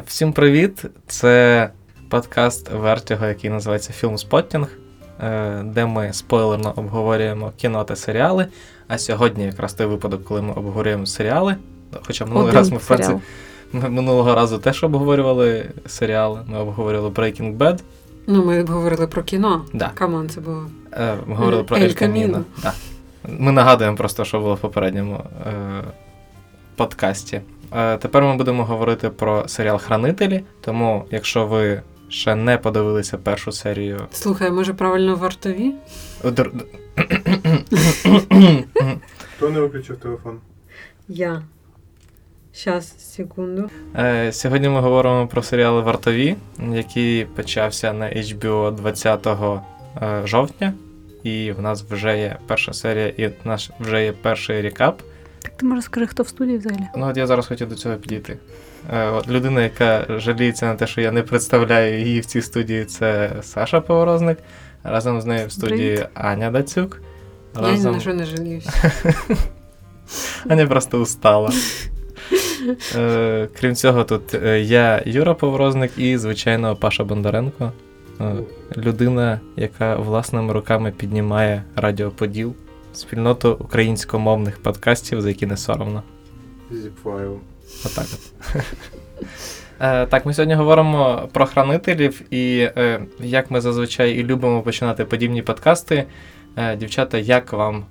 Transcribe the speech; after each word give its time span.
Всім 0.00 0.32
привіт! 0.32 0.84
Це 1.06 1.70
подкаст 2.08 2.70
Вертіго, 2.70 3.26
який 3.26 3.50
називається 3.50 3.92
Фільм 3.92 4.18
Споттінг, 4.18 4.68
е, 5.20 5.62
де 5.64 5.86
ми 5.86 6.12
спойлерно 6.12 6.72
обговорюємо 6.76 7.52
кіно 7.56 7.84
та 7.84 7.96
серіали. 7.96 8.46
А 8.88 8.98
сьогодні 8.98 9.44
якраз 9.44 9.74
той 9.74 9.86
випадок, 9.86 10.24
коли 10.24 10.42
ми 10.42 10.52
обговорюємо 10.52 11.06
серіали. 11.06 11.56
Хоча 12.06 12.24
минулий 12.24 12.48
Один 12.48 12.58
раз 12.58 12.70
ми 12.70 12.76
в 12.76 12.86
принципі, 12.86 13.20
минулого 13.72 14.34
разу 14.34 14.58
теж 14.58 14.84
обговорювали 14.84 15.70
серіали. 15.86 16.40
Ми 16.46 16.58
обговорювали 16.58 17.10
Breaking 17.10 17.56
Bad. 17.56 17.80
Ну, 18.26 18.44
ми 18.44 18.64
говорили 18.64 19.06
про 19.06 19.22
кіно. 19.22 19.64
Да. 19.72 19.90
Come 19.94 20.13
on, 20.13 20.28
це 20.28 20.40
було. 20.40 20.66
Е, 20.92 21.16
Ми 21.26 21.34
говорили 21.34 21.64
про 21.64 21.76
Ель. 21.76 21.92
Каміно. 21.92 22.44
Да. 22.62 22.72
Ми 23.28 23.52
нагадуємо 23.52 23.96
просто, 23.96 24.24
що 24.24 24.40
було 24.40 24.54
в 24.54 24.58
попередньому 24.58 25.20
е, 25.46 25.52
подкасті. 26.76 27.40
Е, 27.76 27.96
тепер 27.96 28.22
ми 28.22 28.36
будемо 28.36 28.64
говорити 28.64 29.10
про 29.10 29.48
серіал 29.48 29.78
Хранителі. 29.78 30.44
Тому, 30.60 31.04
якщо 31.10 31.46
ви 31.46 31.82
ще 32.08 32.34
не 32.34 32.58
подивилися 32.58 33.18
першу 33.18 33.52
серію. 33.52 34.00
Слухай, 34.12 34.50
може 34.50 34.74
правильно 34.74 35.16
вартові? 35.16 35.72
Др- 36.24 36.62
Хто 39.36 39.50
не 39.50 39.60
виключив 39.60 39.96
телефон? 39.96 40.38
Я. 41.08 41.42
Щас, 42.54 43.12
секунду. 43.14 43.70
Е, 43.98 44.32
Сьогодні 44.32 44.68
ми 44.68 44.80
говоримо 44.80 45.26
про 45.26 45.42
серіал 45.42 45.80
Вартові, 45.82 46.36
який 46.72 47.24
почався 47.24 47.92
на 47.92 48.06
HBO 48.06 48.72
20 48.74 49.26
е, 49.26 50.22
жовтня. 50.24 50.72
І 51.22 51.52
в 51.52 51.60
нас 51.62 51.82
вже 51.82 52.18
є 52.18 52.36
перша 52.46 52.72
серія, 52.72 53.08
і 53.08 53.26
в 53.26 53.32
нас 53.44 53.70
вже 53.80 54.04
є 54.04 54.12
перший 54.12 54.60
рекап. 54.62 55.02
Ти 55.56 55.66
може 55.66 55.82
скажи, 55.82 56.06
хто 56.06 56.22
в 56.22 56.28
студії 56.28 56.58
взагалі? 56.58 56.82
Ну, 56.96 57.06
от 57.06 57.16
я 57.16 57.26
зараз 57.26 57.46
хотів 57.46 57.68
до 57.68 57.74
цього 57.74 57.96
підійти. 57.96 58.38
Е, 58.92 59.08
от 59.08 59.28
людина, 59.28 59.62
яка 59.62 60.06
жаліється 60.08 60.66
на 60.66 60.74
те, 60.74 60.86
що 60.86 61.00
я 61.00 61.12
не 61.12 61.22
представляю 61.22 62.00
її 62.00 62.20
в 62.20 62.26
цій 62.26 62.42
студії, 62.42 62.84
це 62.84 63.32
Саша 63.42 63.80
Поворозник. 63.80 64.38
Разом 64.84 65.20
з 65.20 65.26
нею 65.26 65.46
в 65.46 65.52
студії 65.52 65.96
Привіт. 65.96 66.08
Аня 66.14 66.50
Дацюк. 66.50 67.00
Я 67.62 67.72
ні 67.72 67.80
на 67.80 68.00
що 68.00 68.14
не 68.14 68.24
жаліюсь. 68.24 68.68
Аня 70.48 70.66
просто 70.66 71.00
устала. 71.00 71.52
Е, 72.96 73.48
крім 73.60 73.74
цього, 73.74 74.04
тут 74.04 74.34
е, 74.34 74.60
я 74.60 75.02
Юра 75.06 75.34
Поворозник 75.34 75.98
і, 75.98 76.18
звичайно, 76.18 76.76
Паша 76.76 77.04
Бондаренко. 77.04 77.72
Людина, 78.76 79.40
яка 79.56 79.96
власними 79.96 80.52
руками 80.52 80.92
піднімає 80.96 81.62
Радіо 81.76 82.10
Поділ, 82.10 82.54
спільноту 82.92 83.56
українськомовних 83.60 84.62
подкастів, 84.62 85.20
за 85.20 85.28
які 85.28 85.46
не 85.46 85.56
соромно. 85.56 86.02
Зіпфайл. 86.70 87.38
Отак 87.86 88.06
от. 88.12 88.62
Е, 89.80 90.06
Так, 90.06 90.26
ми 90.26 90.34
сьогодні 90.34 90.54
говоримо 90.54 91.28
про 91.32 91.46
хранителів 91.46 92.22
і 92.34 92.58
е, 92.76 93.00
як 93.20 93.50
ми 93.50 93.60
зазвичай 93.60 94.12
і 94.12 94.24
любимо 94.24 94.62
починати 94.62 95.04
подібні 95.04 95.42
подкасти. 95.42 96.04
Е, 96.56 96.76
Дівчата, 96.76 97.18
як 97.18 97.52
вам 97.52 97.84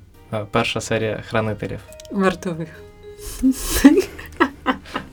перша 0.51 0.81
серія 0.81 1.23
хранителів? 1.27 1.79
Вартових. 2.11 2.69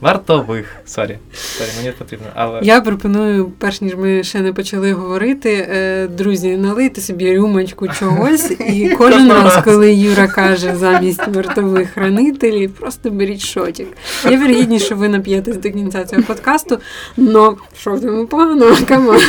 Вартових. 0.01 0.75
Sorry. 0.85 1.17
Sorry, 1.33 1.69
мені 1.77 1.91
потрібно. 1.91 2.27
Але 2.35 2.59
Я 2.63 2.81
пропоную, 2.81 3.51
перш 3.59 3.81
ніж 3.81 3.95
ми 3.95 4.23
ще 4.23 4.39
не 4.39 4.53
почали 4.53 4.93
говорити, 4.93 5.67
е, 5.71 6.07
друзі, 6.07 6.57
налийте 6.57 7.01
собі 7.01 7.37
рюмочку 7.37 7.87
чогось, 7.87 8.51
і 8.51 8.89
кожен 8.97 9.31
раз, 9.31 9.63
коли 9.63 9.93
Юра 9.93 10.27
каже 10.27 10.75
замість 10.75 11.27
вартових 11.27 11.89
хранителів, 11.89 12.73
просто 12.73 13.09
беріть 13.09 13.41
шотик. 13.41 13.87
Є 14.29 14.37
вірогідність, 14.37 14.85
що 14.85 14.95
ви 14.95 15.09
нап'єтесь 15.09 15.57
до 15.57 15.71
кінця 15.71 16.05
цього 16.05 16.23
подкасту, 16.23 16.79
но 17.17 17.57
що 17.77 17.91
в 17.91 18.01
тому 18.01 18.25
погано, 18.27 18.77
come 18.87 19.05
on. 19.05 19.19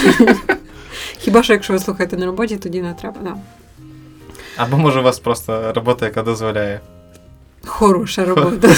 Хіба 1.19 1.43
що 1.43 1.53
якщо 1.53 1.73
ви 1.73 1.79
слухаєте 1.79 2.17
на 2.17 2.27
роботі, 2.27 2.57
тоді 2.57 2.83
не 2.83 2.95
треба. 2.95 3.17
Да. 3.25 3.35
або 4.57 4.77
може 4.79 5.01
у 5.01 5.03
вас 5.03 5.19
просто 5.19 5.73
робота, 5.73 6.07
яка 6.07 6.23
дозволяє. 6.23 6.81
Хороша 7.67 8.25
робота. 8.35 8.69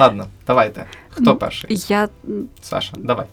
Ладно, 0.00 0.26
давайте. 0.46 0.84
Хто 1.10 1.22
Ну, 1.24 1.36
перший? 1.36 1.84
Я 1.88 2.08
Саша, 2.62 2.92
давай. 2.98 3.26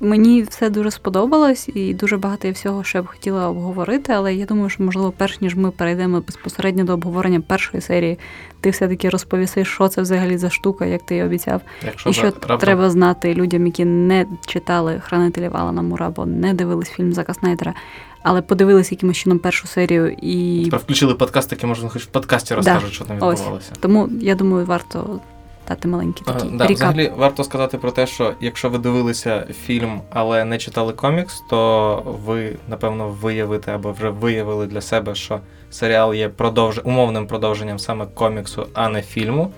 мені 0.00 0.42
все 0.42 0.70
дуже 0.70 0.90
сподобалось, 0.90 1.68
і 1.74 1.94
дуже 1.94 2.16
багато 2.16 2.46
я 2.48 2.52
всього 2.52 2.84
ще 2.84 3.02
б 3.02 3.06
хотіла 3.06 3.48
обговорити, 3.48 4.12
але 4.12 4.34
я 4.34 4.46
думаю, 4.46 4.68
що 4.68 4.82
можливо, 4.82 5.12
перш 5.16 5.40
ніж 5.40 5.54
ми 5.56 5.70
перейдемо 5.70 6.20
безпосередньо 6.20 6.84
до 6.84 6.92
обговорення 6.94 7.40
першої 7.40 7.80
серії, 7.80 8.18
ти 8.60 8.70
все-таки 8.70 9.08
розповісиш, 9.08 9.68
що 9.68 9.88
це 9.88 10.02
взагалі 10.02 10.38
за 10.38 10.50
штука, 10.50 10.86
як 10.86 11.02
ти 11.06 11.16
і 11.16 11.22
обіцяв. 11.22 11.60
Якщо 11.86 12.10
і 12.10 12.12
що 12.12 12.22
раптом- 12.26 12.58
треба 12.58 12.90
знати 12.90 13.34
людям, 13.34 13.66
які 13.66 13.84
не 13.84 14.26
читали 14.46 15.00
хранителів 15.04 15.56
Алана 15.56 15.82
Мура 15.82 16.06
або 16.06 16.26
не 16.26 16.54
дивились 16.54 16.90
фільм 16.90 17.12
Зака 17.12 17.34
Снайдера, 17.34 17.74
але 18.22 18.42
подивились 18.42 18.92
якимось 18.92 19.16
чином 19.16 19.38
першу 19.38 19.66
серію 19.66 20.16
і. 20.22 20.62
Тепер 20.64 20.80
включили 20.80 21.14
подкаст, 21.14 21.52
який 21.52 21.68
можна 21.68 21.88
хоч 21.88 22.02
в 22.02 22.06
подкасті 22.06 22.54
розкажуть, 22.54 22.92
що 22.92 23.04
там 23.04 23.16
Ось. 23.20 23.38
відбувалося. 23.38 23.72
Тому 23.80 24.08
я 24.20 24.34
думаю, 24.34 24.66
варто 24.66 25.20
дати 25.68 25.88
маленький 25.88 26.24
Е, 26.28 26.32
такий 26.32 26.50
Да, 26.50 26.64
рекап. 26.64 26.76
взагалі 26.76 27.12
варто 27.16 27.44
сказати 27.44 27.78
про 27.78 27.90
те, 27.90 28.06
що 28.06 28.34
якщо 28.40 28.68
ви 28.70 28.78
дивилися 28.78 29.46
фільм, 29.64 30.00
але 30.10 30.44
не 30.44 30.58
читали 30.58 30.92
комікс, 30.92 31.42
то 31.50 32.02
ви 32.26 32.56
напевно 32.68 33.08
виявите 33.08 33.72
або 33.74 33.92
вже 33.92 34.08
виявили 34.10 34.66
для 34.66 34.80
себе, 34.80 35.14
що 35.14 35.40
серіал 35.70 36.14
є 36.14 36.28
продовж... 36.28 36.80
умовним 36.84 37.26
продовженням 37.26 37.78
саме 37.78 38.06
коміксу, 38.14 38.66
а 38.74 38.88
не 38.88 39.02
фільму. 39.02 39.52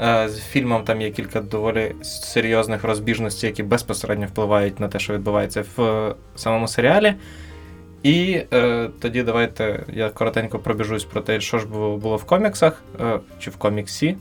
Е, 0.00 0.28
З 0.28 0.38
фільмом 0.40 0.82
там 0.84 1.00
є 1.00 1.10
кілька 1.10 1.40
доволі 1.40 1.94
серйозних 2.02 2.84
розбіжностей, 2.84 3.50
які 3.50 3.62
безпосередньо 3.62 4.26
впливають 4.26 4.80
на 4.80 4.88
те, 4.88 4.98
що 4.98 5.14
відбувається 5.14 5.64
в 5.76 6.14
самому 6.36 6.68
серіалі. 6.68 7.14
І 8.02 8.40
е, 8.52 8.88
тоді 9.00 9.22
давайте 9.22 9.84
я 9.92 10.08
коротенько 10.08 10.58
пробіжусь 10.58 11.04
про 11.04 11.20
те, 11.20 11.40
що 11.40 11.58
ж 11.58 11.66
було 11.66 12.16
в 12.16 12.24
коміксах 12.24 12.82
е, 13.00 13.18
чи 13.38 13.50
в 13.50 13.56
коміксі. 13.56 14.16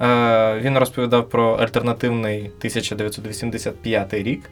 Е, 0.00 0.58
він 0.60 0.78
розповідав 0.78 1.28
про 1.28 1.54
альтернативний 1.54 2.38
1985 2.38 4.14
рік, 4.14 4.50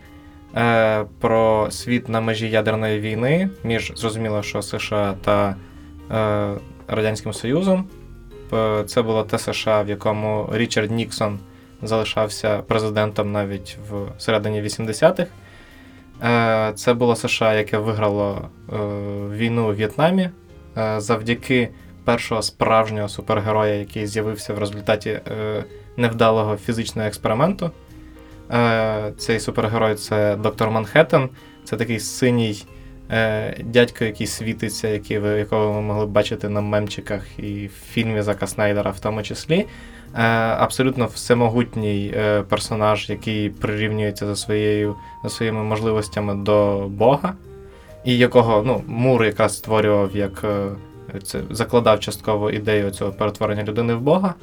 е, 0.57 1.05
про 1.21 1.71
світ 1.71 2.09
на 2.09 2.21
межі 2.21 2.51
ядерної 2.51 3.01
війни 3.01 3.51
між 3.65 3.93
зрозуміло, 3.97 4.43
що 4.43 4.63
США 4.63 5.15
та 5.25 5.57
е, 6.11 6.55
Радянським 6.89 7.33
Союзом. 7.33 7.85
Це 8.87 9.03
було 9.03 9.23
те 9.23 9.39
США, 9.39 9.83
в 9.83 9.89
якому 9.89 10.49
Річард 10.53 10.91
Ніксон 10.91 11.39
залишався 11.83 12.59
президентом 12.59 13.33
навіть 13.33 13.79
в 13.91 14.21
середині 14.21 14.63
80-х. 14.63 15.27
Е, 16.23 16.73
Це 16.75 16.95
було 16.95 17.17
США, 17.17 17.55
яке 17.55 17.79
виграло 17.79 18.49
війну 19.33 19.71
у 19.71 19.75
В'єтнамі 19.75 20.31
завдяки 20.97 21.69
першого 22.09 22.43
справжнього 22.43 23.09
супергероя, 23.09 23.75
який 23.75 24.07
з'явився 24.07 24.55
в 24.55 24.59
результаті 24.59 25.11
е, 25.11 25.65
невдалого 25.97 26.57
фізичного 26.57 27.09
експерименту. 27.09 27.71
Е, 28.53 29.13
цей 29.19 29.41
супергерой 29.41 29.95
це 29.95 30.37
доктор 30.37 30.71
Манхеттен. 30.71 31.29
Це 31.65 31.77
такий 31.77 32.01
синій 32.01 32.65
е, 33.11 33.57
дядько, 33.65 34.05
який 34.05 34.27
світиться, 34.27 34.89
який 34.89 35.19
ви, 35.19 35.29
якого 35.29 35.73
ви 35.73 35.81
могли 35.81 36.07
бачити 36.07 36.49
на 36.49 36.61
мемчиках 36.61 37.39
і 37.39 37.67
в 37.67 37.93
фільмі 37.93 38.23
Зака 38.23 38.47
Снайдера 38.47 38.91
в 38.91 39.01
тому 39.01 39.23
числі. 39.23 39.67
Е, 40.15 40.23
абсолютно 40.59 41.07
всемогутній 41.07 42.15
е, 42.17 42.43
персонаж, 42.43 43.11
який 43.11 43.51
прирівнюється 43.51 44.27
за, 44.27 44.37
своєю, 44.37 44.95
за 45.23 45.29
своїми 45.29 45.63
можливостями 45.63 46.35
до 46.35 46.87
Бога, 46.89 47.35
і 48.05 48.19
якого 48.19 48.63
ну, 48.67 48.83
Мур 48.87 49.25
якраз 49.25 49.57
створював 49.57 50.17
як 50.17 50.45
е, 50.45 50.67
це 51.23 51.41
закладав 51.51 52.01
частково 52.01 52.51
ідею 52.51 52.91
цього 52.91 53.13
перетворення 53.13 53.65
людини 53.65 53.95
в 53.95 54.01
Бога. 54.01 54.35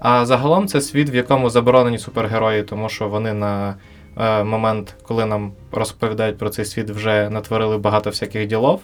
А 0.00 0.26
загалом 0.26 0.68
це 0.68 0.80
світ, 0.80 1.10
в 1.10 1.14
якому 1.14 1.50
заборонені 1.50 1.98
супергерої, 1.98 2.62
тому 2.62 2.88
що 2.88 3.08
вони 3.08 3.32
на 3.32 3.74
е, 4.18 4.44
момент, 4.44 4.94
коли 5.02 5.26
нам 5.26 5.52
розповідають 5.72 6.38
про 6.38 6.48
цей 6.48 6.64
світ, 6.64 6.90
вже 6.90 7.30
натворили 7.30 7.78
багато 7.78 8.10
всяких 8.10 8.46
ділов. 8.46 8.80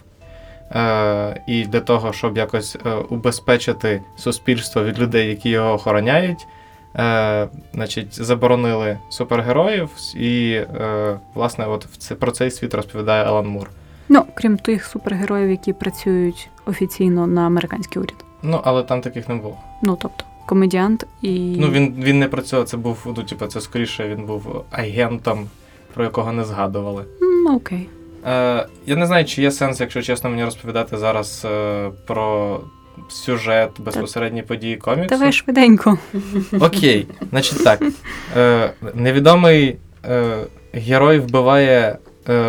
Е, 0.75 1.43
і 1.47 1.65
для 1.65 1.81
того, 1.81 2.13
щоб 2.13 2.37
якось 2.37 2.77
е, 2.87 2.91
убезпечити 2.95 4.03
суспільство 4.17 4.85
від 4.85 4.99
людей, 4.99 5.29
які 5.29 5.49
його 5.51 5.73
охороняють, 5.73 6.47
е, 6.97 7.49
значить, 7.75 8.23
заборонили 8.25 8.99
супергероїв, 9.11 9.91
і, 10.17 10.53
е, 10.53 11.19
власне, 11.35 11.67
от 11.67 11.87
це, 11.99 12.15
про 12.15 12.33
цей 12.33 12.51
світ 12.51 12.75
розповідає 12.75 13.25
Алан 13.25 13.47
Мур. 13.47 13.71
Ну, 14.15 14.25
крім 14.35 14.57
тих 14.59 14.85
супергероїв, 14.85 15.51
які 15.51 15.73
працюють 15.73 16.49
офіційно 16.67 17.27
на 17.27 17.47
американський 17.47 18.03
уряд. 18.03 18.25
Ну, 18.43 18.61
але 18.65 18.83
там 18.83 19.01
таких 19.01 19.29
не 19.29 19.35
було. 19.35 19.57
Ну, 19.83 19.99
тобто, 20.03 20.25
комедіант 20.47 21.07
і. 21.23 21.57
Ну, 21.59 21.71
він, 21.71 21.95
він 21.99 22.19
не 22.19 22.29
працював, 22.29 22.65
це 22.69 22.77
був, 22.77 22.99
ну, 23.07 23.15
типу, 23.15 23.47
це 23.47 23.61
скоріше 23.61 24.09
він 24.09 24.25
був 24.25 24.65
агентом, 24.71 25.47
про 25.95 26.05
якого 26.05 26.33
не 26.33 26.45
згадували. 26.45 27.05
М, 27.23 27.57
окей. 27.57 27.89
Е, 28.27 28.67
я 28.87 28.97
не 28.97 29.07
знаю, 29.07 29.25
чи 29.25 29.43
є 29.43 29.51
сенс, 29.51 29.81
якщо 29.81 30.03
чесно, 30.03 30.31
мені 30.31 30.45
розповідати 30.45 30.97
зараз 30.97 31.47
е, 31.51 31.91
про 32.07 32.61
сюжет, 33.09 33.71
безпосередні 33.79 34.43
події 34.43 34.77
коміксу. 34.77 35.09
Давай 35.09 35.33
швиденько. 35.33 35.99
Окей, 36.61 37.07
значить 37.31 37.65
так. 37.65 37.83
Е, 38.37 38.71
невідомий 38.95 39.77
е, 40.05 40.37
герой 40.73 41.19
вбиває 41.19 41.99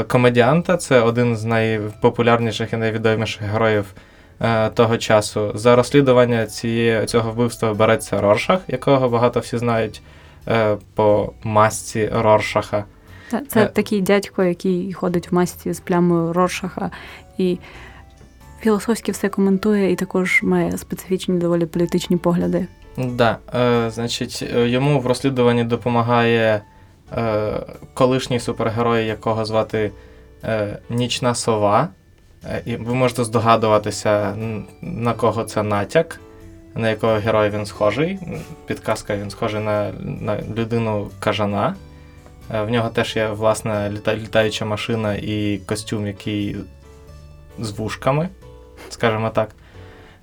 комедіанта, 0.07 0.77
це 0.77 1.01
один 1.01 1.35
з 1.35 1.43
найпопулярніших 1.43 2.73
і 2.73 2.77
найвідоміших 2.77 3.41
героїв 3.41 3.85
е, 4.41 4.69
того 4.69 4.97
часу. 4.97 5.51
За 5.55 5.75
розслідування 5.75 6.45
цієї, 6.45 7.05
цього 7.05 7.31
вбивства 7.31 7.73
береться 7.73 8.21
Роршах, 8.21 8.59
якого 8.67 9.09
багато 9.09 9.39
всі 9.39 9.57
знають 9.57 10.01
е, 10.47 10.77
по 10.95 11.33
масці 11.43 12.09
Роршаха. 12.13 12.85
Це, 13.31 13.41
це 13.47 13.63
Е. 13.63 13.65
такий 13.65 14.01
дядько, 14.01 14.43
який 14.43 14.93
ходить 14.93 15.31
в 15.31 15.35
масці 15.35 15.73
з 15.73 15.79
плямою 15.79 16.33
Роршаха 16.33 16.91
і 17.37 17.57
філософськи 18.61 19.11
все 19.11 19.29
коментує, 19.29 19.91
і 19.91 19.95
також 19.95 20.39
має 20.43 20.77
специфічні 20.77 21.39
доволі 21.39 21.65
політичні 21.65 22.17
погляди. 22.17 22.67
Да, 22.97 23.37
е, 23.55 23.91
значить, 23.91 24.43
е, 24.55 24.67
йому 24.69 24.99
в 24.99 25.07
розслідуванні 25.07 25.63
допомагає 25.63 26.61
е, 27.11 27.59
колишній 27.93 28.39
супергерой, 28.39 29.05
якого 29.05 29.45
звати 29.45 29.91
е, 30.43 30.79
Нічна 30.89 31.35
Сова. 31.35 31.89
Е, 32.49 32.61
і 32.65 32.75
ви 32.75 32.93
можете 32.93 33.23
здогадуватися, 33.23 34.35
на 34.81 35.13
кого 35.13 35.43
це 35.43 35.63
натяк, 35.63 36.19
на 36.75 36.89
якого 36.89 37.13
героя 37.13 37.49
він 37.49 37.65
схожий. 37.65 38.19
Підказка 38.65 39.17
він 39.17 39.29
схожий 39.29 39.61
на, 39.61 39.91
на 39.99 40.39
людину 40.55 41.09
кажана. 41.19 41.75
Е, 42.53 42.61
в 42.61 42.69
нього 42.69 42.89
теж 42.89 43.15
є 43.15 43.27
власна 43.27 43.89
літа, 43.89 44.15
літаюча 44.15 44.65
машина 44.65 45.15
і 45.15 45.59
костюм, 45.65 46.07
який 46.07 46.55
з 47.59 47.71
вушками, 47.71 48.29
скажімо 48.89 49.29
так. 49.29 49.49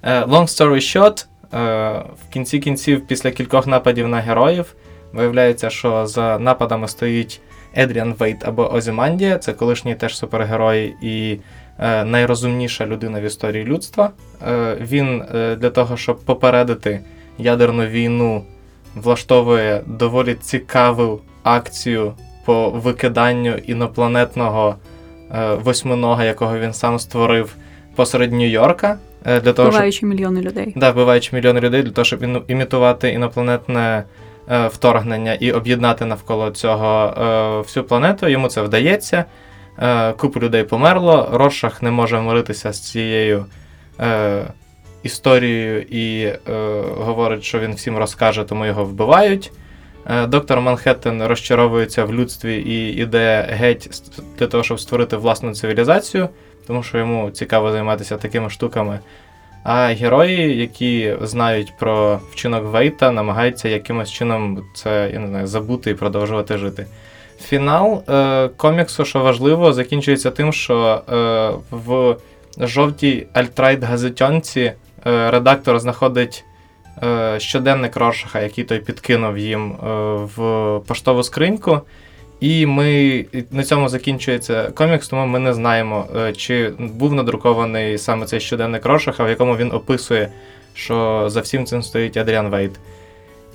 Е, 0.02 0.24
Long 0.24 0.46
story 0.46 0.74
short, 0.74 1.26
в 1.52 2.32
кінці 2.32 2.58
кінців, 2.58 3.06
після 3.06 3.30
кількох 3.30 3.66
нападів 3.66 4.08
на 4.08 4.20
героїв, 4.20 4.74
виявляється, 5.12 5.70
що 5.70 6.06
за 6.06 6.38
нападами 6.38 6.88
стоїть 6.88 7.40
Едріан 7.76 8.14
Вейт 8.18 8.44
або 8.48 8.72
Озімандія, 8.72 9.38
це 9.38 9.52
колишній 9.52 9.94
теж 9.94 10.16
супергерой 10.18 10.94
і 11.02 11.38
е, 11.78 12.04
найрозумніша 12.04 12.86
людина 12.86 13.20
в 13.20 13.24
історії 13.24 13.64
людства. 13.64 14.10
Е, 14.48 14.76
він 14.80 15.22
е, 15.34 15.56
для 15.56 15.70
того, 15.70 15.96
щоб 15.96 16.18
попередити 16.20 17.00
ядерну 17.38 17.86
війну, 17.86 18.44
влаштовує 18.94 19.82
доволі 19.86 20.34
цікаву 20.34 21.20
акцію 21.42 22.12
по 22.44 22.70
викиданню 22.70 23.54
інопланетного 23.66 24.76
е, 25.34 25.54
восьминога, 25.54 26.24
якого 26.24 26.58
він 26.58 26.72
сам 26.72 26.98
створив 26.98 27.54
посеред 27.96 28.32
Нью-Йорка. 28.32 28.96
е, 29.26 29.40
Для 29.40 29.52
того, 29.52 29.68
щоб 29.68 29.72
Вбиваючи 29.72 30.06
мільйони 30.06 30.40
людей. 30.40 30.72
Да, 30.76 30.90
вбиваючи 30.90 31.36
мільйони 31.36 31.60
людей 31.60 31.82
для 31.82 31.90
того, 31.90 32.04
щоб 32.04 32.24
імітувати 32.48 33.08
інопланетне 33.08 34.04
вторгнення 34.48 35.34
і 35.34 35.52
об'єднати 35.52 36.04
навколо 36.04 36.50
цього 36.50 37.14
е, 37.18 37.58
всю 37.58 37.84
планету. 37.84 38.28
Йому 38.28 38.48
це 38.48 38.62
вдається. 38.62 39.24
Е, 39.78 40.12
купу 40.12 40.40
людей 40.40 40.64
померло. 40.64 41.28
Роршах 41.32 41.82
не 41.82 41.90
може 41.90 42.20
миритися 42.20 42.72
з 42.72 42.90
цією 42.90 43.46
е, 44.00 44.42
історією 45.02 45.82
і 45.82 46.22
е, 46.22 46.38
говорить, 46.96 47.44
що 47.44 47.58
він 47.58 47.74
всім 47.74 47.96
розкаже, 47.96 48.44
тому 48.44 48.66
його 48.66 48.84
вбивають. 48.84 49.52
Е, 50.06 50.26
доктор 50.26 50.60
Манхеттен 50.60 51.22
розчаровується 51.22 52.04
в 52.04 52.14
людстві 52.14 52.56
і 52.56 52.96
йде 52.96 53.48
геть 53.50 54.02
для 54.38 54.46
того, 54.46 54.62
щоб 54.64 54.80
створити 54.80 55.16
власну 55.16 55.54
цивілізацію, 55.54 56.28
тому 56.66 56.82
що 56.82 56.98
йому 56.98 57.30
цікаво 57.30 57.72
займатися 57.72 58.16
такими 58.16 58.50
штуками. 58.50 58.98
А 59.62 59.86
герої, 59.86 60.56
які 60.56 61.14
знають 61.22 61.72
про 61.78 62.20
вчинок 62.30 62.64
Вейта, 62.64 63.10
намагаються 63.10 63.68
якимось 63.68 64.12
чином 64.12 64.64
це 64.74 65.10
я 65.12 65.18
не 65.18 65.28
знаю, 65.28 65.46
забути 65.46 65.90
і 65.90 65.94
продовжувати 65.94 66.58
жити. 66.58 66.86
Фінал 67.40 68.02
е, 68.08 68.48
коміксу, 68.56 69.04
що 69.04 69.20
важливо, 69.20 69.72
закінчується 69.72 70.30
тим, 70.30 70.52
що 70.52 71.02
е, 71.08 71.50
в 71.70 72.16
жовтій 72.58 73.26
alt-right 73.32 73.84
газетонці 73.84 74.60
е, 74.60 75.30
редактор 75.30 75.80
знаходить 75.80 76.44
е, 77.02 77.40
щоденник 77.40 77.96
Роршаха, 77.96 78.40
який 78.40 78.64
той 78.64 78.78
підкинув 78.78 79.38
їм 79.38 79.72
е, 79.72 79.86
в 80.36 80.80
поштову 80.86 81.22
скриньку. 81.22 81.80
І 82.40 82.66
ми 82.66 83.26
на 83.50 83.64
цьому 83.64 83.88
закінчується 83.88 84.70
комікс, 84.70 85.08
тому 85.08 85.26
ми 85.26 85.38
не 85.38 85.54
знаємо, 85.54 86.06
е, 86.16 86.32
чи 86.32 86.72
був 86.78 87.14
надрукований 87.14 87.98
саме 87.98 88.26
цей 88.26 88.40
щоденник 88.40 88.86
Рошаха, 88.86 89.24
в 89.24 89.28
якому 89.28 89.56
він 89.56 89.72
описує, 89.72 90.32
що 90.74 91.24
за 91.30 91.40
всім 91.40 91.66
цим 91.66 91.82
стоїть 91.82 92.16
Адріан 92.16 92.48
Вейт. 92.48 92.72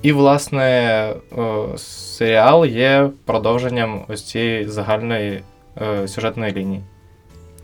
І, 0.02 0.12
власне, 0.12 1.14
серіал 1.78 2.66
є 2.66 3.10
продовженням 3.26 4.06
ось 4.08 4.24
цієї 4.24 4.68
загальної 4.68 5.44
е, 5.82 6.08
сюжетної 6.08 6.54
лінії. 6.54 6.82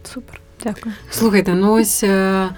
Супер, 0.04 0.40
дякую. 0.64 0.96
Слухайте, 1.10 1.54
ну 1.54 1.74
ось 1.74 2.04
е, 2.04 2.50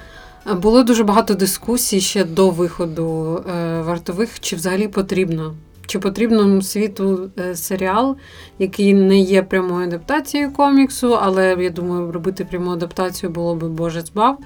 було 0.61 0.83
дуже 0.83 1.03
багато 1.03 1.33
дискусій 1.33 2.01
ще 2.01 2.23
до 2.23 2.49
виходу 2.49 3.37
е, 3.37 3.81
вартових, 3.81 4.39
чи 4.39 4.55
взагалі 4.55 4.87
потрібно. 4.87 5.55
Чи 5.87 5.99
потрібно 5.99 6.61
світу 6.61 7.31
е, 7.39 7.55
серіал, 7.55 8.17
який 8.59 8.93
не 8.93 9.19
є 9.19 9.43
прямою 9.43 9.87
адаптацією 9.87 10.51
коміксу, 10.51 11.17
але 11.21 11.57
я 11.59 11.69
думаю, 11.69 12.11
робити 12.11 12.45
пряму 12.45 12.71
адаптацію 12.71 13.29
було 13.29 13.55
би 13.55 13.69
Боже 13.69 14.01
збав. 14.01 14.37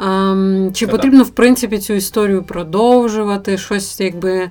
Ем, 0.00 0.70
чи 0.74 0.86
потрібно, 0.86 1.24
в 1.24 1.30
принципі, 1.30 1.78
цю 1.78 1.94
історію 1.94 2.42
продовжувати? 2.42 3.58
Щось 3.58 4.00
якби 4.00 4.50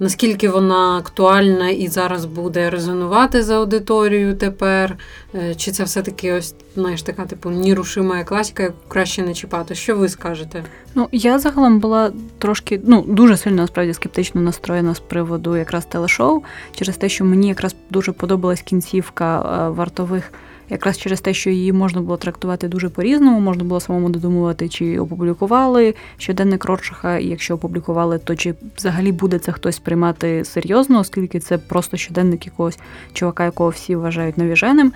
наскільки 0.00 0.48
вона 0.48 0.98
актуальна 0.98 1.70
і 1.70 1.88
зараз 1.88 2.24
буде 2.24 2.70
резонувати 2.70 3.42
за 3.42 3.56
аудиторією 3.56 4.36
тепер? 4.36 4.96
Е, 5.34 5.54
Чи 5.54 5.70
це 5.70 5.84
все-таки 5.84 6.32
ось 6.32 6.54
знаєш 6.74 7.02
така, 7.02 7.26
типу, 7.26 7.50
нерушима 7.50 8.24
класика, 8.24 8.62
яку 8.62 8.76
краще 8.88 9.22
не 9.22 9.34
чіпати? 9.34 9.74
Що 9.74 9.96
ви 9.96 10.08
скажете? 10.08 10.64
Ну, 10.94 11.08
я 11.12 11.38
загалом 11.38 11.80
була 11.80 12.12
трошки, 12.38 12.80
ну, 12.84 13.04
дуже 13.08 13.36
сильно 13.36 13.62
насправді 13.62 13.94
скептично 13.94 14.40
настроєна 14.40 14.94
з 14.94 15.00
приводу 15.00 15.56
якраз 15.56 15.84
телешоу, 15.84 16.42
через 16.74 16.96
те, 16.96 17.08
що 17.08 17.24
мені 17.24 17.48
якраз 17.48 17.74
дуже 17.90 18.12
подобалась 18.12 18.62
кінцівка 18.62 19.40
е, 19.40 19.70
вартових, 19.70 20.32
якраз 20.70 20.98
через 20.98 21.20
те, 21.20 21.34
що 21.34 21.50
її 21.50 21.72
можна 21.72 22.00
було 22.00 22.16
трактувати 22.16 22.68
дуже 22.68 22.88
по-різному, 22.88 23.40
можна 23.40 23.64
було 23.64 23.80
самому 23.80 24.08
додумувати, 24.08 24.68
чи 24.68 24.98
опублікували 24.98 25.94
щоденник 26.16 26.64
Роршаха, 26.64 27.18
і 27.18 27.26
якщо 27.26 27.54
опублікували, 27.54 28.18
то 28.18 28.36
чи 28.36 28.54
взагалі 28.76 29.12
буде 29.12 29.38
це 29.38 29.52
хтось 29.52 29.76
сприймати 29.76 30.44
серйозно, 30.44 31.00
оскільки 31.00 31.40
це 31.40 31.58
просто 31.58 31.96
щоденник 31.96 32.46
якогось 32.46 32.78
чувака, 33.12 33.44
якого 33.44 33.70
всі 33.70 33.96
вважають 33.96 34.38
навіженим. 34.38 34.92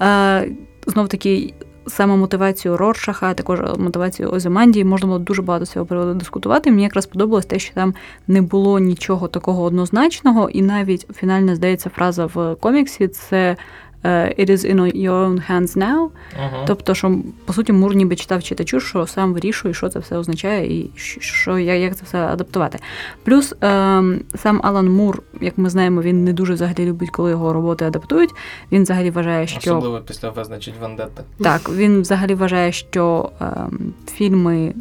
Е, 0.00 0.48
Знов 0.86 1.08
таки, 1.08 1.54
саме 1.86 2.16
мотивацію 2.16 2.76
Роршаха, 2.76 3.30
а 3.30 3.34
також 3.34 3.60
мотивацію 3.78 4.30
Озимандії, 4.30 4.84
можна 4.84 5.06
було 5.06 5.18
дуже 5.18 5.42
багато 5.42 5.66
цього 5.66 5.86
приводу 5.86 6.14
дискутувати. 6.14 6.70
Мені 6.70 6.82
якраз 6.82 7.06
подобалось 7.06 7.46
те, 7.46 7.58
що 7.58 7.74
там 7.74 7.94
не 8.26 8.42
було 8.42 8.78
нічого 8.78 9.28
такого 9.28 9.62
однозначного, 9.62 10.50
і 10.50 10.62
навіть 10.62 11.06
фінальна, 11.14 11.56
здається, 11.56 11.90
фраза 11.90 12.26
в 12.26 12.54
коміксі 12.60 13.08
це 13.08 13.56
It 14.04 14.50
is 14.50 14.64
in 14.74 14.76
your 14.96 15.10
own 15.28 15.50
hands 15.50 15.76
now. 15.76 15.98
Угу. 16.02 16.64
Тобто, 16.66 16.94
що 16.94 17.18
по 17.44 17.52
суті 17.52 17.72
Мур 17.72 17.94
ніби 17.94 18.16
читав 18.16 18.42
читачу, 18.42 18.80
що 18.80 19.06
сам 19.06 19.32
вирішує, 19.34 19.74
що 19.74 19.88
це 19.88 19.98
все 19.98 20.16
означає, 20.16 20.80
і 20.80 20.90
що 21.20 21.58
я- 21.58 21.74
як 21.74 21.96
це 21.96 22.04
все 22.04 22.18
адаптувати. 22.18 22.78
Плюс 23.24 23.54
ем, 23.60 24.20
сам 24.34 24.60
Алан 24.64 24.90
Мур, 24.90 25.22
як 25.40 25.58
ми 25.58 25.70
знаємо, 25.70 26.02
він 26.02 26.24
не 26.24 26.32
дуже 26.32 26.54
взагалі 26.54 26.86
любить, 26.86 27.10
коли 27.10 27.30
його 27.30 27.52
роботи 27.52 27.84
адаптують. 27.84 28.30
Він 28.72 28.82
взагалі 28.82 29.10
вважає, 29.10 29.46
що 29.46 29.58
Особливо 29.58 30.00
після 30.00 30.30
визначить 30.30 30.74
Вендетта. 30.80 31.22
так, 31.40 31.70
він 31.70 32.00
взагалі 32.00 32.34
вважає, 32.34 32.72
що 32.72 33.30
ем, 33.40 33.92
фільми 34.12 34.74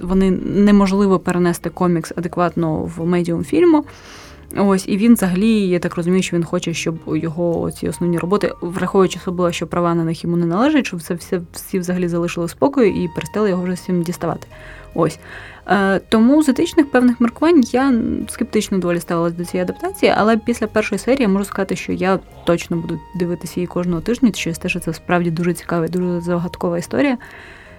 вони 0.00 0.30
неможливо 0.30 1.18
перенести 1.18 1.70
комікс 1.70 2.12
адекватно 2.16 2.76
в 2.96 3.06
медіум 3.06 3.44
фільму. 3.44 3.84
Ось, 4.56 4.88
і 4.88 4.96
він 4.96 5.14
взагалі, 5.14 5.68
я 5.68 5.78
так 5.78 5.96
розумію, 5.96 6.22
що 6.22 6.36
він 6.36 6.44
хоче, 6.44 6.74
щоб 6.74 6.98
його 7.06 7.70
ці 7.70 7.88
основні 7.88 8.18
роботи, 8.18 8.52
враховуючи 8.60 9.18
особливо, 9.18 9.52
що 9.52 9.66
права 9.66 9.94
на 9.94 10.04
них 10.04 10.24
йому 10.24 10.36
не 10.36 10.46
належать, 10.46 10.86
щоб 10.86 11.02
це 11.02 11.14
все 11.14 11.40
всі 11.52 11.78
взагалі 11.78 12.08
залишили 12.08 12.48
спокою 12.48 13.04
і 13.04 13.08
перестали 13.08 13.48
його 13.50 13.62
вже 13.62 13.72
всім 13.72 14.02
діставати. 14.02 14.46
Ось. 14.94 15.18
Е, 15.66 15.98
тому 16.08 16.42
з 16.42 16.48
етичних 16.48 16.90
певних 16.90 17.20
міркувань 17.20 17.62
я 17.72 17.94
скептично 18.28 18.78
доволі 18.78 19.00
ставилась 19.00 19.32
до 19.32 19.44
цієї 19.44 19.62
адаптації, 19.64 20.14
але 20.16 20.36
після 20.36 20.66
першої 20.66 20.98
серії 20.98 21.22
я 21.22 21.28
можу 21.28 21.44
сказати, 21.44 21.76
що 21.76 21.92
я 21.92 22.18
точно 22.44 22.76
буду 22.76 22.98
дивитися 23.14 23.52
її 23.56 23.66
кожного 23.66 24.00
тижня, 24.00 24.30
через 24.30 24.58
те, 24.58 24.68
що 24.68 24.80
це 24.80 24.92
справді 24.92 25.30
дуже 25.30 25.54
цікава 25.54 25.86
і 25.86 25.88
дуже 25.88 26.20
загадкова 26.20 26.78
історія, 26.78 27.18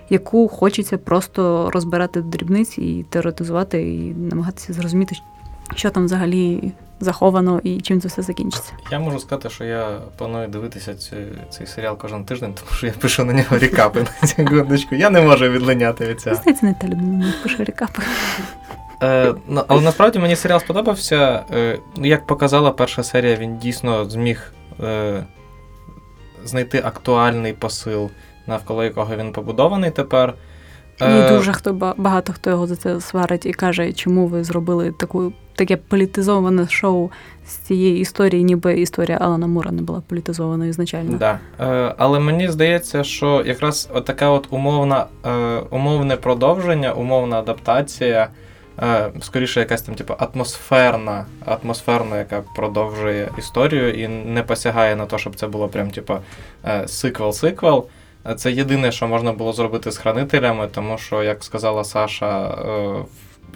яку 0.10 0.48
хочеться 0.48 0.98
просто 0.98 1.70
розбирати 1.74 2.20
в 2.20 2.24
дрібниці 2.24 2.82
і 2.82 3.06
теоретизувати, 3.10 3.82
і 3.82 4.14
намагатися 4.14 4.74
зрозуміти, 4.74 5.16
що 5.76 5.90
там 5.90 6.06
взагалі 6.06 6.72
заховано 7.00 7.62
і 7.64 7.82
чим 7.82 8.02
це 8.02 8.08
все 8.08 8.22
закінчиться. 8.22 8.74
Я 8.92 9.00
можу 9.00 9.20
сказати, 9.20 9.50
що 9.50 9.64
я 9.64 10.00
планую 10.18 10.48
дивитися 10.48 10.96
цю, 10.96 11.16
цей 11.50 11.68
серіал 11.68 11.98
кожен 11.98 12.26
тиждень, 12.26 12.54
тому 12.54 12.72
що 12.72 12.88
я 12.88 12.94
пишу 12.94 13.26
на 13.26 13.34
нього 13.34 13.58
рекапи 13.58 14.06
на 14.22 14.28
секундочку. 14.28 14.96
Я 14.96 15.10
не 15.10 15.22
можу 15.22 15.50
відлиняти 15.50 16.06
від 16.06 16.22
цього. 16.22 16.36
Здається, 16.36 16.66
не 16.66 16.74
та 16.74 16.88
людина 16.88 17.26
не 17.26 17.34
пише 17.44 17.64
рекапи. 17.64 18.02
Е, 19.04 19.34
але 19.68 19.82
насправді 19.82 20.20
мені 20.20 20.36
серіал 20.36 20.60
сподобався. 20.60 21.44
Е, 21.54 21.80
ну, 21.98 22.08
як 22.08 22.28
показала 22.28 22.72
перша 22.72 23.04
серія, 23.04 23.36
він 23.36 23.58
дійсно 23.58 24.06
зміг 24.06 24.54
е, 24.84 25.24
знайти 26.46 26.82
актуальний 26.86 27.54
посил, 27.54 28.10
навколо 28.48 28.84
якого 28.84 29.16
він 29.16 29.32
побудований 29.32 29.92
тепер. 29.92 30.34
І 31.02 31.30
дуже 31.30 31.54
хто 31.54 31.94
багато 31.98 32.34
хто 32.34 32.50
його 32.50 32.68
за 32.68 32.76
це 32.76 33.02
сварить 33.02 33.46
і 33.46 33.54
каже, 33.54 33.94
чому 33.94 34.28
ви 34.28 34.44
зробили 34.44 34.94
таку 35.00 35.34
таке 35.56 35.78
політизоване 35.78 36.68
шоу 36.70 37.10
з 37.48 37.52
цієї 37.52 38.00
історії, 38.00 38.44
ніби 38.44 38.80
історія 38.80 39.18
Алана 39.22 39.48
Мура 39.48 39.72
не 39.72 39.82
була 39.82 40.02
політизованою 40.08 40.70
ізначально. 40.70 41.18
Да. 41.18 41.40
Е, 41.60 41.96
Але 41.98 42.20
мені 42.20 42.48
здається, 42.48 43.04
що 43.04 43.44
якраз 43.46 43.90
така 44.06 44.30
от 44.30 44.48
умовна, 44.50 45.06
е, 45.26 45.30
умовне 45.70 46.16
продовження, 46.16 46.94
умовна 46.94 47.40
адаптація, 47.40 48.28
е, 48.80 49.12
скоріше, 49.22 49.60
якась 49.60 49.82
там, 49.82 49.96
типу, 49.96 50.14
атмосферна, 50.18 51.26
атмосферна, 51.46 52.18
яка 52.18 52.42
продовжує 52.56 53.30
історію 53.38 53.94
і 53.94 54.08
не 54.08 54.44
посягає 54.44 54.96
на 54.96 55.06
те, 55.06 55.18
щоб 55.18 55.36
це 55.36 55.48
було 55.48 55.68
прям, 55.68 55.92
типу, 55.92 56.14
сиквел-сиквел. 56.86 57.84
Це 58.36 58.52
єдине, 58.52 58.92
що 58.92 59.08
можна 59.08 59.34
було 59.34 59.54
зробити 59.54 59.92
з 59.92 59.98
хранителями, 59.98 60.68
тому 60.68 60.98
що, 60.98 61.24
як 61.24 61.44
сказала 61.44 61.84
Саша, 61.84 62.48
е, 62.48 63.06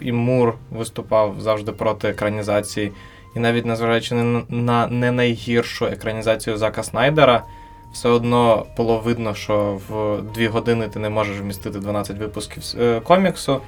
і 0.00 0.12
Мур 0.12 0.54
виступав 0.70 1.34
завжди 1.38 1.72
проти 1.72 2.08
екранізації. 2.08 2.92
І 3.36 3.38
навіть 3.38 3.66
незважаючи 3.66 4.14
на 4.48 4.86
не 4.86 5.12
найгіршу 5.12 5.86
екранізацію 5.86 6.56
Зака 6.56 6.82
Снайдера, 6.82 7.42
все 7.92 8.08
одно 8.08 8.66
було 8.76 8.98
видно, 8.98 9.34
що 9.34 9.80
в 9.88 10.22
дві 10.34 10.46
години 10.46 10.88
ти 10.88 10.98
не 10.98 11.08
можеш 11.08 11.40
вмістити 11.40 11.78
12 11.78 12.18
випусків 12.18 12.62
е, 12.80 13.00
коміксу. 13.00 13.60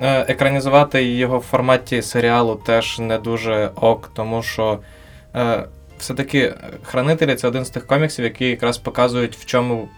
Е, 0.00 0.24
екранізувати 0.28 1.04
його 1.04 1.38
в 1.38 1.42
форматі 1.42 2.02
серіалу 2.02 2.54
теж 2.54 2.98
не 2.98 3.18
дуже 3.18 3.70
ок, 3.74 4.10
тому 4.14 4.42
що 4.42 4.78
все-таки 5.98 6.54
хранителі 6.82 7.34
це 7.34 7.48
один 7.48 7.64
з 7.64 7.70
тих 7.70 7.86
коміксів, 7.86 8.24
які 8.24 8.46
якраз 8.46 8.78
показують, 8.78 9.36
в 9.36 9.44
чому 9.44 9.88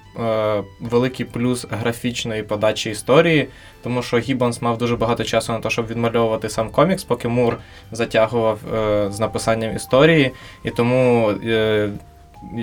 великий 0.80 1.26
плюс 1.26 1.66
графічної 1.70 2.42
подачі 2.42 2.90
історії, 2.90 3.48
тому 3.82 4.02
що 4.02 4.18
Гіббонс 4.18 4.62
мав 4.62 4.78
дуже 4.78 4.96
багато 4.96 5.24
часу 5.24 5.52
на 5.52 5.60
те, 5.60 5.70
щоб 5.70 5.86
відмальовувати 5.86 6.48
сам 6.48 6.70
комікс, 6.70 7.04
поки 7.04 7.28
Мур 7.28 7.56
затягував 7.92 8.58
е, 8.74 9.08
з 9.12 9.20
написанням 9.20 9.76
історії, 9.76 10.30
і 10.64 10.70
тому. 10.70 11.30
Е, 11.44 11.88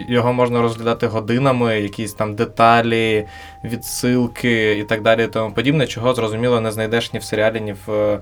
його 0.09 0.33
можна 0.33 0.61
розглядати 0.61 1.07
годинами, 1.07 1.81
якісь 1.81 2.13
там 2.13 2.35
деталі, 2.35 3.25
відсилки 3.63 4.77
і 4.77 4.83
так 4.83 5.01
далі, 5.01 5.23
і 5.23 5.27
тому 5.27 5.53
подібне, 5.53 5.87
чого 5.87 6.13
зрозуміло 6.13 6.61
не 6.61 6.71
знайдеш 6.71 7.13
ні 7.13 7.19
в 7.19 7.23
серіалі, 7.23 7.61
ні 7.61 7.75
в 7.85 8.19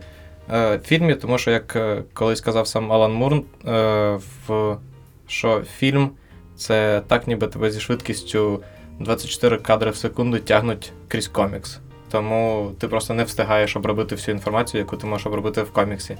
е, 0.51 0.79
фільмі, 0.86 1.15
тому 1.15 1.38
що, 1.38 1.51
як 1.51 1.75
е, 1.75 2.03
колись 2.13 2.38
сказав 2.38 2.67
сам 2.67 2.91
Алан 2.91 3.13
Мур, 3.13 3.33
е, 3.67 4.19
що 5.27 5.62
фільм 5.77 6.09
це 6.55 7.01
так, 7.07 7.27
ніби 7.27 7.48
тебе 7.48 7.71
зі 7.71 7.79
швидкістю 7.79 8.63
24 9.00 9.58
кадри 9.58 9.91
в 9.91 9.96
секунду 9.96 10.39
тягнуть 10.39 10.91
крізь 11.08 11.27
комікс. 11.27 11.79
Тому 12.12 12.72
ти 12.79 12.88
просто 12.88 13.13
не 13.13 13.24
встигаєш 13.24 13.75
обробити 13.75 14.15
всю 14.15 14.36
інформацію, 14.36 14.79
яку 14.79 14.98
ти 14.98 15.08
можеш 15.08 15.27
обробити 15.27 15.62
в 15.62 15.72
коміксі. 15.72 16.18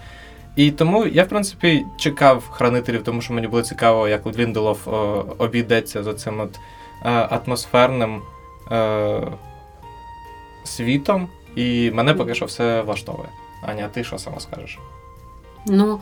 І 0.56 0.72
тому 0.72 1.06
я, 1.06 1.24
в 1.24 1.28
принципі, 1.30 1.86
чекав 1.98 2.50
хранителів, 2.50 3.04
тому 3.04 3.22
що 3.22 3.34
мені 3.34 3.48
було 3.48 3.62
цікаво, 3.62 4.08
як 4.08 4.38
Лінделов 4.38 4.80
о, 4.86 5.26
обійдеться 5.38 6.04
за 6.04 6.14
цим 6.14 6.40
от 6.40 6.60
е, 7.06 7.10
атмосферним 7.10 8.22
е, 8.72 9.22
світом. 10.64 11.28
І 11.56 11.92
мене 11.92 12.14
поки 12.14 12.36
що 12.36 12.46
все 12.46 12.82
влаштовує. 12.82 13.30
Аня, 13.62 13.88
ти 13.88 14.04
що 14.04 14.18
сама 14.18 14.40
скажеш? 14.40 14.80
Ну, 15.68 16.00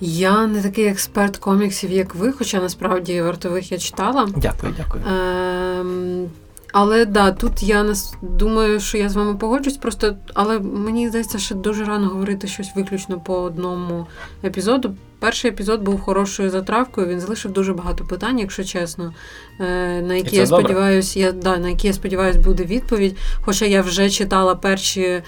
я 0.00 0.46
не 0.46 0.62
такий 0.62 0.86
експерт 0.86 1.36
коміксів, 1.36 1.90
як 1.90 2.14
ви, 2.14 2.32
хоча 2.32 2.60
насправді 2.60 3.22
вартових 3.22 3.72
я 3.72 3.78
читала. 3.78 4.28
Дякую, 4.36 4.74
дякую. 4.76 5.04
Ем, 5.06 6.30
але 6.76 7.04
да, 7.04 7.32
тут 7.32 7.62
я 7.62 7.94
думаю, 8.22 8.80
що 8.80 8.98
я 8.98 9.08
з 9.08 9.16
вами 9.16 9.34
погоджусь, 9.34 9.76
просто 9.76 10.16
але 10.34 10.58
мені 10.58 11.08
здається, 11.08 11.38
що 11.38 11.54
дуже 11.54 11.84
рано 11.84 12.08
говорити 12.08 12.46
щось 12.46 12.70
виключно 12.76 13.20
по 13.20 13.34
одному 13.34 14.06
епізоду. 14.44 14.94
Перший 15.18 15.50
епізод 15.50 15.82
був 15.82 16.00
хорошою 16.00 16.50
затравкою, 16.50 17.06
він 17.06 17.20
залишив 17.20 17.52
дуже 17.52 17.72
багато 17.72 18.04
питань, 18.04 18.38
якщо 18.38 18.64
чесно, 18.64 19.14
е, 19.60 20.02
на 20.02 20.14
які 20.14 20.36
я 20.36 20.46
сподіваюся, 20.46 21.20
я 21.20 21.32
да, 21.32 21.58
на 21.58 21.68
які 21.68 21.86
я 21.86 21.92
сподіваюся, 21.92 22.40
буде 22.40 22.64
відповідь. 22.64 23.16
Хоча 23.40 23.64
я 23.64 23.82
вже 23.82 24.10
читала 24.10 24.54
перші 24.54 25.02
е, 25.02 25.22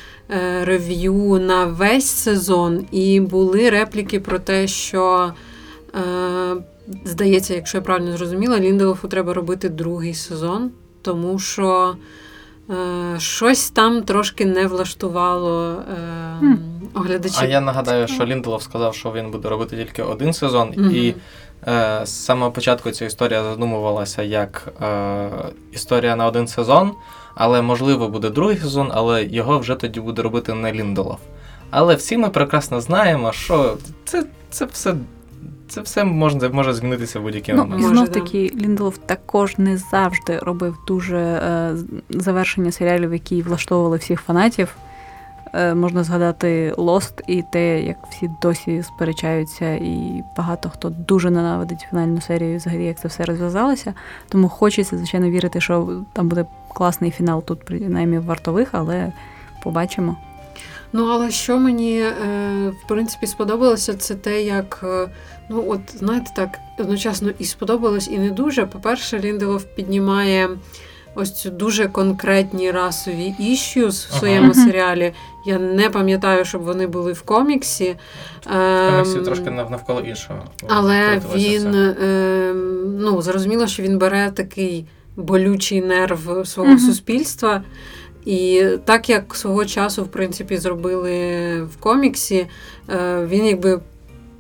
рев'ю 0.65 1.39
на 1.39 1.65
весь 1.65 2.09
сезон, 2.09 2.87
і 2.91 3.21
були 3.21 3.71
репліки 3.71 4.21
про 4.21 4.39
те, 4.39 4.67
що. 4.67 5.33
Е, 5.95 6.57
здається, 7.05 7.55
якщо 7.55 7.79
я 7.79 7.83
правильно 7.83 8.17
зрозуміла, 8.17 8.61
Лінделофу 8.61 9.09
треба 9.09 9.35
робити 9.35 9.69
другий 9.69 10.15
сезон 10.15 10.71
тому 11.07 11.39
що 11.39 11.97
е, 12.71 13.21
щось 13.21 13.71
там 13.71 14.03
трошки 14.03 14.47
не 14.47 14.67
влаштувало 14.67 15.73
е, 15.73 16.59
оглядачів. 16.95 17.39
А 17.43 17.45
я 17.45 17.61
нагадаю, 17.61 18.09
що 18.09 18.27
Лінделов 18.27 18.63
сказав, 18.63 18.95
що 18.95 19.13
він 19.13 19.31
буде 19.31 19.49
робити 19.49 19.77
тільки 19.77 20.03
один 20.03 20.33
сезон, 20.33 20.69
mm-hmm. 20.69 20.91
і 20.91 21.15
е, 21.67 22.01
з 22.05 22.25
самого 22.25 22.51
початку 22.51 22.91
ця 22.91 23.05
історія 23.05 23.43
задумувалася 23.45 24.23
як 24.23 24.73
е, 24.83 25.31
історія 25.73 26.17
на 26.17 26.27
один 26.27 26.47
сезон, 26.47 26.93
але 27.35 27.63
можливо 27.63 28.09
буде 28.09 28.31
другий 28.31 28.57
сезон, 28.57 28.91
але 28.95 29.25
його 29.25 29.59
вже 29.59 29.75
тоді 29.75 30.01
буде 30.01 30.23
робити 30.23 30.55
не 30.55 30.73
Лінделов. 30.73 31.19
Але 31.71 31.95
всі 31.95 32.17
ми 32.17 32.29
прекрасно 32.29 32.81
знаємо, 32.81 33.33
що 33.33 33.77
це 34.05 34.25
це 34.51 34.65
все 34.65 34.95
це 35.69 35.81
все 35.81 36.05
може, 36.05 36.49
може 36.49 36.73
змінитися 36.73 37.21
в 37.21 37.23
будь-який 37.23 37.55
ну, 37.55 37.65
момент. 37.65 37.85
Знов 37.85 38.09
таки, 38.09 38.53
Лінделов 38.55 38.99
також 38.99 39.59
не 39.59 39.77
завжди 39.77 40.39
робив 40.39 40.77
дуже 40.87 41.19
е, 41.19 41.77
завершення 42.11 42.73
серіалів, 42.73 43.13
які 43.13 43.43
влаштовували 43.43 43.97
всіх 43.97 44.21
фанатів. 44.21 44.77
Е, 45.53 45.75
Можна 45.75 46.05
згадати 46.05 46.75
Лост 46.77 47.23
і 47.27 47.43
те, 47.53 47.83
як 47.83 47.97
всі 48.11 48.31
досі 48.43 48.83
сперечаються, 48.83 49.75
і 49.75 50.25
багато 50.37 50.71
хто 50.71 50.91
дуже 50.91 51.31
ненавидить 51.31 51.87
фінальну 51.91 52.21
серію, 52.21 52.57
взагалі, 52.57 52.85
як 52.85 53.01
це 53.01 53.09
все 53.09 53.25
розв'язалося. 53.25 53.95
Тому 54.29 54.49
хочеться, 54.49 54.97
звичайно, 54.97 55.31
вірити, 55.31 55.61
що 55.61 55.89
там 56.13 56.29
буде 56.29 56.47
класний 56.75 57.11
фінал 57.11 57.45
тут, 57.45 57.65
принаймні, 57.65 58.19
вартових, 58.19 58.69
але 58.73 59.13
побачимо. 59.63 60.17
Ну, 60.97 61.07
але 61.07 61.31
що 61.31 61.59
мені 61.59 62.01
е, 62.01 62.13
в 62.85 62.89
принципі 62.89 63.27
сподобалося, 63.27 63.95
це 63.95 64.15
те, 64.15 64.43
як 64.43 64.81
е, 64.83 65.09
ну 65.51 65.65
от 65.69 65.81
знаєте, 65.95 66.31
так 66.37 66.59
одночасно 66.79 67.31
і 67.39 67.45
сподобалось, 67.45 68.09
і 68.09 68.19
не 68.19 68.31
дуже. 68.31 68.67
По-перше, 68.67 69.19
Лінделов 69.19 69.65
піднімає 69.65 70.49
ось 71.15 71.33
цю 71.33 71.51
дуже 71.51 71.89
конкретні 71.89 72.71
расові 72.71 73.35
іщу 73.39 73.89
в 73.89 73.93
своєму 73.93 74.53
ага. 74.55 74.67
серіалі. 74.67 75.13
Я 75.47 75.59
не 75.59 75.91
пам'ятаю, 75.91 76.45
щоб 76.45 76.63
вони 76.63 76.87
були 76.87 77.13
в 77.13 77.23
коміксі. 77.23 77.97
В 78.47 78.91
коміксі 78.91 79.19
ем, 79.19 79.25
трошки 79.25 79.51
навколо 79.51 80.01
іншого. 80.01 80.45
Але 80.69 81.21
він 81.35 81.75
е, 81.75 82.53
ну, 82.99 83.23
зрозуміло, 83.23 83.67
що 83.67 83.83
він 83.83 83.99
бере 83.99 84.31
такий 84.31 84.87
болючий 85.17 85.81
нерв 85.81 86.47
свого 86.47 86.71
ага. 86.71 86.79
суспільства. 86.79 87.63
І 88.27 88.65
так 88.85 89.11
як 89.11 89.35
свого 89.35 89.65
часу, 89.65 90.05
в 90.05 90.09
принципі, 90.09 90.57
зробили 90.57 91.11
в 91.63 91.77
коміксі, 91.81 92.47
е, 92.89 93.27
він 93.27 93.47
якби. 93.47 93.81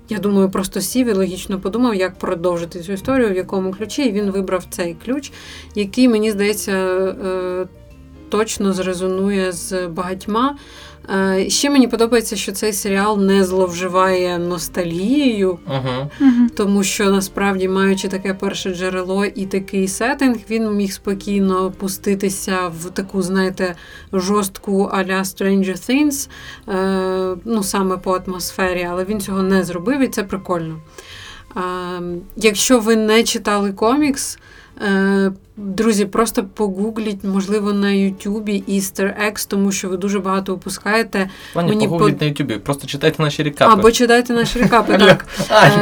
Я 0.08 0.18
думаю, 0.18 0.50
просто 0.50 0.80
сів 0.80 1.08
і 1.08 1.12
логічно 1.12 1.60
подумав, 1.60 1.94
як 1.94 2.18
продовжити 2.18 2.80
цю 2.80 2.92
історію, 2.92 3.28
в 3.28 3.36
якому 3.36 3.72
ключі, 3.72 4.02
і 4.02 4.12
він 4.12 4.30
вибрав 4.30 4.64
цей 4.70 4.96
ключ, 5.04 5.32
який, 5.74 6.08
мені 6.08 6.30
здається, 6.30 6.72
е, 6.72 7.66
точно 8.28 8.72
зрезонує 8.72 9.52
з 9.52 9.86
багатьма. 9.86 10.56
Е, 11.10 11.50
ще 11.50 11.70
мені 11.70 11.88
подобається, 11.88 12.36
що 12.36 12.52
цей 12.52 12.72
серіал 12.72 13.20
не 13.20 13.44
зловживає 13.44 14.38
ностальгією, 14.38 15.58
uh-huh. 15.68 16.08
тому 16.56 16.84
що 16.84 17.10
насправді, 17.10 17.68
маючи 17.68 18.08
таке 18.08 18.34
перше 18.34 18.74
джерело 18.74 19.24
і 19.24 19.46
такий 19.46 19.88
сеттинг, 19.88 20.36
він 20.50 20.70
міг 20.72 20.92
спокійно 20.92 21.70
пуститися 21.70 22.68
в 22.68 22.90
таку, 22.90 23.22
знаєте, 23.22 23.74
жорстку 24.12 24.90
а-ля 24.92 25.22
Stranger 25.22 25.90
Things, 25.90 26.28
е, 26.68 27.36
ну 27.44 27.62
саме 27.62 27.96
по 27.96 28.20
атмосфері, 28.26 28.88
але 28.90 29.04
він 29.04 29.20
цього 29.20 29.42
не 29.42 29.64
зробив, 29.64 30.00
і 30.00 30.08
це 30.08 30.22
прикольно. 30.22 30.80
Е, 31.56 31.60
якщо 32.36 32.80
ви 32.80 32.96
не 32.96 33.22
читали 33.22 33.72
комікс, 33.72 34.38
друзі, 35.56 36.04
просто 36.04 36.44
погугліть, 36.44 37.24
можливо, 37.24 37.72
на 37.72 37.90
Ютубі 37.90 38.64
Easter 38.68 39.26
Eggs, 39.26 39.46
тому 39.48 39.72
що 39.72 39.88
ви 39.88 39.96
дуже 39.96 40.20
багато 40.20 40.54
опускаєте. 40.54 41.30
Пані, 41.54 41.68
Мені 41.68 41.88
погугліть 41.88 42.18
по... 42.18 42.24
на 42.24 42.28
Ютубі, 42.28 42.54
просто 42.56 42.86
читайте 42.86 43.22
наші 43.22 43.42
рекапи. 43.42 43.72
Або 43.72 43.92
читайте 43.92 44.32
наші 44.32 44.58
рекапи, 44.58 44.98
так. 44.98 45.26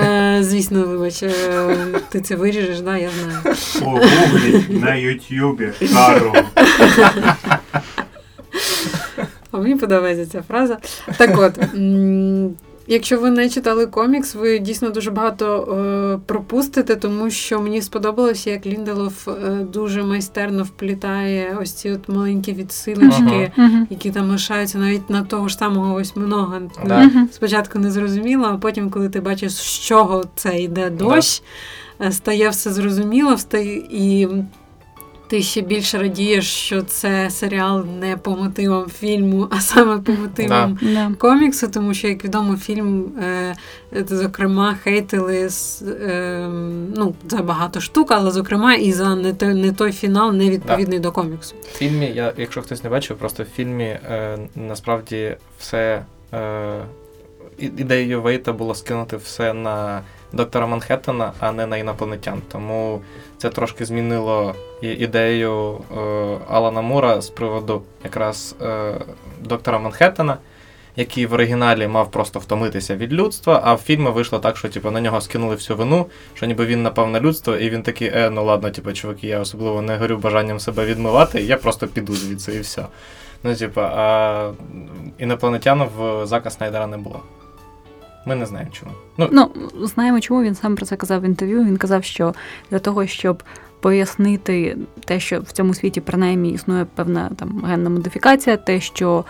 Е, 0.05 0.39
звісно, 0.43 0.83
вибач, 0.83 1.23
е, 1.23 1.33
ти 2.09 2.21
це 2.21 2.37
виріжеш, 2.37 2.81
да, 2.81 2.97
я 2.97 3.11
знаю. 3.11 3.57
Погугліть 3.81 4.83
на 4.83 4.95
Ютубі. 4.95 5.69
А 9.51 9.59
мені 9.59 9.77
подобається 9.77 10.27
ця 10.27 10.43
фраза. 10.43 10.79
Так 11.17 11.39
от. 11.39 11.59
Якщо 12.87 13.21
ви 13.21 13.31
не 13.31 13.49
читали 13.49 13.87
комікс, 13.87 14.35
ви 14.35 14.59
дійсно 14.59 14.91
дуже 14.91 15.11
багато 15.11 15.63
е, 15.63 16.21
пропустите, 16.27 16.97
тому 16.97 17.31
що 17.31 17.61
мені 17.61 17.83
сподобалося, 17.83 18.51
як 18.51 18.67
Лінделов 18.67 19.29
е, 19.29 19.51
дуже 19.73 20.03
майстерно 20.03 20.63
вплітає 20.63 21.59
ось 21.63 21.73
ці 21.73 21.91
от 21.91 22.09
маленькі 22.09 22.53
відсилочки, 22.53 23.53
Ага. 23.57 23.87
які 23.91 24.11
там 24.11 24.31
лишаються 24.31 24.79
навіть 24.79 25.11
на 25.11 25.23
того 25.23 25.49
ж 25.49 25.57
самого 25.57 25.93
восьминога. 25.93 26.61
Да. 26.87 27.11
Спочатку 27.33 27.79
не 27.79 27.91
зрозуміло, 27.91 28.45
а 28.53 28.57
потім, 28.57 28.91
коли 28.91 29.09
ти 29.09 29.21
бачиш, 29.21 29.53
з 29.53 29.81
чого 29.81 30.25
це 30.37 30.61
йде 30.61 30.91
дощ, 30.91 31.43
е, 32.01 32.13
стає 32.13 32.49
все 32.49 32.73
зрозуміло, 32.73 33.35
встає, 33.35 33.77
і 33.91 34.29
ти 35.29 35.43
ще 35.43 35.61
більше 35.61 35.99
радієш, 35.99 36.53
що 36.53 36.83
це 36.83 37.31
серіал 37.31 37.85
не 38.01 38.17
по 38.17 38.31
мотивам 38.31 38.89
фільму, 38.89 39.49
а 39.51 39.61
саме 39.61 39.99
по 39.99 40.13
мотивам 40.13 40.79
Да. 40.83 41.13
коміксу, 41.19 41.69
тому 41.69 41.95
що, 41.95 42.09
як 42.09 42.25
відомо, 42.25 42.57
фільм, 42.57 43.05
е, 43.23 43.55
е, 43.97 44.05
зокрема, 44.09 44.75
хейтили 44.83 45.49
з, 45.49 45.83
е, 45.83 46.49
ну, 46.97 47.15
за 47.29 47.43
багато 47.43 47.81
штук, 47.81 48.13
але 48.13 48.31
зокрема 48.31 48.75
і 48.75 48.93
за 48.93 49.15
не 49.17 49.33
той, 49.33 49.55
не 49.55 49.73
той 49.73 49.93
фінал, 49.93 50.33
не 50.33 50.51
відповідний 50.51 50.99
до 50.99 51.13
коміксу. 51.13 51.55
В 51.63 51.77
фільмі, 51.77 52.13
я, 52.15 52.33
якщо 52.37 52.63
хтось 52.63 52.85
не 52.85 52.91
бачив, 52.91 53.17
просто 53.17 53.43
в 53.43 53.47
фільмі 53.47 53.85
е, 53.85 54.39
насправді 54.57 55.37
все 55.59 56.05
е, 56.35 56.81
ідеєю 57.59 58.23
Вейта 58.23 58.53
було 58.53 58.75
скинути 58.75 59.17
все 59.17 59.53
на 59.53 60.03
доктора 60.35 60.67
Манхеттена, 60.67 61.33
а 61.41 61.53
не 61.53 61.67
на 61.67 61.77
інопланетян. 61.77 62.43
Тому 62.53 63.01
це 63.39 63.51
трошки 63.51 63.85
змінило 63.85 64.55
ідею 64.83 65.81
е, 65.97 66.01
Алана 66.49 66.81
Мура 66.81 67.21
з 67.21 67.29
приводу 67.29 67.83
якраз 68.05 68.57
е, 68.63 68.95
доктора 69.41 69.79
Манхеттена. 69.79 70.37
Який 70.97 71.27
в 71.27 71.33
оригіналі 71.33 71.89
мав 71.89 72.11
просто 72.11 72.39
втомитися 72.39 72.97
від 72.97 73.13
людства, 73.13 73.61
а 73.65 73.75
в 73.75 73.79
фільмі 73.79 74.11
вийшло 74.11 74.39
так, 74.39 74.57
що 74.57 74.69
типу, 74.69 74.91
на 74.91 75.01
нього 75.01 75.21
скинули 75.21 75.55
всю 75.55 75.77
вину, 75.77 76.07
що 76.35 76.47
ніби 76.47 76.67
він 76.67 76.83
напав 76.83 77.11
на 77.11 77.21
людство, 77.21 77.57
і 77.57 77.71
він 77.71 77.83
такий, 77.83 78.09
е, 78.15 78.31
ну 78.31 78.45
ладно, 78.45 78.71
типу, 78.71 78.93
чуваки, 78.93 79.27
я 79.27 79.41
особливо 79.41 79.83
не 79.83 79.97
горю 79.97 80.17
бажанням 80.17 80.61
себе 80.61 80.85
відмивати, 80.85 81.43
я 81.43 81.57
просто 81.57 81.87
піду 81.87 82.15
звідси 82.15 82.55
і 82.55 82.61
все. 82.61 82.87
Ну, 83.43 83.55
типу, 83.55 83.81
а 83.81 84.51
інопланетян 85.19 85.89
в 85.97 86.27
Зака 86.27 86.51
Снайдера 86.51 86.87
не 86.87 86.97
було. 86.97 87.21
Ми 88.27 88.35
не 88.35 88.47
знаємо 88.47 88.71
чому. 88.73 88.93
Ну, 89.19 89.29
Ну, 89.33 89.51
знаємо, 89.87 90.21
чому 90.21 90.43
він 90.43 90.55
сам 90.55 90.77
про 90.77 90.87
це 90.87 90.97
казав 90.97 91.21
в 91.21 91.25
інтерв'ю. 91.25 91.65
Він 91.65 91.77
казав, 91.77 92.05
що 92.05 92.35
для 92.71 92.79
того, 92.79 93.07
щоб 93.07 93.43
пояснити 93.81 94.77
те, 95.05 95.21
що 95.21 95.41
в 95.41 95.53
цьому 95.53 95.75
світі 95.75 96.01
принаймні 96.01 96.51
існує 96.51 96.87
певна 96.95 97.31
там 97.37 97.65
генна 97.67 97.91
модифікація, 97.91 98.57
те, 98.57 98.81
що 98.81 99.25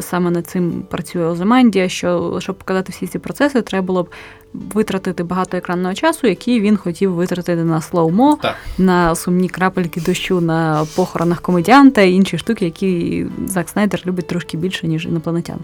саме 0.00 0.30
над 0.30 0.46
цим 0.46 0.82
працює 0.90 1.24
Озимандія, 1.24 1.88
що 1.88 2.38
щоб 2.40 2.56
показати 2.56 2.92
всі 2.92 3.06
ці 3.06 3.18
процеси, 3.18 3.62
треба 3.62 3.86
було 3.86 4.02
б 4.02 4.08
витратити 4.54 5.22
багато 5.22 5.56
екранного 5.56 5.94
часу, 5.94 6.26
який 6.26 6.60
він 6.60 6.76
хотів 6.76 7.12
витратити 7.12 7.64
на 7.64 7.80
слоумо, 7.80 8.38
Так. 8.42 8.56
на 8.78 9.14
сумні 9.14 9.48
крапельки 9.48 10.00
дощу 10.00 10.40
на 10.40 10.86
похоронах 10.96 11.40
комедіанта 11.40 12.02
і 12.02 12.12
інші 12.12 12.38
штуки, 12.38 12.64
які 12.64 13.26
Зак 13.46 13.68
Снайдер 13.68 14.02
любить 14.06 14.26
трошки 14.26 14.56
більше, 14.56 14.86
ніж 14.88 15.06
інопланетян. 15.06 15.58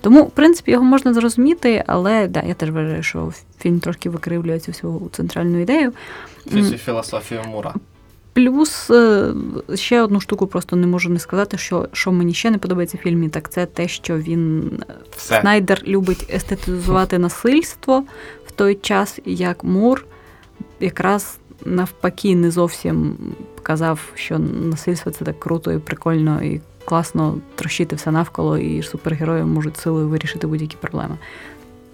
Тому, 0.00 0.22
в 0.22 0.30
принципі, 0.30 0.70
його 0.70 0.84
можна 0.84 1.14
зрозуміти, 1.14 1.84
але 1.86 2.28
да, 2.28 2.42
я 2.42 2.54
теж 2.54 2.70
вважаю, 2.70 3.02
що 3.02 3.32
фільм 3.58 3.80
трошки 3.80 4.10
викривлює 4.10 4.58
цю 4.58 4.72
всю 4.72 5.10
центральну 5.12 5.60
ідею. 5.60 5.92
філософію 6.76 7.40
Мура. 7.50 7.74
Плюс 8.34 8.90
е, 8.90 9.34
ще 9.74 10.02
одну 10.02 10.20
штуку 10.20 10.46
просто 10.46 10.76
не 10.76 10.86
можу 10.86 11.10
не 11.10 11.18
сказати, 11.18 11.58
що, 11.58 11.88
що 11.92 12.12
мені 12.12 12.34
ще 12.34 12.50
не 12.50 12.58
подобається 12.58 12.98
в 12.98 13.00
фільмі, 13.00 13.28
так 13.28 13.50
це 13.50 13.66
те, 13.66 13.88
що 13.88 14.18
він 14.18 14.72
Все. 15.16 15.40
Снайдер 15.40 15.82
любить 15.86 16.30
естетизувати 16.34 17.18
насильство 17.18 18.04
в 18.46 18.52
той 18.52 18.74
час, 18.74 19.20
як 19.24 19.64
Мур 19.64 20.04
якраз 20.80 21.38
навпаки 21.64 22.36
не 22.36 22.50
зовсім 22.50 23.16
казав, 23.62 24.00
що 24.14 24.38
насильство 24.38 25.12
це 25.12 25.24
так 25.24 25.40
круто 25.40 25.72
і 25.72 25.78
прикольно 25.78 26.42
і 26.42 26.60
класно 26.84 27.38
трощити 27.54 27.96
все 27.96 28.10
навколо, 28.10 28.58
і 28.58 28.82
супергерої 28.82 29.44
можуть 29.44 29.76
силою 29.76 30.08
вирішити 30.08 30.46
будь-які 30.46 30.76
проблеми. 30.76 31.16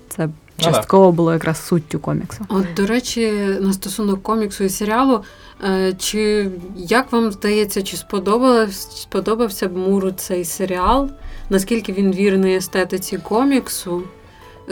Це. 0.09 0.29
Частково 0.61 1.13
було 1.13 1.33
якраз 1.33 1.67
суттю 1.67 1.99
коміксу. 1.99 2.45
От, 2.49 2.65
до 2.77 2.87
речі, 2.87 3.33
на 3.61 3.73
стосунок 3.73 4.23
коміксу 4.23 4.65
і 4.65 4.69
серіалу, 4.69 5.25
е, 5.65 5.93
чи 5.99 6.51
як 6.77 7.13
вам 7.13 7.33
здається, 7.33 7.83
чи 7.83 7.97
сподобався, 7.97 8.91
сподобався 8.97 9.69
б 9.69 9.77
Муру 9.77 10.13
цей 10.13 10.45
серіал? 10.45 11.11
Наскільки 11.51 11.93
він 11.93 12.13
вірний 12.13 12.55
естетиці 12.55 13.19
коміксу? 13.19 14.03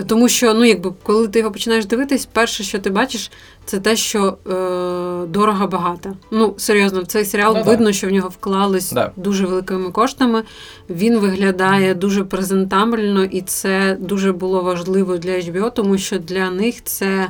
Тому 0.06 0.28
що, 0.28 0.54
ну, 0.54 0.64
якби, 0.64 0.92
коли 1.02 1.28
ти 1.28 1.38
його 1.38 1.50
починаєш 1.50 1.86
дивитись, 1.86 2.26
перше, 2.26 2.64
що 2.64 2.78
ти 2.78 2.90
бачиш, 2.90 3.30
це 3.64 3.80
те, 3.80 3.96
що 3.96 4.38
е, 4.46 5.26
дорого 5.26 5.66
багато. 5.66 6.16
Ну, 6.30 6.54
серйозно, 6.58 7.00
в 7.02 7.06
цей 7.06 7.24
серіал 7.24 7.54
Ну, 7.56 7.64
да. 7.64 7.70
видно, 7.70 7.92
що 7.92 8.06
в 8.08 8.10
нього 8.10 8.28
вклались 8.28 8.92
Да. 8.92 9.12
дуже 9.16 9.46
великими 9.46 9.90
коштами. 9.90 10.42
Він 10.90 11.18
виглядає 11.18 11.94
дуже 11.94 12.24
презентабельно, 12.24 13.24
і 13.24 13.40
це 13.42 13.96
дуже 14.00 14.32
було 14.32 14.62
важливо 14.62 15.16
для 15.16 15.30
HBO, 15.30 15.72
тому 15.74 15.98
що 15.98 16.18
для 16.18 16.50
них 16.50 16.84
це 16.84 17.28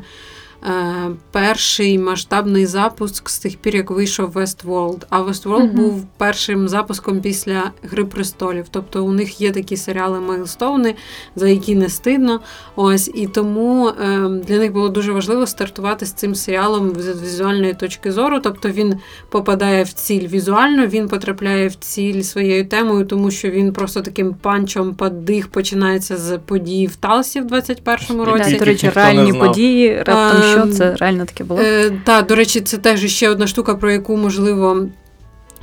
перший 1.31 1.99
масштабний 1.99 2.67
запуск 2.67 3.29
з 3.29 3.39
тих 3.39 3.57
пір, 3.57 3.77
як 3.77 3.91
вийшов 3.91 4.31
Westworld. 4.31 5.03
А 5.11 5.23
Westworld 5.23 5.65
Мгм. 5.65 5.77
був 5.77 6.07
першим 6.17 6.69
запуском 6.69 7.21
після 7.21 7.71
Гри 7.83 8.05
престолів. 8.05 8.67
Тобто 8.71 9.05
у 9.05 9.13
них 9.13 9.41
є 9.41 9.51
такі 9.53 9.77
серіали 9.77 10.21
Мейлстоуни, 10.21 10.95
за 11.37 11.49
які 11.49 11.75
не 11.75 11.89
стидно. 11.89 12.41
Ось 12.77 13.11
і 13.15 13.27
тому 13.27 13.89
е, 13.89 14.19
для 14.29 14.59
них 14.59 14.73
було 14.73 14.89
дуже 14.89 15.13
важливо 15.13 15.47
стартувати 15.47 16.07
з 16.07 16.13
цим 16.13 16.35
серіалом 16.35 16.93
з 17.01 17.23
візуальної 17.23 17.75
точки 17.75 18.13
зору. 18.13 18.41
Тобто 18.41 18.69
він 18.69 18.95
попадає 19.31 19.83
в 19.83 19.93
ціль 19.93 20.29
візуально, 20.29 20.87
він 20.87 21.09
потрапляє 21.09 21.69
в 21.69 21.75
ціль 21.75 22.23
своєю 22.23 22.67
темою, 22.69 23.05
тому 23.05 23.31
що 23.31 23.51
він 23.51 23.73
просто 23.73 24.01
таким 24.01 24.35
панчом 24.35 24.95
подих 24.95 25.49
починається 25.49 26.17
з 26.17 26.39
подій 26.39 26.87
в 26.87 26.97
Талсі 26.97 27.41
в 27.41 27.47
21-му 27.47 28.25
році. 28.25 28.57
До 28.57 28.65
речі, 28.65 28.91
реальні 28.95 29.33
події, 29.33 30.03
раптом 30.03 30.43
що 30.53 30.61
Ем, 30.61 30.73
це 30.73 30.97
реально 30.97 31.25
таке 31.25 31.45
було. 31.45 31.61
Е, 31.61 31.91
та, 32.05 32.23
до 32.23 32.35
речі, 32.35 32.61
це 32.61 32.77
теж 32.77 33.07
ще 33.07 33.29
одна 33.29 33.47
штука, 33.47 33.75
про 33.75 33.91
яку 33.91 34.17
можливо. 34.17 34.89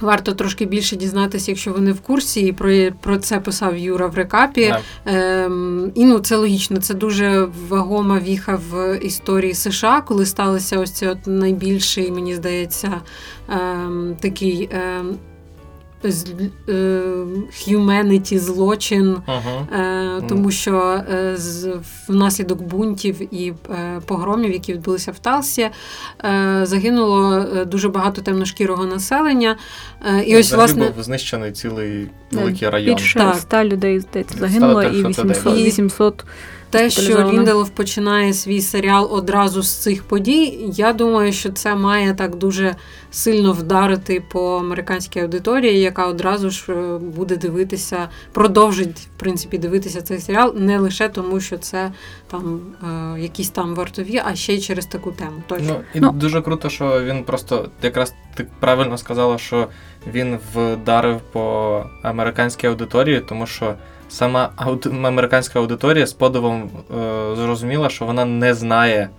Варто 0.02 0.32
трошки 0.32 0.66
більше 0.66 0.96
дізнатися, 0.96 1.52
якщо 1.52 1.72
ви 1.72 1.82
не 1.82 1.92
в 1.92 2.02
курсі, 2.02 2.42
і 2.42 2.52
про, 2.52 2.72
про 3.02 3.18
це 3.18 3.40
писав 3.40 3.78
Юра 3.78 4.08
в 4.08 4.16
рекапі. 4.16 4.74
Ем, 5.06 5.92
і 5.96 6.06
ну 6.06 6.20
це 6.20 6.36
логічно, 6.36 6.78
це 6.78 6.94
дуже 6.94 7.48
вагома 7.70 8.20
віха 8.20 8.60
в 8.72 9.00
історії 9.02 9.54
США, 9.54 10.02
коли 10.02 10.26
сталося 10.26 10.80
ось 10.80 10.92
цей 10.92 11.10
от 11.10 11.18
найбільший, 11.28 12.12
мені 12.12 12.36
здається, 12.36 13.02
ем, 13.50 14.18
такий 14.22 14.70
ем, 14.72 15.18
з- 16.12 16.26
е, 16.70 16.72
humanity 17.68 18.40
злочин. 18.40 19.08
Угу. 19.10 19.78
Е, 19.80 20.22
тому 20.30 20.52
що 20.52 21.02
е, 21.14 21.38
з, 21.38 21.70
внаслідок 22.08 22.62
бунтів 22.62 23.34
і 23.34 23.54
е, 23.70 24.02
погромів, 24.06 24.52
які 24.52 24.74
відбулися 24.74 25.12
в 25.12 25.20
Талсі, 25.20 25.62
е, 26.26 26.60
загинуло 26.64 27.46
дуже 27.66 27.90
багато 27.90 28.22
темношкірого 28.22 28.86
населення. 28.86 29.58
Е, 30.06 30.24
і 30.24 30.38
ось, 30.38 30.54
власне, 30.54 30.90
був 30.96 31.04
знищений 31.04 31.52
цілий 31.52 32.08
великий 32.32 32.70
район. 32.70 32.96
Більше 32.96 33.34
100 33.40 33.64
людей 33.64 34.00
здається, 34.00 34.38
загинуло, 34.38 34.84
і 34.84 35.04
300 35.04 35.24
людей. 35.24 35.36
800, 35.36 35.56
800 35.66 36.26
те, 36.70 36.90
що. 36.90 37.32
Лінделов 37.32 37.70
починає 37.70 38.34
свій 38.34 38.62
серіал 38.62 39.10
одразу 39.12 39.64
з 39.64 39.76
цих 39.76 40.04
подій, 40.04 40.60
я 40.74 40.94
думаю, 40.94 41.34
що 41.34 41.52
це 41.52 41.76
має 41.76 42.14
так 42.14 42.36
дуже 42.36 42.76
сильно 43.12 43.54
вдарити 43.54 44.24
по 44.32 44.58
американській 44.58 45.20
аудиторії, 45.20 45.80
яка 45.80 46.08
одразу 46.08 46.50
ж 46.50 46.74
е, 46.74 46.98
буде 46.98 47.38
дивитися, 47.38 48.10
продовжить 48.34 48.98
в 48.98 49.20
принципі 49.20 49.58
дивитися 49.58 50.02
цей 50.02 50.20
серіал 50.20 50.54
не 50.58 50.80
лише 50.80 51.10
тому, 51.10 51.40
що 51.40 51.58
це 51.58 51.92
там 52.28 52.62
е, 53.16 53.22
якісь 53.22 53.50
там 53.50 53.76
вартові, 53.76 54.22
а 54.26 54.36
ще 54.36 54.54
й 54.54 54.62
через 54.62 54.86
таку 54.86 55.12
тему. 55.12 55.44
Точно. 55.48 55.68
Ну, 55.70 55.80
і 55.94 56.00
Ну. 56.00 56.12
дуже 56.12 56.42
круто, 56.42 56.70
що 56.70 57.04
він 57.04 57.24
просто 57.24 57.70
якраз 57.82 58.14
ти 58.36 58.48
правильно 58.60 58.98
сказала, 58.98 59.38
що 59.38 59.68
він 60.14 60.40
вдарив 60.56 61.22
по 61.32 61.84
американській 62.04 62.68
аудиторії, 62.68 63.20
тому 63.30 63.46
що 63.48 63.76
сама 64.10 64.50
ауди... 64.56 64.90
американська 64.90 65.60
аудиторія 65.60 66.08
з 66.08 66.14
подивом 66.14 66.64
е, 66.64 67.36
зрозуміла, 67.36 67.90
що 67.90 68.06
вона 68.06 68.26
не 68.26 68.54
знає 68.54 69.10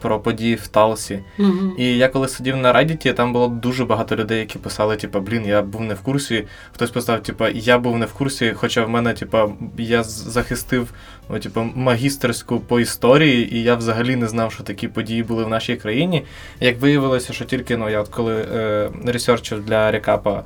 про 0.00 0.20
події 0.20 0.54
в 0.54 0.66
Талсі. 0.66 1.20
Мгм. 1.38 1.74
І 1.78 1.96
я 1.96 2.08
коли 2.08 2.28
сидів 2.28 2.56
на 2.56 2.72
Reddit, 2.72 3.14
там 3.14 3.32
було 3.32 3.48
дуже 3.48 3.84
багато 3.84 4.16
людей, 4.16 4.38
які 4.38 4.58
писали, 4.58 4.96
типа, 4.96 5.20
блін, 5.20 5.46
я 5.46 5.62
був 5.62 5.80
не 5.80 5.94
в 5.94 6.00
курсі. 6.00 6.46
Хтось 6.72 6.90
писав, 6.90 7.22
типа, 7.22 7.48
я 7.48 7.78
був 7.78 7.98
не 7.98 8.06
в 8.06 8.12
курсі, 8.12 8.52
хоча 8.56 8.84
в 8.84 8.90
мене, 8.90 9.12
типа, 9.12 9.48
я 9.78 10.02
захистив 10.02 10.90
ну, 11.30 11.38
типа, 11.38 11.66
магістерську 11.74 12.60
по 12.60 12.80
історії, 12.80 13.54
і 13.56 13.62
я 13.62 13.74
взагалі 13.74 14.16
не 14.16 14.28
знав, 14.28 14.52
що 14.52 14.62
такі 14.62 14.88
події 14.88 15.22
були 15.22 15.44
в 15.44 15.48
нашій 15.48 15.76
країні. 15.76 16.24
Як 16.60 16.80
виявилося, 16.80 17.32
що 17.32 17.44
тільки 17.44 17.76
ну, 17.76 17.90
я 17.90 18.00
от 18.00 18.08
коли 18.08 18.34
е, 18.34 18.90
ресерчив 19.04 19.64
для 19.64 19.90
рекапа 19.90 20.44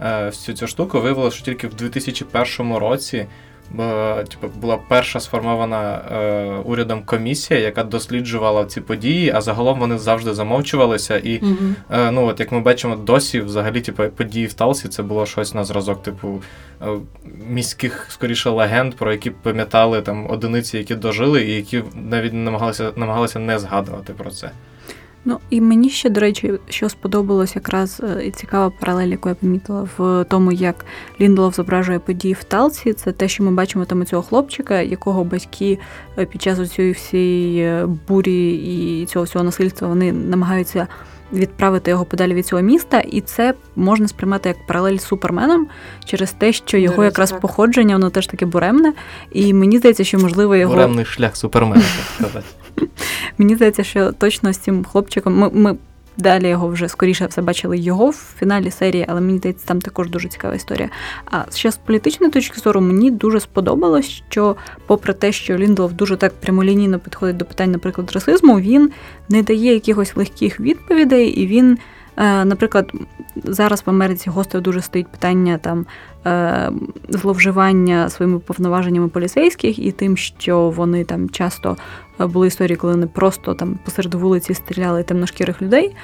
всю 0.00 0.56
цю 0.56 0.66
штуку, 0.66 1.00
виявилося, 1.00 1.36
що 1.36 1.44
тільки 1.44 1.66
в 1.68 1.74
2001 1.74 2.74
році 2.76 3.26
е, 3.80 4.24
типу, 4.24 4.48
була 4.60 4.78
перша 4.88 5.20
сформована 5.20 6.00
е, 6.12 6.44
урядом 6.64 7.02
комісія, 7.02 7.60
яка 7.60 7.84
досліджувала 7.84 8.64
ці 8.64 8.80
події, 8.80 9.32
а 9.34 9.40
загалом 9.40 9.78
вони 9.78 9.98
завжди 9.98 10.34
замовчувалися. 10.34 11.16
І. 11.18 11.40
Е, 11.90 12.10
ну, 12.10 12.26
от 12.26 12.40
як 12.40 12.52
ми 12.52 12.60
бачимо, 12.60 12.96
досі 12.96 13.40
взагалі, 13.40 13.80
типу, 13.80 14.02
події 14.16 14.46
в 14.46 14.52
Талсі 14.52 14.88
це 14.88 15.02
було 15.02 15.26
щось 15.26 15.54
на 15.54 15.64
зразок, 15.64 16.02
типу, 16.02 16.42
е, 16.82 16.86
міських, 17.48 18.06
скоріше, 18.10 18.50
легенд, 18.50 18.94
про 18.94 19.12
які 19.12 19.30
пам'ятали 19.30 20.02
там 20.02 20.30
одиниці, 20.30 20.78
які 20.78 20.94
дожили, 20.94 21.42
і 21.44 21.54
які 21.54 21.82
навіть 21.94 22.32
намагалися, 22.32 22.92
намагалися 22.96 23.38
не 23.38 23.58
згадувати 23.58 24.12
про 24.12 24.30
це. 24.30 24.50
Ну 25.24 25.40
і 25.50 25.60
мені 25.60 25.90
ще, 25.90 26.10
до 26.10 26.20
речі, 26.20 26.52
що 26.68 26.88
сподобалось 26.88 27.56
якраз 27.56 28.02
е, 28.04 28.26
і 28.26 28.30
цікава 28.30 28.70
паралель, 28.80 29.08
яку 29.08 29.28
я 29.28 29.34
помітила 29.34 29.88
в 29.98 30.24
тому, 30.24 30.52
як 30.52 30.84
Лінделов 31.20 31.54
зображує 31.54 31.98
події 31.98 32.34
в 32.34 32.44
Талці, 32.44 32.92
це 32.92 33.12
те, 33.12 33.28
що 33.28 33.44
ми 33.44 33.50
бачимо 33.50 33.84
там 33.84 34.06
цього 34.06 34.22
хлопчика, 34.22 34.80
якого 34.80 35.24
батьки 35.24 35.78
е, 36.18 36.26
під 36.26 36.42
час 36.42 36.72
цієї 36.72 36.92
всієї 36.92 37.60
е, 37.60 37.86
бурі 38.08 38.54
і 38.54 39.06
цього 39.06 39.24
всього 39.24 39.44
насильства 39.44 39.88
вони 39.88 40.12
намагаються 40.12 40.86
відправити 41.32 41.90
його 41.90 42.04
подалі 42.04 42.34
від 42.34 42.46
цього 42.46 42.62
міста, 42.62 43.00
і 43.00 43.20
це 43.20 43.54
можна 43.76 44.08
сприймати 44.08 44.48
як 44.48 44.66
паралель 44.66 44.96
з 44.96 45.04
суперменом 45.04 45.66
через 46.04 46.32
те, 46.32 46.52
що 46.52 46.78
його 46.78 46.96
речі, 46.96 47.04
якраз 47.04 47.30
так. 47.30 47.40
походження 47.40 47.94
воно 47.94 48.10
теж 48.10 48.26
таке 48.26 48.46
буремне. 48.46 48.92
І 49.32 49.54
мені 49.54 49.78
здається, 49.78 50.04
що 50.04 50.18
можливо 50.18 50.56
його 50.56 50.74
Буремний 50.74 51.04
шлях 51.04 51.36
супермена, 51.36 51.82
так 51.82 52.28
сказати. 52.28 52.46
Мені 53.38 53.56
здається, 53.56 53.84
що 53.84 54.12
точно 54.12 54.52
з 54.52 54.58
цим 54.58 54.84
хлопчиком 54.84 55.38
ми, 55.38 55.50
ми 55.52 55.76
далі 56.16 56.48
його 56.48 56.68
вже 56.68 56.88
скоріше 56.88 57.26
все 57.26 57.42
бачили 57.42 57.78
його 57.78 58.10
в 58.10 58.34
фіналі 58.38 58.70
серії, 58.70 59.06
але 59.08 59.20
мені 59.20 59.38
здається, 59.38 59.66
там 59.66 59.80
також 59.80 60.10
дуже 60.10 60.28
цікава 60.28 60.54
історія. 60.54 60.88
А 61.30 61.42
ще 61.54 61.72
з 61.72 61.76
політичної 61.76 62.32
точки 62.32 62.60
зору 62.60 62.80
мені 62.80 63.10
дуже 63.10 63.40
сподобалось, 63.40 64.22
що, 64.30 64.56
попри 64.86 65.12
те, 65.14 65.32
що 65.32 65.58
Ліндлов 65.58 65.92
дуже 65.92 66.16
так 66.16 66.32
прямолінійно 66.32 66.98
підходить 66.98 67.36
до 67.36 67.44
питань, 67.44 67.70
наприклад, 67.70 68.12
расизму, 68.12 68.60
він 68.60 68.90
не 69.28 69.42
дає 69.42 69.74
якихось 69.74 70.16
легких 70.16 70.60
відповідей, 70.60 71.28
і 71.28 71.46
він. 71.46 71.78
е, 72.16 72.44
Наприклад, 72.44 72.92
зараз 73.44 73.82
в 73.86 73.90
Америці 73.90 74.30
гостро 74.30 74.60
дуже 74.60 74.80
стоїть 74.82 75.08
питання 75.08 75.58
там 75.58 75.86
е, 76.26 76.70
зловживання 77.08 78.10
своїми 78.10 78.38
повноваженнями 78.38 79.08
поліцейських 79.08 79.78
і 79.78 79.92
тим, 79.92 80.16
що 80.16 80.70
вони 80.70 81.04
там 81.04 81.30
часто 81.30 81.76
були 82.18 82.46
історії, 82.46 82.76
коли 82.76 82.92
вони 82.92 83.06
просто 83.06 83.54
там 83.54 83.78
посеред 83.84 84.14
вулиці 84.14 84.54
стріляли 84.54 85.02
темношкірих 85.02 85.62
людей. 85.62 85.96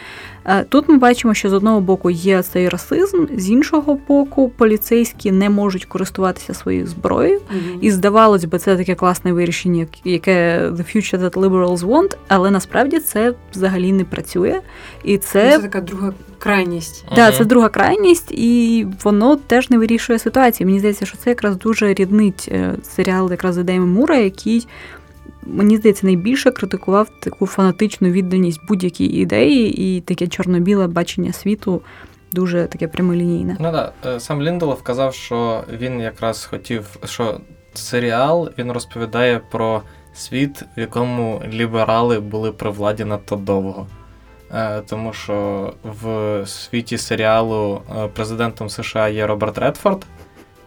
Е, 0.44 0.64
Тут 0.64 0.88
ми 0.88 0.96
бачимо, 0.96 1.34
що 1.34 1.50
з 1.50 1.52
одного 1.52 1.80
боку 1.80 2.10
є 2.10 2.42
цей 2.42 2.68
расизм, 2.68 3.26
з 3.36 3.50
іншого 3.50 3.98
боку, 4.08 4.48
поліцейські 4.56 5.32
не 5.32 5.50
можуть 5.50 5.84
користуватися 5.84 6.54
своєю 6.54 6.86
зброєю. 6.86 7.40
Мгм. 7.50 7.78
І 7.80 7.90
здавалось 7.90 8.44
би, 8.44 8.58
це 8.58 8.76
таке 8.76 8.94
класне 8.94 9.32
вирішення, 9.32 9.86
яке 10.04 10.68
the 10.70 10.96
future 10.96 11.18
that 11.20 11.32
liberals 11.32 11.78
want, 11.78 12.16
але 12.28 12.50
насправді 12.50 13.00
це 13.00 13.34
взагалі 13.52 13.92
не 13.92 14.04
працює. 14.04 14.60
І 15.04 15.18
це... 15.18 15.50
це 15.50 15.58
така 15.58 15.80
друга 15.80 16.12
крайність. 16.38 17.04
так, 17.14 17.28
Мгм. 17.28 17.38
це 17.38 17.44
друга 17.44 17.68
крайність, 17.68 18.30
і 18.32 18.86
воно 19.04 19.36
теж 19.36 19.70
не 19.70 19.78
вирішує 19.78 20.18
ситуації. 20.18 20.66
Мені 20.66 20.78
здається, 20.78 21.06
що 21.06 21.16
це 21.18 21.30
якраз 21.30 21.56
дуже 21.56 21.94
ріднить 21.94 22.48
е, 22.52 22.74
серіал 22.82 23.30
якраз 23.30 23.58
ідеями 23.58 23.86
Мура, 23.86 24.16
який. 24.16 24.66
Мені 25.46 25.76
здається, 25.76 26.06
найбільше 26.06 26.50
критикував 26.50 27.08
таку 27.20 27.46
фанатичну 27.46 28.10
відданість 28.10 28.60
будь-якій 28.68 29.04
ідеї 29.04 29.96
і 29.96 30.00
таке 30.00 30.26
чорно-біле 30.26 30.86
бачення 30.86 31.32
світу 31.32 31.82
дуже 32.32 32.66
таке 32.66 32.88
прямолінійне. 32.88 33.56
Ну 33.60 33.72
да. 33.72 34.20
сам 34.20 34.42
Лінделов 34.42 34.82
казав, 34.82 35.14
що 35.14 35.64
він 35.80 36.00
якраз 36.00 36.44
хотів, 36.44 36.96
що 37.04 37.40
серіал 37.74 38.50
він 38.58 38.72
розповідає 38.72 39.40
про 39.50 39.82
світ, 40.14 40.62
в 40.76 40.80
якому 40.80 41.42
ліберали 41.52 42.20
були 42.20 42.52
при 42.52 42.70
владі 42.70 43.04
надто 43.04 43.36
довго. 43.36 43.86
Е, 44.54 44.80
Тому 44.80 45.12
що 45.12 45.72
в 46.02 46.42
світі 46.46 46.98
серіалу 46.98 47.82
е, 47.96 48.08
президентом 48.08 48.68
США 48.68 49.08
є 49.08 49.26
Роберт 49.26 49.58
Редфорд, 49.58 50.06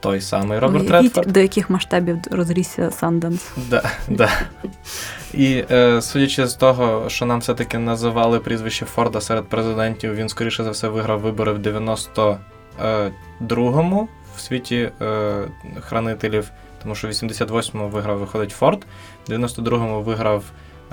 той 0.04 0.22
самий 0.22 0.60
Роберт 0.60 0.89
Уявіть, 0.89 1.04
Редфорд. 1.04 1.32
до 1.32 1.39
яких 1.39 1.70
масштабів 1.70 2.18
розрісся 2.32 2.92
Санденс. 2.92 3.52
Да, 3.70 3.84
да. 4.08 4.30
І 5.34 5.63
е, 5.72 6.02
судячи 6.02 6.48
з 6.48 6.54
того, 6.54 7.10
що 7.10 7.26
нам 7.26 7.39
все-таки 7.39 7.78
називали 7.78 8.39
прізвище 8.39 8.86
Форда 8.86 9.22
серед 9.22 9.46
президентів, 9.46 10.16
він 10.16 10.30
скоріше 10.30 10.63
за 10.63 10.72
все 10.72 10.88
виграв 10.88 11.20
вибори 11.20 11.52
в 11.52 11.58
92-му 11.58 14.08
в 14.36 14.39
світі 14.39 14.92
е, 15.02 15.34
хранителів, 15.82 16.52
тому 16.82 16.96
що 16.96 17.08
в 17.08 17.12
88-му 17.12 17.88
виграв, 17.88 18.18
виходить 18.18 18.52
Форд, 18.52 18.86
в 19.28 19.32
92-му 19.32 20.02
виграв 20.02 20.44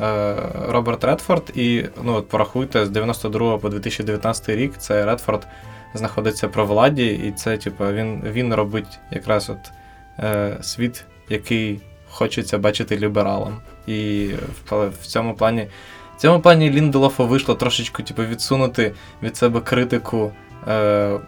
е, 0.02 0.34
Роберт 0.68 1.04
Редфорд, 1.04 1.52
і 1.54 1.84
ну, 2.02 2.14
от 2.14 2.28
порахуйте, 2.28 2.86
з 2.86 2.90
92 2.90 3.58
по 3.58 3.68
2019 3.68 4.48
рік 4.48 4.72
це 4.78 5.06
Редфорд 5.06 5.46
знаходиться 5.94 6.48
при 6.48 6.64
владі, 6.64 7.06
і 7.06 7.32
це, 7.32 7.56
типу, 7.56 7.84
він, 7.92 8.22
він 8.32 8.54
робить 8.54 8.98
якраз 9.10 9.50
от 9.50 9.72
е, 10.18 10.56
світ, 10.60 11.04
який 11.28 11.80
хочеться 12.10 12.58
бачити 12.58 12.98
лібералам. 12.98 13.60
І 13.86 14.28
в, 14.70 14.88
в 14.88 15.06
цьому 15.06 15.34
плані. 15.34 15.68
В 16.16 16.20
цьому 16.20 16.40
плані 16.40 16.70
Лінделофу 16.70 17.26
вийшло 17.26 17.54
трошечки 17.54 18.02
типу, 18.02 18.22
відсунути 18.22 18.92
від 19.22 19.36
себе 19.36 19.60
критику 19.60 20.32
е, 20.68 20.72
е, 20.72 21.18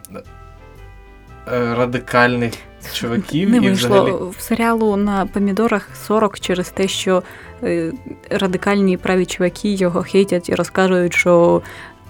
радикальних 1.75 2.53
чуваків. 2.93 3.51
Не 3.51 3.57
і 3.57 3.61
вийшло 3.61 4.03
взагалі... 4.05 4.31
в 4.39 4.41
серіалу 4.41 4.97
на 4.97 5.27
помідорах 5.27 5.89
40 6.07 6.41
через 6.41 6.71
те, 6.71 6.89
що 6.89 7.23
е, 7.63 7.93
радикальні 8.31 8.97
праві 8.97 9.27
чуваки 9.27 9.73
його 9.73 10.03
хейтять 10.03 10.49
і 10.49 10.55
розказують, 10.55 11.15
що 11.15 11.63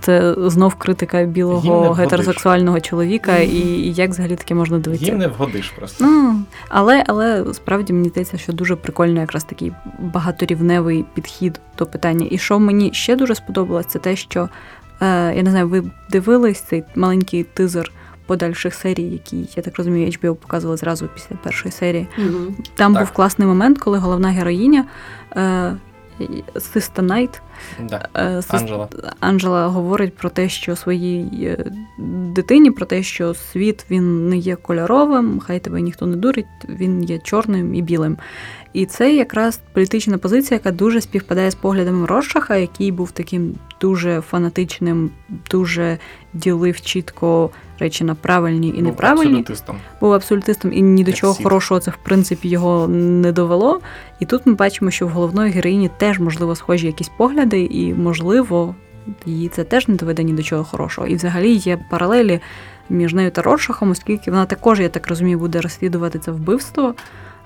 це 0.02 0.34
знов 0.38 0.74
критика 0.74 1.24
білого 1.24 1.92
гетеросексуального 1.92 2.80
чоловіка, 2.80 3.38
і, 3.38 3.56
і 3.56 3.92
як 3.92 4.10
взагалі 4.10 4.36
таке 4.36 4.54
можна 4.54 4.78
дивитися. 4.78 5.10
Їм 5.10 5.18
не 5.18 5.28
вгодиш 5.28 5.70
просто. 5.70 6.04
Ну, 6.04 6.42
але, 6.68 7.04
але 7.06 7.44
справді 7.54 7.92
мені 7.92 8.08
здається, 8.08 8.38
що 8.38 8.52
дуже 8.52 8.76
прикольно 8.76 9.20
якраз 9.20 9.44
такий 9.44 9.72
багаторівневий 9.98 11.04
підхід 11.14 11.60
до 11.78 11.86
питання. 11.86 12.26
І 12.30 12.38
що 12.38 12.58
мені 12.58 12.90
ще 12.92 13.16
дуже 13.16 13.34
сподобалось, 13.34 13.86
це 13.86 13.98
те, 13.98 14.16
що 14.16 14.48
е, 15.00 15.34
я 15.36 15.42
не 15.42 15.50
знаю, 15.50 15.68
ви 15.68 15.82
дивились 16.10 16.60
цей 16.60 16.84
маленький 16.94 17.44
тизер 17.44 17.92
подальших 18.26 18.74
серій, 18.74 19.02
які, 19.02 19.48
я 19.56 19.62
так 19.62 19.76
розумію, 19.78 20.06
HBO 20.10 20.34
показували 20.34 20.76
зразу 20.76 21.08
після 21.14 21.36
першої 21.36 21.72
серії. 21.72 22.08
Мгм. 22.18 22.56
Там 22.74 22.94
Так. 22.94 23.02
був 23.02 23.10
класний 23.10 23.48
момент, 23.48 23.78
коли 23.78 23.98
головна 23.98 24.28
героїня. 24.28 24.84
Е, 25.36 25.76
Sister 26.60 27.02
Night 27.02 27.42
Да. 27.80 28.08
Анжела. 28.48 28.88
Анджела 29.20 29.68
говорить 29.68 30.16
про 30.16 30.30
те, 30.30 30.48
що 30.48 30.76
своїй 30.76 31.44
е, 31.46 31.64
дитині, 32.32 32.70
про 32.70 32.86
те, 32.86 33.02
що 33.02 33.34
світ 33.34 33.84
він 33.90 34.28
не 34.28 34.36
є 34.36 34.56
кольоровим, 34.56 35.40
хай 35.46 35.60
тебе 35.60 35.80
ніхто 35.80 36.06
не 36.06 36.16
дурить, 36.16 36.46
він 36.68 37.04
є 37.04 37.18
чорним 37.18 37.74
і 37.74 37.82
білим. 37.82 38.16
І 38.72 38.86
це 38.86 39.14
якраз 39.14 39.60
політична 39.72 40.18
позиція, 40.18 40.56
яка 40.64 40.70
дуже 40.76 41.00
співпадає 41.00 41.50
з 41.50 41.54
поглядами 41.54 42.06
Роршаха, 42.06 42.56
який 42.56 42.92
був 42.92 43.10
таким 43.10 43.54
дуже 43.80 44.20
фанатичним, 44.20 45.10
дуже 45.50 45.98
ділив 46.34 46.80
чітко 46.80 47.50
речі 47.78 48.04
на 48.04 48.14
правильні 48.14 48.68
і 48.68 48.72
Був 48.72 48.82
неправильні 48.82 49.30
абсолютистом. 49.40 49.76
був 50.00 50.12
абсолютистом, 50.12 50.72
і 50.72 50.82
ні 50.82 51.04
до 51.04 51.10
Як 51.10 51.18
чого 51.18 51.32
всі. 51.32 51.42
хорошого 51.42 51.80
це 51.80 51.90
в 51.90 51.98
принципі 52.02 52.48
його 52.48 52.88
не 52.88 53.32
довело. 53.32 53.80
І 54.20 54.26
тут 54.26 54.46
ми 54.46 54.52
бачимо, 54.54 54.90
що 54.90 55.06
в 55.06 55.10
головної 55.10 55.52
героїні 55.52 55.90
теж 55.98 56.18
можливо 56.20 56.54
схожі 56.54 56.86
якісь 56.86 57.10
погляди, 57.16 57.62
і 57.70 57.94
можливо, 57.94 58.74
її 59.26 59.48
це 59.48 59.64
теж 59.64 59.88
не 59.88 59.94
доведе 59.94 60.22
ні 60.22 60.32
до 60.32 60.42
чого 60.42 60.64
хорошого. 60.64 61.06
І 61.06 61.14
взагалі 61.14 61.54
є 61.54 61.78
паралелі 61.90 62.40
між 62.88 63.14
нею 63.14 63.30
та 63.30 63.42
Роршахом, 63.42 63.90
оскільки 63.90 64.30
вона 64.30 64.46
також, 64.46 64.80
я 64.80 64.88
так 64.88 65.08
розумію, 65.08 65.38
буде 65.38 65.60
розслідувати 65.60 66.18
це 66.18 66.30
вбивство 66.30 66.94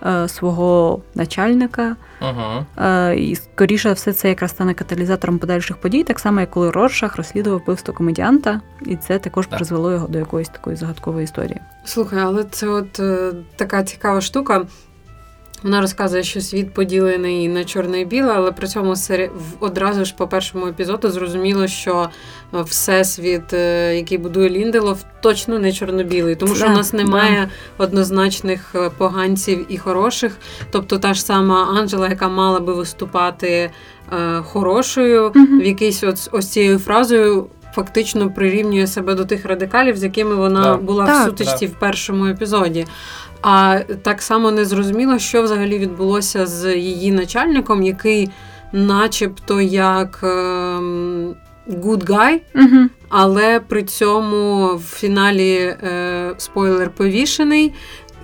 е, 0.07 0.29
свого 0.29 1.01
начальника. 1.15 1.97
Угу. 2.23 2.67
Е, 2.87 3.17
І 3.17 3.37
скоріше 3.37 3.93
все 3.93 4.13
це 4.13 4.29
якраз 4.29 4.51
стане 4.51 4.75
каталізатором 4.75 5.39
подальших 5.39 5.77
подій, 5.77 6.03
так 6.03 6.19
само 6.19 6.41
як 6.41 6.51
коли 6.51 6.71
Роршах 6.71 7.17
розслідував 7.17 7.61
вбивство 7.61 7.95
комедіанта, 7.95 8.61
і 8.87 8.97
це 8.97 9.19
також 9.19 9.47
Так. 9.47 9.59
призвело 9.59 9.93
його 9.93 10.09
до 10.09 10.19
якоїсь 10.19 10.49
такої 10.49 10.77
загадкової 10.77 11.25
історії. 11.25 11.61
Слухай, 11.85 12.21
але 12.21 12.45
це 12.45 12.69
от 12.69 13.01
е, 13.01 13.33
така 13.57 13.83
цікава 13.83 14.21
штука. 14.21 14.67
Вона 15.63 15.81
розказує, 15.81 16.23
що 16.23 16.41
світ 16.41 16.75
поділений 16.75 17.49
на 17.49 17.65
чорне 17.65 18.01
і 18.01 18.05
біле, 18.05 18.33
але 18.37 18.53
при 18.53 18.67
цьому 18.69 18.97
сері... 18.97 19.31
в- 19.35 19.65
одразу 19.65 20.05
ж 20.05 20.15
по 20.17 20.29
першому 20.29 20.67
епізоду 20.67 21.11
зрозуміло, 21.11 21.67
що 21.67 22.09
е, 22.55 22.63
всесвіт, 22.63 23.53
е, 23.53 23.97
який 23.97 24.19
будує 24.19 24.51
Лінделов, 24.51 25.05
точно 25.23 25.59
не 25.59 25.73
чорно-білий, 25.73 26.37
тому 26.37 26.55
що 26.55 26.67
у 26.67 26.71
нас 26.71 26.93
немає 26.93 27.49
однозначних 27.79 28.73
е, 28.75 28.91
поганців 28.99 29.67
і 29.69 29.79
хороших. 29.79 30.37
Тобто 30.71 30.99
та 30.99 31.15
ж 31.15 31.23
сама 31.23 31.65
Анджела, 31.81 32.09
яка 32.09 32.29
мала 32.29 32.61
би 32.61 32.75
виступати 32.75 33.71
е, 34.13 34.41
хорошою, 34.43 35.33
в 35.35 35.65
якійсь 35.65 36.05
от, 36.05 36.29
ось 36.33 36.49
цією 36.49 36.79
фразою 36.79 37.47
фактично 37.75 38.31
прирівнює 38.31 38.87
себе 38.87 39.15
до 39.15 39.25
тих 39.25 39.47
радикалів, 39.47 39.97
з 39.97 40.03
якими 40.03 40.35
вона 40.35 40.63
Да. 40.63 40.77
була 40.77 41.07
Так. 41.07 41.23
в 41.23 41.25
сутичці 41.25 41.67
Да. 41.67 41.73
в 41.73 41.79
першому 41.79 42.27
епізоді. 42.27 42.87
А 43.43 43.79
так 44.03 44.23
само 44.23 44.51
не 44.51 44.65
зрозуміло, 44.65 45.19
що 45.19 45.43
взагалі 45.43 45.79
відбулося 45.79 46.47
з 46.47 46.77
її 46.77 47.13
начальником, 47.13 47.83
який, 47.83 48.31
начебто, 48.73 49.61
як 49.61 50.21
ем, 50.23 51.35
good 51.69 52.05
guy, 52.05 52.41
Угу. 52.55 52.89
але 53.09 53.61
при 53.61 53.83
цьому 53.83 54.67
в 54.77 54.83
фіналі 54.83 55.55
е, 55.55 56.35
спойлер 56.39 56.91
повішений. 56.91 57.73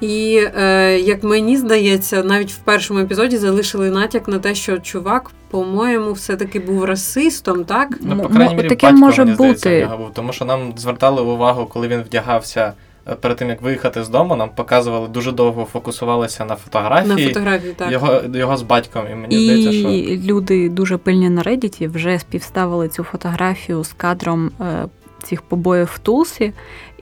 І 0.01 0.45
е, 0.57 0.99
як 0.99 1.23
мені 1.25 1.57
здається, 1.57 2.23
навіть 2.23 2.53
в 2.53 2.59
першому 2.59 3.01
епізоді 3.01 3.37
залишили 3.37 3.91
натяк 3.91 4.29
на 4.29 4.39
те, 4.39 4.55
що 4.55 4.79
чувак, 4.79 5.31
по-моєму, 5.51 6.13
все-таки 6.13 6.61
був 6.61 6.85
расистом, 6.85 7.65
так? 7.65 7.89
Ну, 8.01 8.23
по 8.23 8.29
крайній 8.29 8.55
мірі, 8.55 8.69
батько, 8.69 8.93
може 8.93 9.25
мені 9.25 9.35
здається, 9.35 9.71
бути. 9.71 9.97
був. 9.99 10.11
Тому 10.15 10.33
що 10.33 10.45
нам 10.45 10.73
звертали 10.77 11.23
увагу, 11.23 11.67
коли 11.67 11.89
він 11.89 12.01
вдягався 12.01 12.73
перед 13.21 13.37
тим, 13.37 13.49
як 13.49 13.63
виїхати 13.63 14.05
з 14.05 14.09
дому, 14.09 14.37
нам 14.37 14.51
показували 14.55 15.09
дуже 15.09 15.33
довго 15.33 15.65
фокусувалися 15.65 16.45
на 16.45 16.57
фотографії. 16.57 17.27
На 17.27 17.29
фотографії, 17.29 17.75
так. 17.77 17.93
Його, 17.93 18.21
його 18.35 18.57
з 18.57 18.63
батьком, 18.63 19.05
і 19.13 19.15
мені 19.15 19.45
здається, 19.45 19.73
що 19.73 19.89
І 19.89 20.23
люди 20.23 20.69
дуже 20.69 20.97
пильні 20.97 21.31
на 21.31 21.43
Reddit 21.43 21.91
вже 21.91 22.19
співставили 22.19 22.89
цю 22.89 23.05
фотографію 23.05 23.85
з 23.85 23.93
кадром 23.93 24.51
е, 24.61 24.89
цих 25.23 25.43
побоїв 25.43 25.91
в 25.95 25.99
Тулсі, 25.99 26.53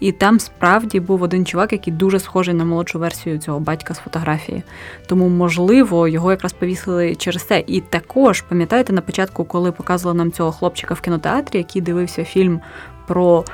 і 0.01 0.13
там 0.13 0.41
справді 0.41 1.01
був 1.01 1.23
один 1.23 1.47
чувак, 1.47 1.73
який 1.73 1.93
дуже 1.93 2.21
схожий 2.21 2.55
на 2.55 2.65
молодшу 2.65 2.99
версію 2.99 3.39
цього 3.39 3.61
батька 3.61 3.95
з 3.95 3.99
фотографії. 3.99 4.63
Тому, 5.07 5.29
можливо, 5.29 6.09
його 6.09 6.31
якраз 6.31 6.53
повісили 6.53 7.15
через 7.15 7.43
це. 7.43 7.65
І 7.67 7.81
також, 7.81 8.41
пам'ятаєте, 8.41 8.93
на 8.93 9.01
початку, 9.01 9.45
коли 9.45 9.73
показували 9.73 10.19
нам 10.19 10.33
цього 10.33 10.53
хлопчика 10.53 10.95
в 10.95 11.01
кінотеатрі, 11.01 11.59
який 11.59 11.83
дивився 11.83 12.25
фільм 12.25 12.61
про 13.07 13.45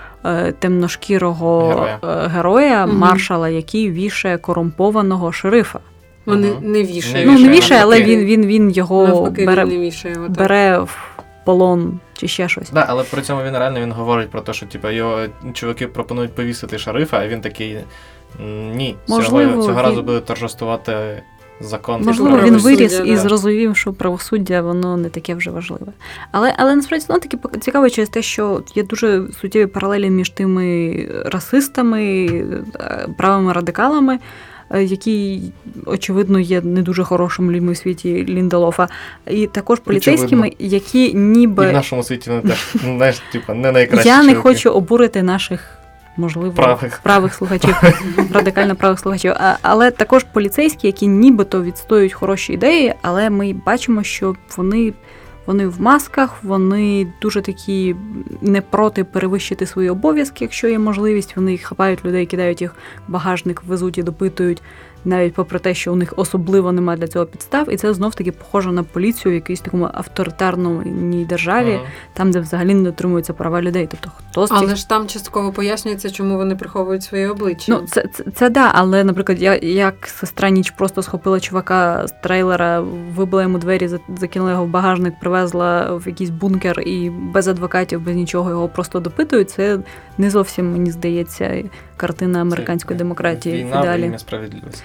темношкірого 0.59 1.69
Героя. 1.69 1.99
е, 2.25 2.29
героя 2.29 2.87
Мгм. 2.87 2.97
маршала, 2.99 3.49
який 3.49 3.91
вішає 3.91 4.39
корумпованого 4.39 5.33
шерифа. 5.33 5.79
Вони 6.27 6.47
Мгм. 6.51 6.57
не. 6.63 6.69
Не 6.69 6.69
Ну, 6.69 6.73
не 6.73 6.83
вішає, 6.93 7.27
вішає, 7.49 7.83
але 7.83 8.03
він, 8.03 8.25
він, 8.25 8.47
він 8.47 8.71
його 8.71 9.07
Навпаки, 9.07 9.47
бере, 9.47 9.65
він 9.65 9.71
не 9.71 9.79
вішає. 9.79 10.15
Бере 10.29 10.79
в 10.79 10.99
полон 11.45 12.01
чи 12.13 12.29
ще 12.29 12.49
щось. 12.49 12.71
Да, 12.71 12.87
але 12.89 13.03
при 13.05 13.23
цьому 13.23 13.43
він 13.43 13.53
реально 13.59 13.81
він 13.81 13.93
говорить 13.93 14.31
про 14.31 14.41
те, 14.41 14.53
що 14.53 14.67
типу, 14.67 14.89
його 14.91 15.19
чуваки 15.53 15.87
пропонують 15.87 16.35
повісити 16.35 16.79
шарифа, 16.79 17.19
а 17.19 17.29
він 17.29 17.41
такий. 17.41 17.79
Ні, 18.75 18.97
Можливо, 19.09 19.51
цього, 19.53 19.63
цього 19.63 19.75
він- 19.81 19.87
разу 19.87 20.03
буде 20.03 20.21
торжествувати 20.21 21.23
закон. 21.61 22.03
Можливо, 22.03 22.41
він 22.45 22.57
виріс 22.57 23.01
і 23.05 23.17
зрозумів, 23.17 23.77
що 23.77 23.93
правосуддя 23.93 24.63
воно 24.63 24.97
не 24.97 25.09
таке 25.09 25.35
вже 25.35 25.51
важливе. 25.51 25.93
Але, 26.33 26.55
але 26.59 26.77
насправді 26.77 27.07
воно 27.09 27.21
таки 27.21 27.39
цікаво 27.61 27.91
через 27.91 28.09
те, 28.09 28.23
що 28.23 28.63
є 28.75 28.83
дуже 28.83 29.23
суттєві 29.41 29.67
паралелі 29.67 30.11
між 30.11 30.31
тими 30.31 30.97
расистами, 31.27 32.27
е, 32.81 33.09
правими 33.19 33.53
радикалами, 33.53 34.19
е, 34.71 34.85
які, 34.85 35.43
очевидно, 35.87 36.39
є 36.39 36.61
не 36.61 36.83
дуже 36.83 37.05
хорошими 37.05 37.53
людьми 37.53 37.73
в 37.73 37.77
світі 37.77 38.25
Ліндалофа, 38.29 38.89
і 39.31 39.47
також 39.47 39.81
поліцейськими, 39.81 40.53
які 40.59 41.05
І 41.65 41.71
в 41.71 41.73
нашому 41.73 42.03
світі 42.03 42.31
вони 42.31 42.43
теж 42.43 42.77
знаєш, 42.85 43.23
типу, 43.33 43.55
не 43.55 43.73
найкращі. 43.73 44.09
я 44.09 44.23
не 44.23 44.35
хочу 44.35 44.71
обурити 44.71 45.23
наших. 45.23 45.79
Можливо, 46.17 46.55
Правих. 46.55 47.01
правих 47.03 47.35
слухачів, 47.35 47.75
радикально 48.33 48.77
правих 48.77 48.99
слухачів. 48.99 49.33
А, 49.37 49.57
але 49.63 49.91
також 49.91 50.25
поліцейські, 50.25 50.87
які 50.87 51.07
нібито 51.07 51.63
відстоюють 51.63 52.13
хороші 52.13 52.53
ідеї, 52.53 52.95
але 53.03 53.31
ми 53.31 53.53
бачимо, 53.67 54.03
що 54.03 54.37
вони, 54.57 54.93
вони 55.47 55.67
в 55.67 55.81
масках, 55.81 56.43
вони 56.43 57.13
дуже 57.23 57.43
такі 57.43 57.97
не 58.43 58.61
проти 58.61 59.05
перевищити 59.05 59.67
свої 59.67 59.91
обов'язки, 59.91 60.45
якщо 60.45 60.69
є 60.69 60.79
можливість. 60.79 61.37
Вони 61.37 61.59
хапають 61.59 62.05
людей, 62.05 62.27
кидають 62.27 62.61
їх 62.61 62.75
в 63.09 63.13
багажник, 63.13 63.63
везуть 63.67 63.99
і 63.99 64.03
допитують, 64.03 64.63
навіть 65.07 65.35
попри 65.35 65.59
те, 65.59 65.75
що 65.75 65.93
у 65.93 65.97
них 65.97 66.13
особливо 66.17 66.73
немає 66.73 66.99
для 66.99 67.09
цього 67.09 67.27
підстав. 67.27 67.73
І 67.73 67.77
це 67.77 67.95
знов 67.95 68.15
таки 68.15 68.33
похоже 68.33 68.73
на 68.73 68.83
поліцію 68.83 69.33
в 69.33 69.35
якійсь 69.35 69.61
такому 69.61 69.89
авторитарній 69.95 71.25
державі, 71.25 71.73
Мгм. 71.73 71.83
там, 72.15 72.31
де 72.31 72.41
взагалі 72.41 72.75
не 72.75 72.83
дотримуються 72.83 73.33
права 73.33 73.63
людей. 73.63 73.89
Тобто 73.91 74.11
хто 74.31 74.47
з 74.47 74.49
цих 74.51 74.59
Але 74.61 74.77
ж 74.77 74.89
там 74.89 75.07
частково 75.07 75.53
пояснюється, 75.53 76.11
чому 76.11 76.37
вони 76.37 76.57
приховують 76.57 77.03
своє 77.03 77.29
обличчя. 77.29 77.73
Ну, 77.73 77.87
це, 77.87 78.09
це, 78.13 78.25
це 78.35 78.51
да, 78.51 78.71
але, 78.75 79.05
наприклад, 79.05 79.43
я, 79.43 79.57
як 79.57 79.95
сестра 80.07 80.51
ніч 80.51 80.71
просто 80.71 81.03
схопила 81.03 81.41
чувака 81.41 82.07
з 82.07 82.13
трейлера, 82.23 82.81
вибила 83.17 83.43
йому 83.43 83.59
двері, 83.59 83.91
закинула 84.19 84.51
його 84.51 84.65
в 84.65 84.69
багажник, 84.69 85.15
привезла 85.21 85.95
в 85.97 86.09
якийсь 86.09 86.31
бункер 86.31 86.81
і 86.81 87.11
без 87.11 87.49
адвокатів, 87.49 88.01
без 88.01 88.15
нічого 88.17 88.51
його 88.51 88.69
просто 88.69 89.01
допитують. 89.01 89.51
Це 89.51 89.79
не 90.19 90.31
зовсім, 90.31 90.73
мені 90.73 90.91
здається, 90.91 91.63
картина 91.97 92.41
американської 92.41 92.99
демократії 92.99 93.57
Війна 93.57 93.77
в 93.77 93.81
ідеалі. 93.81 94.05
ім'я 94.05 94.19
справедливості. 94.19 94.83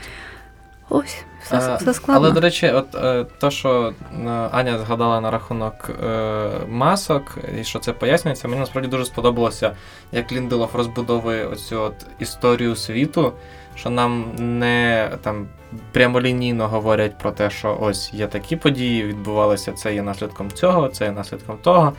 Ось, 0.89 1.23
все, 1.43 1.55
А, 1.55 1.75
все 1.75 1.93
складно. 1.93 2.25
Але, 2.25 2.33
до 2.33 2.41
речі, 2.41 2.69
от 2.69 2.95
е, 2.95 3.25
то, 3.39 3.51
що 3.51 3.93
е, 4.25 4.29
Аня 4.51 4.79
згадала 4.79 5.21
на 5.21 5.31
рахунок 5.31 5.89
е, 6.03 6.49
масок, 6.69 7.37
і 7.61 7.63
що 7.63 7.79
це 7.79 7.93
пояснюється, 7.93 8.47
мені 8.47 8.59
насправді 8.59 8.89
дуже 8.89 9.05
сподобалося, 9.05 9.71
як 10.11 10.31
Лінделов 10.31 10.69
розбудовує 10.73 11.45
оцю 11.45 11.81
от 11.81 11.93
історію 12.19 12.75
світу, 12.75 13.33
що 13.75 13.89
нам 13.89 14.25
не 14.37 15.09
там 15.21 15.47
прямолінійно 15.91 16.67
говорять 16.67 17.17
про 17.17 17.31
те, 17.31 17.49
що 17.49 17.77
ось 17.81 18.13
є 18.13 18.27
такі 18.27 18.55
події, 18.55 19.03
відбувалися, 19.03 19.71
це 19.71 19.93
є 19.95 20.01
наслідком 20.01 20.51
цього, 20.51 20.87
це 20.87 21.05
є 21.05 21.11
наслідком 21.11 21.57
того. 21.57 21.93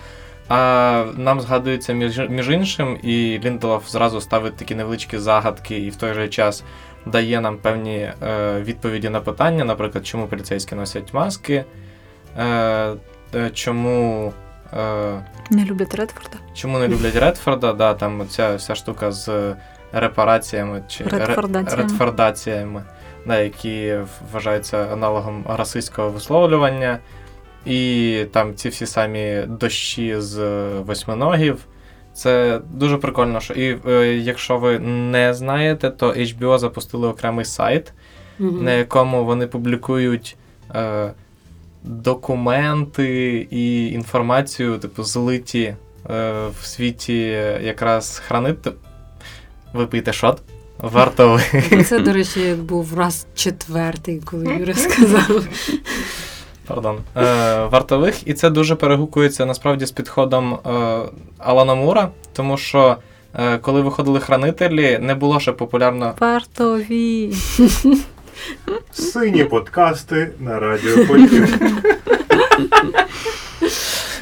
А 0.54 1.04
нам 1.16 1.40
згадується 1.40 1.92
між, 1.92 2.18
між 2.18 2.50
іншим, 2.50 2.98
і 3.02 3.40
Лінделов 3.44 3.82
зразу 3.88 4.20
ставить 4.20 4.56
такі 4.56 4.74
невеличкі 4.74 5.18
загадки, 5.18 5.78
і 5.78 5.90
в 5.90 5.96
той 5.96 6.14
же 6.14 6.28
час 6.28 6.64
дає 7.06 7.40
нам 7.40 7.56
певні 7.56 7.96
е, 7.98 8.14
відповіді 8.60 9.08
на 9.08 9.20
питання, 9.20 9.64
наприклад, 9.64 10.06
чому 10.06 10.26
поліцейські 10.26 10.74
носять 10.74 11.14
маски, 11.14 11.64
е, 12.38 12.44
е, 13.34 13.50
чому, 13.54 14.32
е, 14.72 15.24
Не 15.50 15.64
люблять 15.64 15.94
Редфорда. 15.94 16.36
чому 16.54 16.78
не 16.78 16.88
люблять 16.88 17.16
Редфорда, 17.16 17.72
да, 17.72 17.94
там 17.94 18.22
ця 18.28 18.56
вся 18.56 18.74
штука 18.74 19.12
з 19.12 19.54
репараціями 19.92 20.82
чи 20.88 21.04
Редфордаціями. 21.04 21.82
редфордаціями, 21.82 22.82
да, 23.26 23.38
які 23.38 23.96
вважаються 24.32 24.86
аналогом 24.92 25.44
расистського 25.48 26.10
висловлювання. 26.10 26.98
І 27.66 28.24
там 28.32 28.54
ці 28.54 28.68
всі 28.68 28.86
самі 28.86 29.42
дощі 29.46 30.14
з 30.18 30.68
восьминогів. 30.68 31.58
Це 32.14 32.60
дуже 32.72 32.96
прикольно. 32.96 33.40
Що... 33.40 33.54
І 33.54 33.78
е, 33.88 34.06
якщо 34.16 34.58
ви 34.58 34.78
не 34.78 35.34
знаєте, 35.34 35.90
то 35.90 36.12
HBO 36.12 36.58
запустили 36.58 37.08
окремий 37.08 37.44
сайт, 37.44 37.92
Мгм. 38.38 38.64
на 38.64 38.72
якому 38.72 39.24
вони 39.24 39.46
публікують 39.46 40.36
е, 40.74 41.12
документи 41.82 43.46
і 43.50 43.86
інформацію, 43.92 44.78
типу, 44.78 45.02
злиті 45.02 45.62
е, 45.62 45.76
в 46.60 46.66
світі 46.66 47.22
якраз 47.62 48.22
хранити. 48.26 48.72
Ви 49.72 49.86
пийте 49.86 50.12
шот. 50.12 50.42
Вартовий. 50.78 51.44
Це, 51.88 51.98
до 51.98 52.12
речі, 52.12 52.54
був 52.54 52.98
раз 52.98 53.26
четвертий, 53.34 54.20
коли 54.24 54.56
Юра 54.56 54.74
сказав. 54.74 55.46
Пардон. 56.66 56.98
Е, 57.16 57.64
вартових, 57.64 58.28
і 58.28 58.34
це 58.34 58.50
дуже 58.50 58.74
перегукується 58.74 59.46
насправді 59.46 59.86
з 59.86 59.90
підходом 59.90 60.54
е, 60.54 60.58
Алана 61.38 61.74
Мура, 61.74 62.08
тому 62.32 62.56
що 62.56 62.96
е, 63.34 63.58
коли 63.58 63.80
виходили 63.80 64.20
хранителі, 64.20 64.98
не 64.98 65.14
було 65.14 65.40
ще 65.40 65.52
популярно. 65.52 66.14
Вартові. 66.20 67.32
Сині 68.92 69.44
подкасти 69.44 70.30
на 70.40 70.60
радіо 70.60 71.06
Потім. 71.06 71.48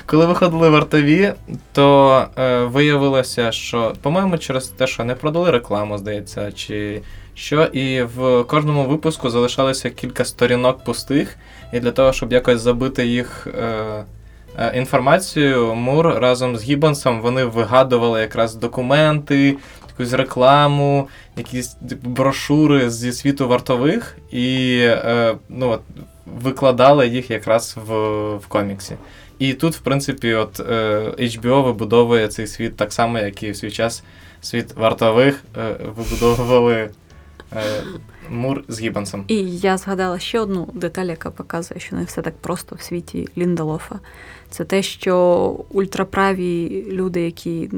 Коли 0.07 0.27
виходили 0.27 0.69
вартові, 0.69 1.33
то 1.73 2.25
е, 2.39 2.65
виявилося, 2.65 3.53
що, 3.53 3.93
по-моєму, 4.03 4.39
через 4.39 4.69
те, 4.69 4.87
що 4.87 5.05
не 5.05 5.15
продали 5.15 5.51
рекламу, 5.51 5.99
здається, 5.99 6.53
чи 6.53 7.03
що, 7.35 7.65
і 7.65 8.03
в 8.03 8.45
кожному 8.45 8.85
випуску 8.85 9.31
залишалося 9.31 9.91
кілька 9.91 10.25
сторінок 10.25 10.85
пустих, 10.85 11.37
і 11.73 11.81
для 11.81 11.91
того, 11.91 12.13
щоб 12.13 12.33
якось 12.33 12.61
забити 12.61 13.07
їх. 13.07 13.47
Е, 13.47 14.05
е, 14.59 14.73
Інформацію 14.79 15.75
Мур 15.75 16.07
разом 16.07 16.57
з 16.57 16.63
Гіббонсом 16.63 17.21
вони 17.21 17.45
вигадували 17.45 18.21
якраз 18.21 18.55
документи, 18.55 19.57
якусь 19.89 20.13
рекламу, 20.13 21.09
якісь 21.37 21.77
брошури 22.03 22.91
зі 22.91 23.13
світу 23.13 23.49
вартових, 23.49 24.17
і 24.31 24.79
е, 24.83 25.35
ну, 25.49 25.69
от, 25.69 25.81
викладали 26.43 27.09
їх 27.09 27.31
якраз 27.31 27.77
в, 27.87 27.95
в 28.37 28.47
коміксі. 28.47 28.97
І 29.39 29.55
тут, 29.55 29.75
в 29.75 29.81
принципі, 29.81 30.35
от 30.35 30.61
е, 30.61 30.65
HBO 31.19 31.65
вибудовує 31.65 32.29
цей 32.29 32.47
світ 32.47 32.77
так 32.77 32.93
само, 32.93 33.19
як 33.19 33.43
і 33.43 33.51
в 33.51 33.57
свій 33.57 33.71
час 33.71 34.03
світ 34.41 34.77
вартових 34.77 35.45
е, 35.59 35.77
вибудовували 35.97 36.91
Мур 38.31 38.65
з 38.69 38.81
Гіббонсом. 38.81 39.25
І 39.29 39.37
я 39.59 39.77
згадала 39.77 40.19
ще 40.19 40.41
одну 40.41 40.69
деталь, 40.75 41.07
яка 41.07 41.31
показує, 41.31 41.81
що 41.81 41.97
не 41.97 42.05
все 42.05 42.23
так 42.23 42.37
просто 42.37 42.77
в 42.77 42.83
світі 42.83 43.29
Ліндалофа. 43.39 43.99
Це 44.51 44.65
те, 44.65 44.83
що 44.83 45.17
ультраправі 45.71 46.85
люди, 46.91 47.21
які 47.21 47.71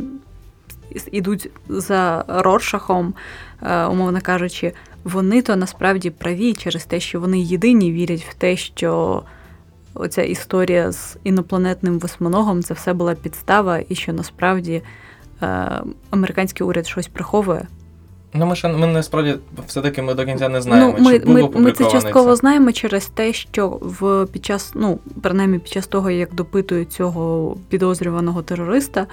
ідуть 1.12 1.50
за 1.68 2.24
Роршахом, 2.28 3.14
е, 3.62 3.84
умовно 3.84 4.20
кажучи, 4.22 4.72
вони 5.04 5.42
то 5.42 5.56
насправді 5.56 6.10
праві 6.10 6.54
через 6.54 6.84
те, 6.84 7.00
що 7.00 7.20
вони 7.20 7.40
єдині 7.40 7.92
вірять 7.92 8.26
в 8.30 8.34
те, 8.34 8.56
що 8.56 9.22
оця 9.94 10.22
історія 10.22 10.92
з 10.92 11.16
інопланетним 11.24 11.98
восьминогом 11.98 12.62
це 12.62 12.74
все 12.74 12.92
була 12.92 13.14
підстава, 13.14 13.80
і 13.88 13.94
що 13.94 14.12
насправді 14.12 14.82
е, 15.42 15.82
американський 16.10 16.66
уряд 16.66 16.86
щось 16.86 17.08
приховує. 17.08 17.66
Ну, 18.34 18.46
ми 18.46 18.56
ж 18.56 18.68
ми 18.68 18.86
насправді 18.86 19.34
все-таки 19.66 20.02
ми 20.02 20.14
до 20.14 20.24
кінця 20.24 20.48
не 20.48 20.60
знаємо, 20.62 20.94
ну, 20.98 21.04
ми, 21.04 21.18
чи 21.18 21.26
ми, 21.26 21.48
ми 21.48 21.72
це 21.72 21.84
частково 21.90 22.30
це. 22.30 22.36
знаємо 22.36 22.72
через 22.72 23.06
те, 23.06 23.32
що 23.32 23.68
в 23.68 24.26
під 24.32 24.44
час, 24.44 24.72
ну 24.74 24.98
принаймні 25.22 25.58
під 25.58 25.72
час 25.72 25.86
того, 25.86 26.10
як 26.10 26.34
допитують 26.34 26.92
цього 26.92 27.56
підозрюваного 27.68 28.42
терориста, 28.42 29.06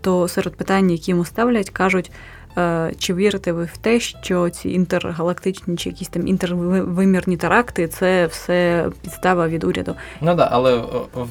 то 0.00 0.28
серед 0.28 0.56
питань, 0.56 0.90
які 0.90 1.10
йому 1.10 1.24
ставлять, 1.24 1.70
кажуть. 1.70 2.10
Е, 2.58 2.92
Чи 2.98 3.14
вірите 3.14 3.52
ви 3.52 3.64
в 3.64 3.76
те, 3.76 4.00
що 4.00 4.50
ці 4.50 4.70
інтергалактичні 4.70 5.76
чи 5.76 5.88
якісь 5.88 6.08
там 6.08 6.26
інтервимірні 6.26 7.36
теракти 7.36 7.88
це 7.88 8.26
все 8.26 8.88
підстава 9.02 9.48
від 9.48 9.64
уряду? 9.64 9.94
Ну 10.20 10.26
так, 10.26 10.36
да, 10.36 10.48
але 10.52 10.82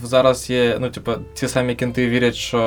зараз 0.03 0.49
є, 0.49 0.77
ну, 0.81 0.89
типу, 0.89 1.11
ті 1.33 1.47
самі 1.47 1.75
кінти 1.75 2.09
вірять, 2.09 2.35
що 2.35 2.57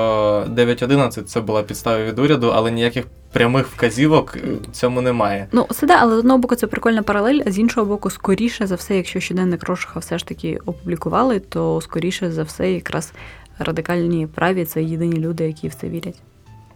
9.11 0.48 1.22
це 1.22 1.40
була 1.40 1.62
підстава 1.62 2.04
від 2.04 2.18
уряду, 2.18 2.52
але 2.54 2.70
ніяких 2.70 3.04
прямих 3.32 3.66
вказівок 3.66 4.36
е, 4.36 4.40
цьому 4.72 5.00
немає. 5.00 5.48
Ну, 5.52 5.66
це 5.70 5.86
да, 5.86 5.96
але 6.00 6.14
з 6.14 6.18
одного 6.18 6.38
боку 6.38 6.54
це 6.54 6.66
прикольна 6.66 7.02
паралель, 7.02 7.40
а 7.46 7.50
з 7.50 7.58
іншого 7.58 7.86
боку, 7.86 8.10
скоріше 8.10 8.66
за 8.66 8.74
все, 8.74 8.96
якщо 8.96 9.20
щоденник 9.20 9.64
Рошиха 9.64 10.00
все 10.00 10.18
ж 10.18 10.26
таки 10.26 10.58
опублікували, 10.66 11.40
то 11.40 11.80
скоріше 11.80 12.32
за 12.32 12.42
все, 12.42 12.72
якраз 12.72 13.12
радикальні 13.58 14.26
праві 14.26 14.64
це 14.64 14.82
єдині 14.82 15.16
люди, 15.16 15.46
які 15.46 15.68
в 15.68 15.74
це 15.74 15.88
вірять. 15.88 16.22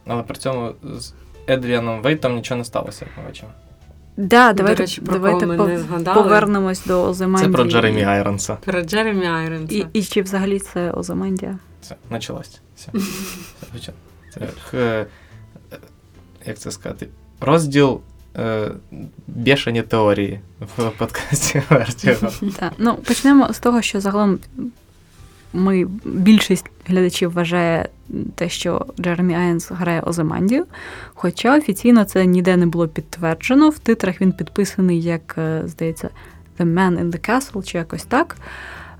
Але 0.06 0.22
при 0.22 0.36
цьому 0.36 0.72
Едріаном 1.48 2.02
Вейтом 2.02 2.34
нічого 2.34 2.58
не 2.58 2.64
сталося, 2.64 3.04
як 3.04 3.18
ми 3.18 3.28
бачимо. 3.30 3.50
Да, 4.16 4.52
До 4.52 4.56
давайте, 4.56 4.82
речі, 4.82 5.00
про 5.00 5.12
давайте 5.12 5.40
кого 5.46 5.52
ми 5.52 5.56
по- 5.58 5.68
не 5.68 5.78
згадали. 5.78 6.22
повернемось 6.22 6.84
до 6.84 7.14
Це 7.14 7.48
про 7.48 7.64
Джеремі 7.64 8.02
Айронса. 8.04 8.56
Про 8.64 8.82
Джеремі 8.82 9.26
Айронса. 9.26 9.74
І, 9.74 9.86
і 9.92 10.02
чи 10.02 10.22
взагалі 10.22 10.58
це 10.58 10.90
Озимандія? 10.90 11.58
Все, 11.82 11.96
почалось. 12.08 12.60
Все. 12.76 12.90
Все. 13.78 13.92
Це, 14.34 14.48
е, 14.78 15.06
як 16.46 16.58
це 16.58 16.70
сказати? 16.70 17.08
Розділ 17.40 18.00
е, 18.36 18.70
бешені 19.26 19.82
теорії 19.82 20.40
в 20.76 20.90
подкасті 20.90 21.62
Вертіго. 21.70 22.28
Ну 22.78 22.94
почнемо 22.94 23.52
з 23.52 23.58
того, 23.58 23.82
що 23.82 24.00
загалом 24.00 24.38
ми 25.52 25.86
більшість 26.04 26.70
глядачів 26.86 27.32
вважає 27.32 27.88
те, 28.34 28.48
що 28.48 28.86
Джеремі 29.00 29.34
Айнс 29.34 29.70
грає 29.70 30.00
Озимандію, 30.00 30.66
хоча 31.14 31.58
офіційно 31.58 32.04
це 32.04 32.26
ніде 32.26 32.56
не 32.56 32.66
було 32.66 32.88
підтверджено. 32.88 33.70
В 33.70 33.78
титрах 33.78 34.20
він 34.20 34.32
підписаний 34.32 35.02
як, 35.02 35.34
е, 35.38 35.62
здається, 35.66 36.10
The 36.58 36.74
Man 36.74 36.98
in 36.98 37.10
the 37.10 37.30
Castle 37.30 37.64
чи 37.64 37.78
якось 37.78 38.04
так. 38.04 38.36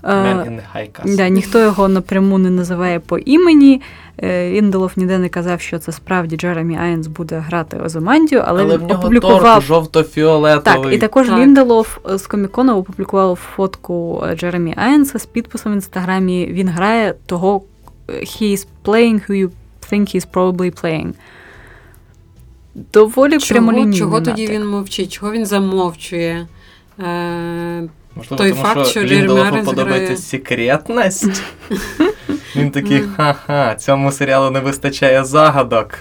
Е, 0.03 0.07
Man 0.07 0.47
in 0.47 0.55
the 0.55 0.61
High 0.75 0.91
Castle. 0.91 1.15
Да, 1.15 1.29
ніхто 1.29 1.59
його 1.59 1.87
напряму 1.87 2.37
не 2.37 2.49
називає 2.49 2.99
по 2.99 3.17
імені. 3.17 3.81
Е, 4.17 4.51
Лінделов 4.51 4.91
ніде 4.95 5.17
не 5.19 5.29
казав, 5.29 5.61
що 5.61 5.79
це 5.79 5.91
справді 5.91 6.37
Джеремі 6.37 6.77
Айнс 6.77 7.07
буде 7.07 7.39
грати 7.39 7.77
Озимандію, 7.77 8.43
але, 8.45 8.61
Але 8.61 8.77
він 8.77 8.85
в 8.85 8.87
нього 8.87 8.99
опублікував 8.99 9.61
жовто-фіолетовий. 9.61 10.83
так, 10.83 10.93
і 10.93 10.97
також 10.97 11.27
Так. 11.27 11.39
Лінделов 11.39 11.99
з 12.05 12.27
комікону 12.27 12.77
опублікував 12.77 13.35
фотку 13.55 14.23
е, 14.29 14.35
Джеремі 14.35 14.73
Айнса 14.77 15.19
з 15.19 15.25
підписом 15.25 15.71
в 15.71 15.75
інстаграмі. 15.75 16.45
Він 16.45 16.69
грає 16.69 17.15
того 17.25 17.61
е, 18.09 18.13
he 18.13 18.43
is 18.43 18.67
playing 18.85 19.29
who 19.29 19.31
you 19.31 19.49
think 19.91 20.15
he's 20.15 20.27
probably 20.33 20.83
playing. 20.83 21.13
Доволі 22.93 23.37
Чого, 23.37 23.49
прямолінійний 23.49 23.99
чого 23.99 24.21
тоді 24.21 24.47
він 24.47 24.67
мовчить? 24.67 25.11
Чого 25.11 25.31
він 25.31 25.45
замовчує? 25.45 26.47
Е, 26.99 27.89
Можливо, 28.15 28.43
той 28.43 28.51
тому 28.51 28.63
факт, 28.63 28.79
що, 28.81 28.89
що 28.89 28.99
Джеремі 29.01 29.21
Лінделофу 29.21 29.63
подобається 29.65 30.17
секретність. 30.17 31.43
Він 32.55 32.71
такий, 32.71 33.01
Ну. 33.01 33.07
ха-ха, 33.17 33.75
цьому 33.75 34.11
серіалу 34.11 34.51
не 34.51 34.59
вистачає 34.59 35.23
загадок. 35.23 35.95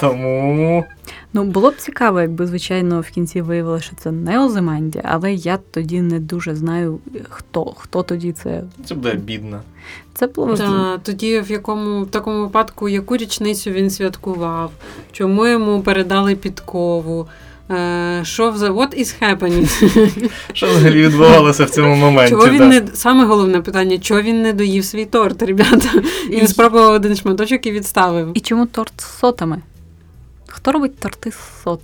Тому. 0.00 0.84
Ну, 1.32 1.44
було 1.44 1.70
б 1.70 1.76
цікаво, 1.76 2.20
якби, 2.20 2.46
звичайно, 2.46 3.00
в 3.00 3.10
кінці 3.10 3.40
виявилося, 3.40 3.84
що 3.84 3.96
це 3.96 4.10
не 4.12 4.44
Озимандія, 4.44 5.04
але 5.08 5.32
я 5.32 5.58
тоді 5.70 6.00
не 6.00 6.20
дуже 6.20 6.54
знаю, 6.54 6.98
хто, 7.28 7.64
хто 7.64 8.02
тоді 8.02 8.32
це. 8.32 8.62
Це 8.84 8.94
буде 8.94 9.14
бідно. 9.14 9.60
Це 10.14 10.26
було 10.26 10.56
та, 10.56 10.98
тоді 10.98 11.40
в 11.40 11.50
якому 11.50 12.02
в 12.02 12.10
такому 12.10 12.40
випадку 12.42 12.88
яку 12.88 13.16
річницю 13.16 13.70
він 13.70 13.90
святкував? 13.90 14.70
Чому 15.12 15.46
йому 15.46 15.80
передали 15.80 16.34
підкову? 16.34 17.28
Е, 17.70 18.20
що 18.24 18.50
в 18.50 18.62
What 18.62 19.00
is 19.00 19.14
happening? 19.22 20.30
Що 20.52 20.66
взагалі 20.66 21.02
відбувалося 21.02 21.64
в 21.64 21.70
цьому 21.70 21.94
моменті? 21.94 22.30
Чого 22.30 22.48
він 22.48 22.58
да? 22.58 22.66
не 22.66 22.82
саме 22.94 23.24
головне 23.24 23.60
питання, 23.60 23.98
чого 23.98 24.22
він 24.22 24.42
не 24.42 24.52
доїв 24.52 24.84
свій 24.84 25.04
торт, 25.04 25.42
ребята? 25.42 25.88
Він 26.30 26.48
спробував 26.48 26.92
один 26.92 27.16
шматочок 27.16 27.66
і 27.66 27.70
відставив. 27.70 28.30
І 28.34 28.40
чому 28.40 28.66
торт 28.66 29.00
з 29.00 29.18
сотами? 29.18 29.62
Хто 30.46 30.72
робить 30.72 30.98
торти 30.98 31.30
з 31.30 31.62
сот? 31.64 31.80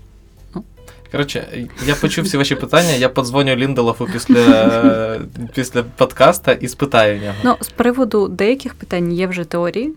Коротше, 1.13 1.69
я 1.87 1.95
почув 1.95 2.25
всі 2.25 2.37
ваші 2.37 2.55
питання, 2.55 2.93
я 2.93 3.09
подзвоню 3.09 3.57
Лінделофу 3.57 4.09
після, 4.13 5.21
після 5.55 5.83
подкаста 5.83 6.53
і 6.53 6.69
спитаю 6.69 7.19
в 7.19 7.23
нього. 7.23 7.35
Ну, 7.45 7.57
з 7.61 7.69
приводу 7.69 8.29
деяких 8.29 8.75
питань 8.75 9.13
є 9.13 9.27
вже 9.27 9.45
теорії. 9.45 9.93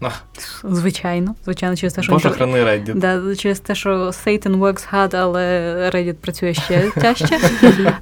Ну. 0.00 0.08
Звичайно, 0.64 1.34
звичайно, 1.44 1.76
через 1.76 1.94
те, 1.94 2.02
що 2.02 2.12
Боже, 2.12 2.30
храни 2.30 2.64
Reddit. 2.64 2.94
Да, 2.94 3.34
через 3.34 3.60
те, 3.60 3.74
що 3.74 3.90
Satan 3.90 4.58
works 4.58 4.86
hard, 4.92 5.16
але 5.16 5.40
Reddit 5.94 6.12
працює 6.12 6.54
ще 6.54 6.90
тяжче. 7.00 7.38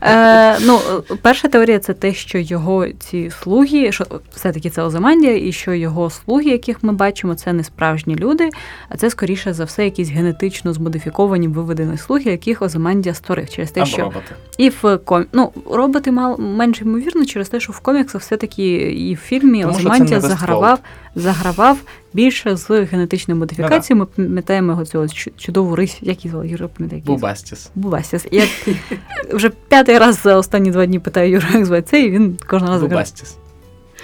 Е, 0.01 0.59
ну, 0.61 0.79
перша 1.23 1.49
теорія 1.49 1.79
це 1.79 1.93
те, 1.93 2.15
що 2.15 2.39
його 2.39 2.87
ці 2.99 3.31
слуги, 3.31 3.93
що 3.93 4.05
все-таки 4.35 4.71
це 4.71 4.83
Озамандія, 4.83 5.37
і 5.49 5.53
що 5.53 5.75
його 5.75 6.11
слуги, 6.11 6.51
яких 6.51 6.83
ми 6.83 6.93
бачимо, 6.93 7.35
це 7.35 7.53
не 7.53 7.65
справжні 7.65 8.17
люди, 8.17 8.49
а 8.89 8.97
це 8.97 9.11
скоріше 9.11 9.53
за 9.53 9.65
все 9.65 9.85
якісь 9.85 10.11
генетично 10.11 10.73
змодифіковані 10.73 11.49
виведені 11.49 11.99
слуги, 11.99 12.31
яких 12.31 12.63
Озамандія 12.63 13.15
створив. 13.15 13.49
Через 13.51 13.71
те, 13.71 13.81
Або 13.81 13.91
що 13.91 14.03
роботи. 14.03 14.35
і 14.59 14.69
в 14.69 14.99
ком... 15.05 15.27
ну, 15.33 15.53
роботи 15.71 16.13
мал 16.13 16.41
менш 16.41 16.81
ймовірно 16.81 17.25
через 17.25 17.49
те, 17.49 17.61
що 17.61 17.73
в 17.73 17.81
коміксах 17.81 18.23
все-таки 18.23 18.77
і 18.93 19.15
в 19.15 19.19
фільмі 19.19 19.63
це 19.63 19.69
Озамантія 19.69 20.21
не 20.21 20.77
загравав, 21.17 21.79
більше 22.13 22.57
з 22.57 22.71
генетичною 22.71 23.41
модифікацією. 23.41 24.07
Ми 24.17 24.25
пам'ятаємо 24.25 24.73
його 24.73 25.07
цю 25.07 25.31
чудову 25.37 25.77
рись, 25.77 25.99
як 26.01 26.25
її 26.25 26.31
звали 26.31 26.49
Юра, 26.49 26.69
пам'ятає? 26.69 27.03
Бубастіс. 27.07 27.71
Бубастіс. 27.75 28.27
Я 28.31 28.45
вже 29.33 29.51
п'ятий 29.51 29.99
раз 29.99 30.23
за 30.23 30.37
останні 30.37 30.71
два 30.71 30.87
дні 30.87 30.99
питаю 30.99 31.31
Юра, 31.31 31.49
як 31.55 31.65
звати 31.65 31.83
це, 31.83 32.03
і 32.03 32.11
він 32.11 32.39
кожен 32.47 32.69
раз 32.69 32.81
Бубастіс. 32.81 33.37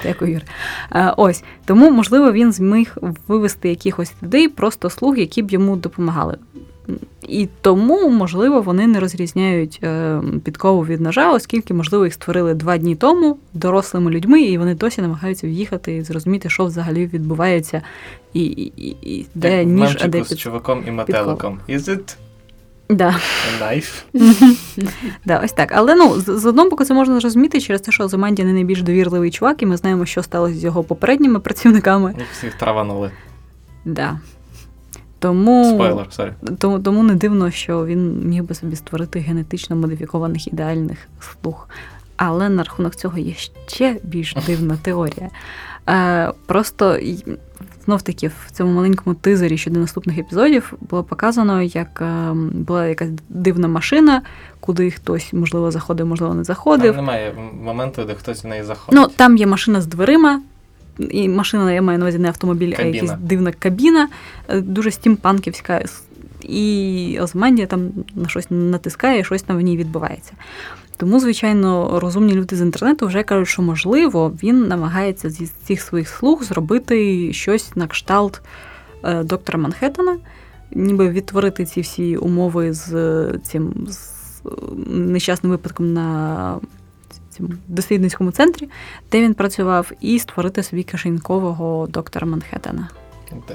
Дякую, 0.02 0.32
Юр. 0.32 0.42
Е, 0.92 1.14
ось 1.16 1.44
тому, 1.64 1.90
можливо, 1.90 2.32
він 2.32 2.52
зміг 2.52 2.96
вивести 3.28 3.68
якихось 3.68 4.12
людей, 4.22 4.48
просто 4.48 4.90
слуг, 4.90 5.18
які 5.18 5.42
б 5.42 5.50
йому 5.50 5.76
допомагали. 5.76 6.36
І 7.28 7.48
тому, 7.60 8.08
можливо, 8.08 8.60
вони 8.60 8.86
не 8.86 9.00
розрізняють 9.00 9.80
е, 9.82 10.20
підкову 10.44 10.84
від 10.84 11.00
ножа, 11.00 11.32
оскільки, 11.32 11.74
можливо, 11.74 12.04
їх 12.04 12.14
створили 12.14 12.54
два 12.54 12.78
дні 12.78 12.96
тому 12.96 13.38
дорослими 13.54 14.10
людьми, 14.10 14.42
і 14.42 14.58
вони 14.58 14.74
досі 14.74 15.02
намагаються 15.02 15.46
в'їхати 15.46 15.96
і 15.96 16.02
зрозуміти, 16.02 16.48
що 16.50 16.64
взагалі 16.64 17.06
відбувається, 17.06 17.82
і, 18.32 18.44
і, 18.44 18.96
і, 19.02 19.26
де 19.34 19.58
Як 19.58 19.66
ніж, 19.66 19.98
а 20.04 20.08
де 20.08 20.24
з 20.24 20.28
під... 20.28 20.38
чуваком 20.38 20.84
і 20.88 20.90
метеликом. 20.90 21.58
Is 21.68 21.88
it 21.88 22.16
Да. 22.88 23.14
a 23.60 23.62
knife? 23.62 24.02
Да, 25.24 25.40
ось 25.44 25.52
так. 25.52 25.72
Але 25.74 25.94
ну 25.94 26.20
з, 26.20 26.38
з 26.38 26.46
одного 26.46 26.70
боку, 26.70 26.84
це 26.84 26.94
можна 26.94 27.20
зрозуміти 27.20 27.60
через 27.60 27.80
те, 27.80 27.92
що 27.92 28.08
Озимандія 28.08 28.44
не 28.44 28.52
найбільш 28.52 28.82
довірливий 28.82 29.30
чувак, 29.30 29.62
і 29.62 29.66
ми 29.66 29.76
знаємо, 29.76 30.06
що 30.06 30.22
сталося 30.22 30.54
з 30.54 30.64
його 30.64 30.84
попередніми 30.84 31.40
працівниками. 31.40 32.14
Їх 32.18 32.26
всіх 32.32 32.54
траванули. 32.54 33.10
Да. 33.84 34.18
Тому, 35.22 35.74
Спойлер, 35.74 36.06
sorry. 36.10 36.32
тому, 36.58 36.78
тому 36.78 37.02
не 37.02 37.14
дивно, 37.14 37.50
що 37.50 37.86
він 37.86 38.28
міг 38.28 38.44
би 38.44 38.54
собі 38.54 38.76
створити 38.76 39.18
генетично 39.18 39.76
модифікованих 39.76 40.48
ідеальних 40.48 40.98
слуг. 41.20 41.68
Але 42.16 42.48
на 42.48 42.62
рахунок 42.62 42.94
цього 42.94 43.18
є 43.18 43.34
ще 43.66 43.96
більш 44.02 44.34
дивна 44.46 44.78
теорія. 44.82 45.30
Е, 45.88 46.32
просто 46.46 46.98
знов 47.84 48.02
таки 48.02 48.28
в 48.28 48.50
цьому 48.50 48.72
маленькому 48.72 49.14
тизері 49.14 49.58
щодо 49.58 49.80
наступних 49.80 50.18
епізодів 50.18 50.72
було 50.80 51.04
показано, 51.04 51.62
як 51.62 52.02
е, 52.02 52.32
була 52.52 52.86
якась 52.86 53.10
дивна 53.28 53.68
машина, 53.68 54.22
куди 54.60 54.90
хтось, 54.90 55.32
можливо, 55.32 55.70
заходив, 55.70 56.06
можливо, 56.06 56.34
не 56.34 56.44
заходив. 56.44 56.94
Там 56.94 57.04
немає 57.04 57.34
моменту, 57.62 58.04
де 58.04 58.14
хтось 58.14 58.44
в 58.44 58.46
неї 58.46 58.62
заходить. 58.62 59.00
Ну, 59.00 59.06
там 59.16 59.36
є 59.36 59.46
машина 59.46 59.80
з 59.80 59.86
дверима. 59.86 60.40
І 60.98 61.28
машина, 61.28 61.72
я 61.72 61.82
маю 61.82 61.98
на 61.98 62.04
увазі 62.04 62.18
не 62.18 62.28
автомобіль, 62.28 62.74
а 62.78 62.82
якась 62.82 63.18
дивна 63.20 63.52
кабіна, 63.52 64.08
е, 64.48 64.60
дуже 64.60 64.90
стімпанківська. 64.90 65.84
І 66.42 67.18
Озмандія 67.22 67.66
там 67.66 67.90
на 68.14 68.28
щось 68.28 68.46
натискає, 68.50 69.20
і 69.20 69.24
щось 69.24 69.42
там 69.42 69.58
в 69.58 69.60
ній 69.60 69.76
відбувається. 69.76 70.32
Тому, 70.96 71.20
звичайно, 71.20 72.00
розумні 72.00 72.34
люди 72.34 72.56
з 72.56 72.60
інтернету 72.60 73.06
вже 73.06 73.22
кажуть, 73.22 73.48
що 73.48 73.62
можливо 73.62 74.32
він 74.42 74.68
намагається 74.68 75.30
зі 75.30 75.46
цих 75.46 75.82
своїх 75.82 76.08
слуг 76.08 76.44
зробити 76.44 77.32
щось 77.32 77.76
на 77.76 77.86
кшталт 77.86 78.40
е, 79.04 79.22
доктора 79.22 79.58
Манхеттена, 79.58 80.16
ніби 80.70 81.08
відтворити 81.08 81.64
ці 81.64 81.80
всі 81.80 82.16
умови 82.16 82.72
з 82.72 82.94
е, 82.94 83.38
цим 83.42 83.86
з 83.88 84.12
нещасним 84.86 85.50
випадком 85.50 85.92
на 85.92 86.58
цьому 87.36 87.48
дослідницькому 87.68 88.30
центрі, 88.30 88.68
де 89.12 89.20
він 89.22 89.34
працював, 89.34 89.92
і 90.00 90.18
створити 90.18 90.62
собі 90.62 90.82
кишенькового 90.82 91.86
доктора 91.90 92.26
Манхеттена. 92.26 92.88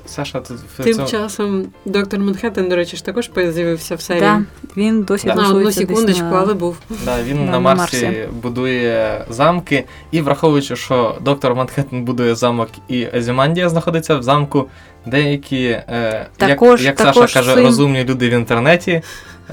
Саша, 0.06 0.40
тут 0.40 0.58
в 0.78 0.84
Тим 0.84 0.94
цьому- 0.96 1.08
часом 1.08 1.66
доктор 1.86 2.20
Манхеттен, 2.20 2.70
до 2.70 2.76
речі, 2.76 2.98
ж 2.98 3.06
також 3.06 3.32
з'явився 3.36 3.96
в 3.96 4.02
серії. 4.02 4.22
Да, 4.22 4.42
він 4.78 5.04
досі 5.04 5.28
Да. 5.28 5.36
На 5.36 5.50
одну 5.50 5.72
секундочку, 5.72 6.24
на- 6.24 6.40
але 6.42 6.54
був. 6.54 6.78
Да, 7.06 7.24
він 7.24 7.46
на 7.46 7.52
на 7.52 7.60
Марсі, 7.60 8.06
Марсі. 8.06 8.28
будує 8.42 9.26
замки, 9.30 9.84
і 10.12 10.22
враховуючи, 10.22 10.76
що 10.76 11.18
доктор 11.22 11.56
Манхеттен 11.56 12.04
будує 12.04 12.36
замок 12.36 12.70
і 12.88 13.06
Азімандія 13.14 13.70
знаходиться 13.70 14.16
в 14.18 14.24
замку, 14.24 14.68
деякі, 15.06 15.64
е, 15.66 16.28
Також- 16.38 16.80
як, 16.84 16.88
як 16.88 16.96
також 17.08 17.16
Саша 17.32 17.40
каже, 17.40 17.54
син- 17.54 17.64
розумні 17.64 18.04
люди 18.04 18.30
в 18.30 18.34
інтернеті 18.34 19.02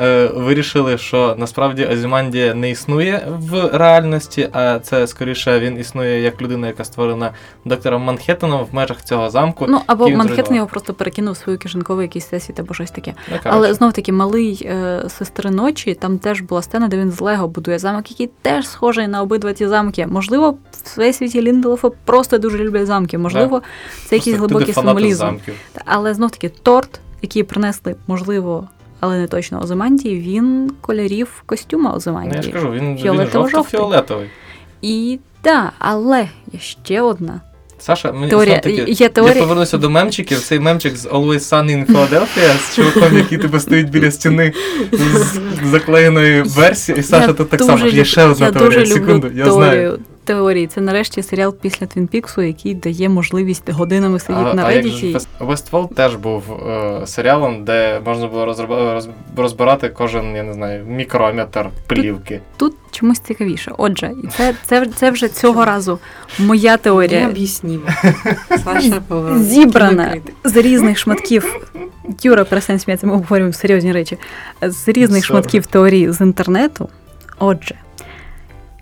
е, 0.00 0.26
вирішили, 0.26 0.98
що 0.98 1.34
насправді 1.38 1.84
Азімандія 1.84 2.54
не 2.54 2.70
існує 2.70 3.26
в 3.28 3.70
реальності, 3.72 4.48
а 4.52 4.78
це 4.78 5.06
скоріше 5.06 5.60
він 5.60 5.78
існує 5.78 6.20
як 6.20 6.42
людина, 6.42 6.66
яка 6.66 6.84
створена 6.84 7.32
доктором 7.64 8.02
Манхеттеном 8.02 8.66
в 8.70 8.74
межах 8.74 9.04
цього 9.04 9.30
замку. 9.30 9.66
Ну, 9.68 9.80
або 9.86 10.08
Манхеттен 10.08 10.56
його 10.56 10.68
просто 10.68 10.94
перекинув 10.94 11.36
свою 11.36 11.58
кишенькову 11.58 12.02
якийсь 12.02 12.28
сесії 12.28 12.56
або 12.58 12.74
щось 12.74 12.90
таке. 12.90 13.14
Ну. 13.30 13.38
Але 13.44 13.74
знов 13.74 13.92
таки 13.92 14.12
малий 14.12 14.66
е, 14.70 15.04
сестри 15.08 15.50
ночі, 15.50 15.94
там 15.94 16.18
теж 16.18 16.40
була 16.40 16.62
сцена, 16.62 16.88
де 16.88 16.96
він 16.96 17.10
з 17.10 17.20
Лего 17.20 17.48
будує 17.48 17.78
замок, 17.78 18.10
який 18.10 18.30
теж 18.42 18.68
схожий 18.68 19.08
на 19.08 19.22
обидва 19.22 19.52
ці 19.52 19.66
замки. 19.66 20.06
Можливо, 20.06 20.50
в 20.50 20.56
всесвіті 20.84 21.42
Лінделофа 21.42 21.90
просто 22.04 22.38
дуже 22.38 22.58
люблять 22.58 22.86
замки. 22.86 23.18
Можливо, 23.18 23.62
це 24.06 24.16
якийсь 24.16 24.36
глибокий 24.36 24.74
символізм. 24.74 25.18
замків. 25.18 25.54
Але 25.84 26.14
знов 26.14 26.30
таки 26.30 26.48
торт, 26.48 27.00
який 27.22 27.42
принесли, 27.42 27.96
можливо, 28.06 28.68
але 29.04 29.18
не 29.18 29.26
точно 29.26 29.60
Озимандії, 29.62 30.20
він 30.20 30.72
кольорів 30.80 31.42
костюма 31.46 31.98
Ну, 32.06 32.32
я 32.34 32.42
ж 32.42 32.50
кажу, 32.50 32.70
він, 32.70 32.96
він 32.96 33.28
жовто-фіолетовий. 33.32 34.28
І 34.82 35.18
так, 35.42 35.72
але 35.78 36.28
є 36.52 36.60
ще 36.60 37.00
одна 37.02 37.40
Саша, 37.78 38.12
мені 38.12 38.30
теорія. 38.30 38.60
знов-таки- 38.64 38.92
Є 38.92 39.08
теорія. 39.08 39.34
Я 39.34 39.40
повернуся 39.42 39.78
до 39.78 39.90
мемчиків. 39.90 40.40
Цей 40.40 40.60
мемчик 40.60 40.96
з 40.96 41.06
Always 41.06 41.38
Sunny 41.38 41.70
in 41.70 41.86
Philadelphia 41.86 42.58
з 42.58 42.76
чуваком, 42.76 43.18
який 43.18 43.38
тебе 43.38 43.60
стоїть 43.60 43.90
біля 43.90 44.10
стіни 44.10 44.52
з 44.92 45.40
заклеєною 45.70 46.44
версією. 46.44 47.00
І 47.00 47.04
Саша 47.04 47.26
Я 47.26 47.32
тут 47.32 47.50
так 47.50 47.60
дуже 47.60 47.78
само. 47.78 47.86
Є 47.90 48.04
ще 48.04 48.24
одна 48.24 48.46
я 48.46 48.52
теорія. 48.52 48.80
дуже 48.80 48.94
Секунду, 48.94 49.26
люблю 49.26 49.38
я 49.38 49.52
знаю. 49.52 49.98
Теорії. 50.24 50.66
Це 50.66 50.80
нарешті 50.80 51.22
серіал 51.22 51.54
після 51.60 51.86
Твін 51.86 52.06
Піксу, 52.06 52.42
який 52.42 52.74
дає 52.74 53.08
можливість 53.08 53.70
годинами 53.70 54.18
сидіти 54.20 54.46
А, 54.50 54.54
на 54.54 54.62
а 54.64 54.70
Reddit. 54.72 55.26
Westworld 55.40 55.94
теж 55.94 56.16
був 56.16 56.42
е, 56.52 57.06
серіалом, 57.06 57.64
де 57.64 58.00
можна 58.06 58.26
було 58.26 58.46
розроба- 58.46 58.96
роз- 58.96 59.08
розбирати 59.36 59.88
кожен, 59.88 60.36
я 60.36 60.42
не 60.42 60.52
знаю, 60.52 60.84
мікрометр 60.88 61.66
плівки. 61.86 62.40
Тут 62.56 62.74
чомусь 62.90 63.18
цікавіше. 63.20 63.72
Отже, 63.78 64.12
і 64.24 64.26
це, 64.26 64.54
це, 64.64 64.86
це 64.86 65.10
вже 65.10 65.28
цього 65.28 65.64
разу 65.64 65.98
моя 66.38 66.76
теорія. 66.76 67.28
Зібрана 69.36 70.16
з 70.44 70.56
різних 70.56 70.98
шматків. 70.98 71.56
Юра, 72.22 72.44
перестань 72.44 72.78
сміятися, 72.78 73.06
ми 73.06 73.12
обговорюємо 73.12 73.52
серйозні 73.52 73.92
речі. 73.92 74.18
З 74.62 74.88
різних 74.88 75.22
Sorry. 75.22 75.26
шматків 75.26 75.66
теорій 75.66 76.10
з 76.12 76.20
інтернету. 76.20 76.88
Отже, 77.38 77.74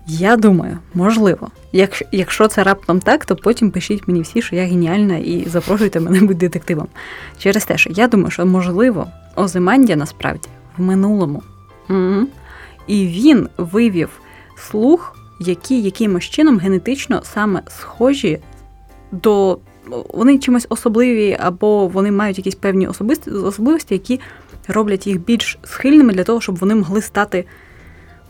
я 0.07 0.37
думаю, 0.37 0.77
можливо, 0.93 1.47
якщо, 1.71 2.05
якщо 2.11 2.47
це 2.47 2.63
раптом 2.63 2.99
так, 2.99 3.25
то 3.25 3.35
потім 3.35 3.71
пишіть 3.71 4.07
мені 4.07 4.21
всі, 4.21 4.41
що 4.41 4.55
я 4.55 4.65
геніальна, 4.65 5.17
і 5.17 5.45
запрошуйте 5.49 5.99
мене 5.99 6.19
бути 6.19 6.33
детективом. 6.33 6.87
Через 7.37 7.65
те, 7.65 7.77
що 7.77 7.89
я 7.93 8.07
думаю, 8.07 8.31
що 8.31 8.45
можливо, 8.45 9.07
Озимандія 9.35 9.95
насправді 9.95 10.49
в 10.77 10.81
минулому. 10.81 11.43
Мгм. 11.87 12.27
І 12.87 13.07
він 13.07 13.49
вивів 13.57 14.09
слух, 14.57 15.15
які 15.39 15.81
якимось 15.81 16.23
чином 16.23 16.59
генетично 16.59 17.21
саме 17.23 17.61
схожі 17.67 18.39
до. 19.11 19.59
Вони 20.13 20.39
чимось 20.39 20.67
особливі, 20.69 21.37
або 21.39 21.87
вони 21.87 22.11
мають 22.11 22.37
якісь 22.37 22.55
певні 22.55 22.87
особисті, 22.87 23.29
особливості, 23.31 23.93
які 23.93 24.19
роблять 24.67 25.07
їх 25.07 25.19
більш 25.21 25.59
схильними 25.63 26.13
для 26.13 26.23
того, 26.23 26.41
щоб 26.41 26.55
вони 26.55 26.75
могли 26.75 27.01
стати 27.01 27.45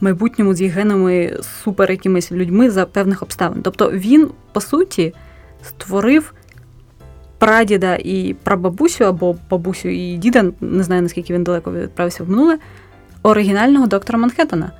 майбутньому 0.04 0.54
з 0.54 0.62
їх 0.62 0.74
генами 0.74 1.38
супер 1.64 1.92
якимись 1.92 2.32
людьми 2.32 2.70
за 2.70 2.86
певних 2.86 3.24
обставин. 3.24 3.62
Тобто 3.64 3.92
він, 3.92 4.30
по 4.52 4.62
суті, 4.62 5.14
створив 5.64 6.34
прадіда 7.38 7.96
і 7.96 8.36
прабабусю, 8.44 9.06
або 9.06 9.36
бабусю 9.50 9.90
і 9.90 10.18
діда, 10.18 10.46
не 10.62 10.84
знаю 10.84 11.02
наскільки 11.02 11.34
він 11.34 11.44
далеко 11.44 11.72
відправився 11.72 12.24
в 12.24 12.30
минуле, 12.30 12.58
оригінального 13.24 13.88
доктора 13.88 14.20
Манхеттена. 14.20 14.72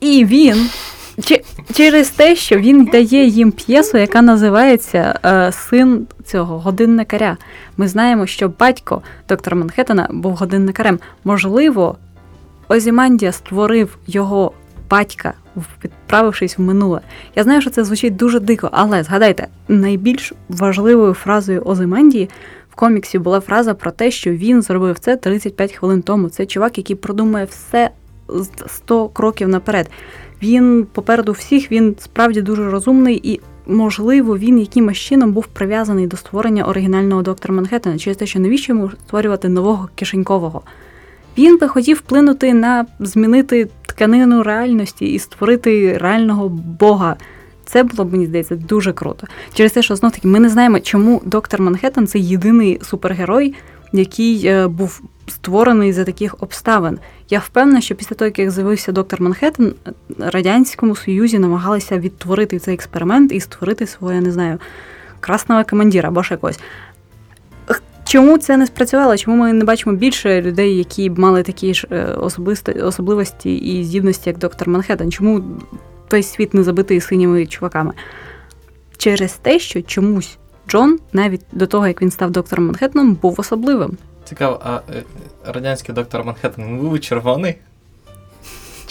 І 0.00 0.24
він 0.24 0.70
через 1.72 2.10
те, 2.10 2.36
що 2.36 2.56
він 2.56 2.84
дає 2.84 3.26
їм 3.26 3.52
п'єсу, 3.52 3.98
яка 3.98 4.22
називається 4.22 5.18
е, 5.24 5.52
Син 5.52 6.06
цього 6.24 6.58
годинникаря. 6.58 7.36
Ми 7.76 7.88
знаємо, 7.88 8.26
що 8.26 8.48
батько 8.48 9.02
доктора 9.28 9.56
Манхеттена 9.56 10.08
був 10.10 10.34
годинникарем. 10.34 10.98
Можливо, 11.24 11.96
Озімандія 12.72 13.32
створив 13.32 13.98
його 14.06 14.52
батька, 14.90 15.34
відправившись 15.84 16.58
в 16.58 16.62
минуле. 16.62 17.00
Я 17.36 17.42
знаю, 17.42 17.60
що 17.60 17.70
це 17.70 17.84
звучить 17.84 18.16
дуже 18.16 18.40
дико, 18.40 18.68
але 18.72 19.02
згадайте, 19.02 19.46
найбільш 19.68 20.32
важливою 20.48 21.14
фразою 21.14 21.62
Озимандії 21.62 22.28
в 22.70 22.74
коміксі 22.74 23.18
була 23.18 23.40
фраза 23.40 23.74
про 23.74 23.90
те, 23.90 24.10
що 24.10 24.30
він 24.30 24.62
зробив 24.62 24.98
це 24.98 25.16
35 25.16 25.72
хвилин 25.72 26.02
тому. 26.02 26.28
Це 26.28 26.46
чувак, 26.46 26.78
який 26.78 26.96
продумує 26.96 27.44
все 27.44 27.90
з 28.28 28.48
100 28.66 29.08
кроків 29.08 29.48
наперед. 29.48 29.90
Він 30.42 30.86
попереду 30.92 31.32
всіх, 31.32 31.72
він 31.72 31.96
справді 31.98 32.42
дуже 32.42 32.70
розумний 32.70 33.20
і. 33.22 33.40
Можливо, 33.66 34.38
він 34.38 34.58
якимось 34.58 34.98
чином 34.98 35.32
був 35.32 35.46
прив'язаний 35.46 36.06
до 36.06 36.16
створення 36.16 36.64
оригінального 36.64 37.22
доктора 37.22 37.54
Манхеттена 37.54 37.98
через 37.98 38.16
те, 38.16 38.26
що 38.26 38.40
навіщо 38.40 38.72
йому 38.72 38.90
створювати 38.90 39.48
нового 39.48 39.88
кишенькового. 39.94 40.62
Він 41.38 41.58
би 41.58 41.68
хотів 41.68 41.96
вплинути 41.96 42.54
на 42.54 42.86
змінити 43.00 43.68
тканину 43.86 44.42
реальності 44.42 45.06
і 45.06 45.18
створити 45.18 45.98
реального 45.98 46.48
бога. 46.48 47.16
Це 47.64 47.82
було 47.82 48.04
б, 48.04 48.12
мені 48.12 48.26
здається, 48.26 48.56
дуже 48.56 48.92
круто. 48.92 49.26
Через 49.54 49.72
те, 49.72 49.82
що 49.82 49.96
знов 49.96 50.12
таки 50.12 50.28
ми 50.28 50.40
не 50.40 50.48
знаємо, 50.48 50.80
чому 50.80 51.22
доктор 51.24 51.60
Манхеттен 51.62 52.06
це 52.06 52.18
єдиний 52.18 52.78
супергерой, 52.82 53.54
який 53.92 54.46
е, 54.46 54.68
був 54.68 55.02
створений 55.28 55.92
за 55.92 56.04
таких 56.04 56.34
обставин. 56.40 56.98
Я 57.30 57.38
впевнена, 57.38 57.80
що 57.80 57.94
після 57.94 58.16
того, 58.16 58.30
як 58.36 58.50
з'явився 58.50 58.92
доктор 58.92 59.22
Манхеттен, 59.22 59.74
Радянському 60.18 60.96
Союзі 60.96 61.38
намагалися 61.38 61.98
відтворити 61.98 62.58
цей 62.58 62.74
експеримент 62.74 63.32
і 63.32 63.40
створити 63.40 63.86
свого, 63.86 64.12
я 64.12 64.20
не 64.20 64.32
знаю, 64.32 64.58
красного 65.20 65.64
командира 65.64 66.08
або 66.08 66.22
ще 66.22 66.34
якось. 66.34 66.60
Чому 68.10 68.38
це 68.38 68.56
не 68.56 68.66
спрацювало? 68.66 69.16
Чому 69.16 69.36
ми 69.36 69.52
не 69.52 69.64
бачимо 69.64 69.96
більше 69.96 70.42
людей, 70.42 70.76
які 70.76 71.10
б 71.10 71.18
мали 71.18 71.42
такі 71.42 71.74
ж 71.74 71.86
е, 71.90 72.04
особисто- 72.04 72.86
особливості 72.86 73.56
і 73.56 73.84
здібності, 73.84 74.30
як 74.30 74.38
доктор 74.38 74.68
Манхеттен? 74.68 75.12
Чому 75.12 75.44
той 76.08 76.22
світ 76.22 76.54
не 76.54 76.62
забитий 76.62 77.00
синіми 77.00 77.46
чуваками? 77.46 77.92
Через 78.96 79.32
те, 79.32 79.58
що 79.58 79.82
чомусь 79.82 80.38
Джон, 80.68 80.98
навіть 81.12 81.40
до 81.52 81.66
того, 81.66 81.86
як 81.86 82.02
він 82.02 82.10
став 82.10 82.30
доктором 82.30 82.66
Манхеттеном, 82.66 83.14
був 83.14 83.34
особливим. 83.40 83.96
Цікаво, 84.24 84.60
а 84.64 84.80
е, 84.96 85.02
радянський 85.46 85.94
доктор 85.94 86.24
Манхеттен 86.24 86.78
був 86.78 87.00
червоний? 87.00 87.54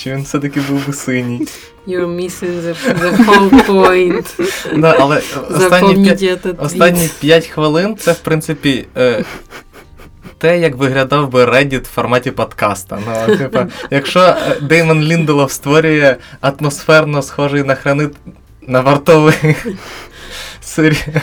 Чи 0.03 0.11
він 0.15 0.21
все-таки 0.23 0.61
був 0.61 0.87
би 0.87 0.93
синій? 0.93 1.47
You're 1.87 2.15
missing 2.15 2.61
the, 2.61 2.75
the 3.01 3.25
whole 3.25 3.65
point. 3.67 4.25
Да, 4.79 4.95
але 4.99 5.17
останні, 5.17 5.59
Запомніть 5.69 6.19
п'я- 6.21 6.35
этот 6.35 6.65
останні 6.65 6.99
твіт. 6.99 7.13
5 7.19 7.47
хвилин 7.47 7.97
це, 7.97 8.11
в 8.11 8.19
принципі, 8.19 8.85
е, 8.97 9.23
те, 10.37 10.59
як 10.59 10.75
виглядав 10.75 11.29
би 11.31 11.45
Reddit 11.45 11.79
в 11.83 11.87
форматі 11.87 12.31
подкаста. 12.31 12.99
Ну, 13.27 13.37
типа, 13.37 13.67
якщо 13.91 14.19
е, 14.19 14.35
Деймон 14.61 15.01
Лінделов 15.01 15.51
створює 15.51 16.15
атмосферно 16.41 17.21
схожий 17.21 17.63
на 17.63 17.75
хранит 17.75 18.13
на 18.67 18.81
вартовий 18.81 19.33
сері- 20.61 21.21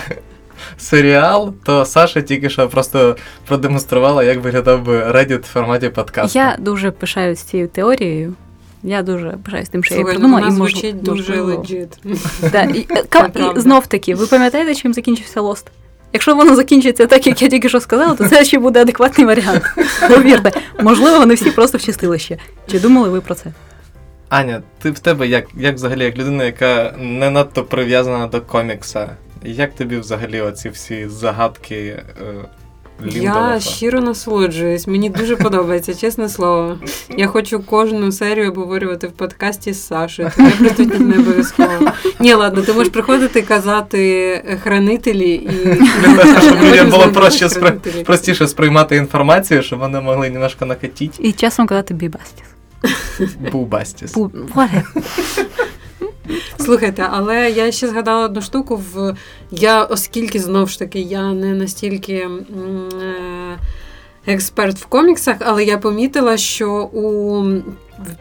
серіал, 0.78 1.54
то 1.64 1.84
Саша 1.84 2.20
тільки 2.20 2.50
що 2.50 2.68
просто 2.68 3.16
продемонструвала, 3.48 4.24
як 4.24 4.40
виглядав 4.40 4.82
би 4.82 4.98
Reddit 4.98 5.38
в 5.42 5.46
форматі 5.52 5.88
подкасту. 5.88 6.38
Я 6.38 6.56
дуже 6.58 6.90
пишаюсь 6.90 7.40
цією 7.40 7.68
теорією. 7.68 8.34
Я 8.86 9.02
дуже 9.02 9.38
пишаюсь 9.44 9.68
тим, 9.68 9.84
що 9.84 9.94
я 9.94 10.00
Слухай, 10.00 10.14
її 10.14 10.22
ну, 10.22 10.28
придумала. 10.28 10.48
вона 10.48 10.56
і 10.56 10.58
мож- 10.58 10.70
звучить 10.70 11.02
дуже 11.02 11.42
легit. 11.42 12.18
Да, 12.52 12.62
і, 12.62 12.78
і 13.56 13.60
знов 13.60 13.86
таки, 13.86 14.14
ви 14.14 14.26
пам'ятаєте, 14.26 14.74
чим 14.74 14.94
закінчився 14.94 15.40
Лост? 15.40 15.66
Якщо 16.12 16.34
воно 16.34 16.56
закінчиться 16.56 17.06
так, 17.06 17.26
як 17.26 17.42
я 17.42 17.48
тільки 17.48 17.68
що 17.68 17.80
сказала, 17.80 18.14
то 18.14 18.28
це 18.28 18.44
ще 18.44 18.58
буде 18.58 18.80
адекватний 18.80 19.26
варіант. 19.26 19.62
Повірте, 20.08 20.52
можливо, 20.82 21.18
вони 21.18 21.34
всі 21.34 21.50
просто 21.50 21.78
в 21.78 21.82
чистилище. 21.82 22.38
Чи 22.70 22.80
думали 22.80 23.08
ви 23.08 23.20
про 23.20 23.34
це? 23.34 23.52
Аня, 24.28 24.62
ти 24.82 24.90
в 24.90 24.98
тебе 24.98 25.26
як, 25.26 25.44
як 25.56 25.74
взагалі, 25.74 26.04
як 26.04 26.18
людина, 26.18 26.44
яка 26.44 26.94
не 26.98 27.30
надто 27.30 27.64
прив'язана 27.64 28.26
до 28.26 28.40
комікса, 28.40 29.10
як 29.44 29.74
тобі 29.74 29.96
взагалі 29.96 30.40
оці 30.40 30.68
всі 30.68 31.08
загадки 31.08 31.76
е, 31.76 32.04
Ліндолофа? 33.04 33.54
Я 33.54 33.60
щиро 33.60 34.00
насолоджуюсь. 34.00 34.86
Мені 34.86 35.10
дуже 35.10 35.36
подобається, 35.36 35.94
чесне 35.94 36.28
слово. 36.28 36.78
Я 37.16 37.26
хочу 37.26 37.60
кожну 37.60 38.12
серію 38.12 38.48
обговорювати 38.48 39.06
в 39.06 39.12
подкасті 39.12 39.72
з 39.72 39.86
Сашою. 39.86 40.30
Твоя 40.30 40.50
присутність 40.50 41.00
не 41.00 41.18
обов'язково. 41.18 41.92
Ні, 42.20 42.34
ладно, 42.34 42.62
ти 42.62 42.72
можеш 42.72 42.92
приходити 42.92 43.38
і 43.38 43.42
казати 43.42 44.58
хранителі 44.62 45.34
і. 45.34 45.50
Щоб 46.46 46.62
людям 46.62 46.90
було 46.90 47.08
проще 47.08 47.48
спри... 47.48 47.70
простіше 48.04 48.48
сприймати 48.48 48.96
інформацію, 48.96 49.62
щоб 49.62 49.78
вони 49.78 50.00
могли 50.00 50.30
немножко 50.30 50.66
накатіть. 50.66 51.14
І 51.18 51.32
часом 51.32 51.66
казати 51.66 51.94
бібастіс. 51.94 52.44
Бубастіс. 53.52 54.14
Бу... 54.14 54.30
Слухайте, 56.70 57.08
але 57.12 57.50
я 57.50 57.72
ще 57.72 57.88
згадала 57.88 58.24
одну 58.24 58.42
штуку. 58.42 58.82
В 58.94 59.14
я, 59.50 59.82
оскільки 59.84 60.38
знов 60.40 60.68
ж 60.68 60.78
таки 60.78 61.00
я 61.00 61.32
не 61.32 61.54
настільки 61.54 62.12
е, 62.14 62.28
експерт 64.26 64.76
в 64.78 64.86
коміксах, 64.86 65.36
але 65.40 65.64
я 65.64 65.78
помітила, 65.78 66.36
що 66.36 66.72
у 66.92 67.44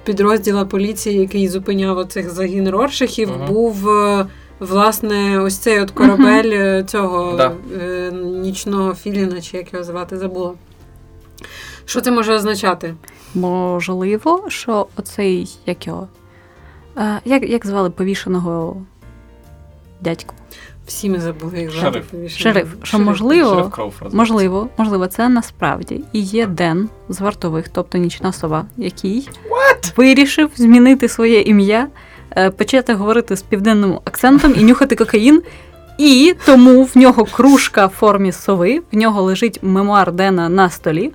підрозділа 0.04 0.66
поліції, 0.66 1.20
який 1.20 1.48
зупиняв 1.50 1.98
оцих 1.98 2.30
загін 2.30 2.70
Роршахів, 2.70 3.30
Мгм. 3.30 3.48
був. 3.48 3.90
е, 3.90 4.26
Власне, 4.60 5.40
ось 5.40 5.58
цей 5.58 5.80
от 5.82 5.92
корабель 5.92 6.50
е, 6.54 6.84
цього 6.88 7.38
Да. 7.38 7.52
е, 7.82 8.12
нічного 8.24 8.94
філіна, 8.96 9.42
чи 9.42 9.58
як 9.58 9.74
його 9.74 9.86
звати, 9.86 10.18
забула. 10.18 10.54
Що 11.86 12.02
це 12.02 12.12
може 12.12 12.34
означати? 12.34 12.96
Можливо, 13.34 14.46
що 14.48 14.88
оцей 14.98 15.50
як 15.66 15.88
його. 15.88 16.08
Е, 16.98 17.20
як, 17.26 17.50
як 17.50 17.66
звали 17.66 17.90
повішеного 17.90 18.78
дядьку? 20.02 20.36
Всі 20.88 21.10
ми 21.10 21.20
забули, 21.20 21.60
як 21.60 21.72
звати 21.72 21.92
Шериф. 21.92 22.08
повішеного. 22.08 22.54
Шериф. 22.54 22.76
Що 22.78 22.86
Шериф. 22.86 23.06
можливо, 23.06 23.56
Шериф 23.56 23.70
Кроуфорд. 23.74 24.14
можливо, 24.14 24.70
можливо, 24.78 25.08
це 25.08 25.30
насправді 25.30 26.02
і 26.14 26.20
є 26.20 26.46
Ден 26.48 26.90
з 27.10 27.22
вартових, 27.22 27.70
тобто 27.70 27.98
нічна 27.98 28.34
сова, 28.34 28.66
який 28.78 29.30
вирішив 29.98 30.50
змінити 30.56 31.08
своє 31.10 31.42
ім'я, 31.42 31.88
е, 32.38 32.50
почати 32.52 32.94
говорити 32.94 33.36
з 33.36 33.42
південним 33.42 34.00
акцентом 34.06 34.54
і 34.58 34.64
нюхати 34.64 34.96
кокаїн. 34.96 35.42
І 35.98 36.36
тому 36.46 36.84
в 36.84 36.98
нього 36.98 37.26
кружка 37.26 37.86
в 37.86 37.90
формі 37.90 38.32
сови, 38.32 38.82
в 38.92 38.98
нього 38.98 39.22
лежить 39.22 39.60
мемуар 39.62 40.12
Дена 40.12 40.50
на 40.50 40.70
столі. 40.70 41.12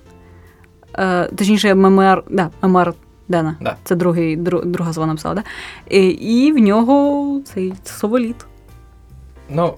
Е, 0.99 1.24
точніше, 1.37 1.74
мемуар, 1.74 2.22
да, 2.31 2.51
мемуар 2.62 2.95
Дена. 3.31 3.57
Да. 3.61 3.76
Це 3.85 3.95
другий, 3.95 4.37
дру, 4.37 4.61
друга 4.64 4.93
звона 4.93 5.07
написала, 5.12 5.35
да? 5.35 5.43
І, 5.97 6.07
і 6.09 6.53
в 6.53 6.59
нього 6.59 7.41
цей 7.45 7.72
соволіт. 7.85 8.47
Ну, 9.51 9.74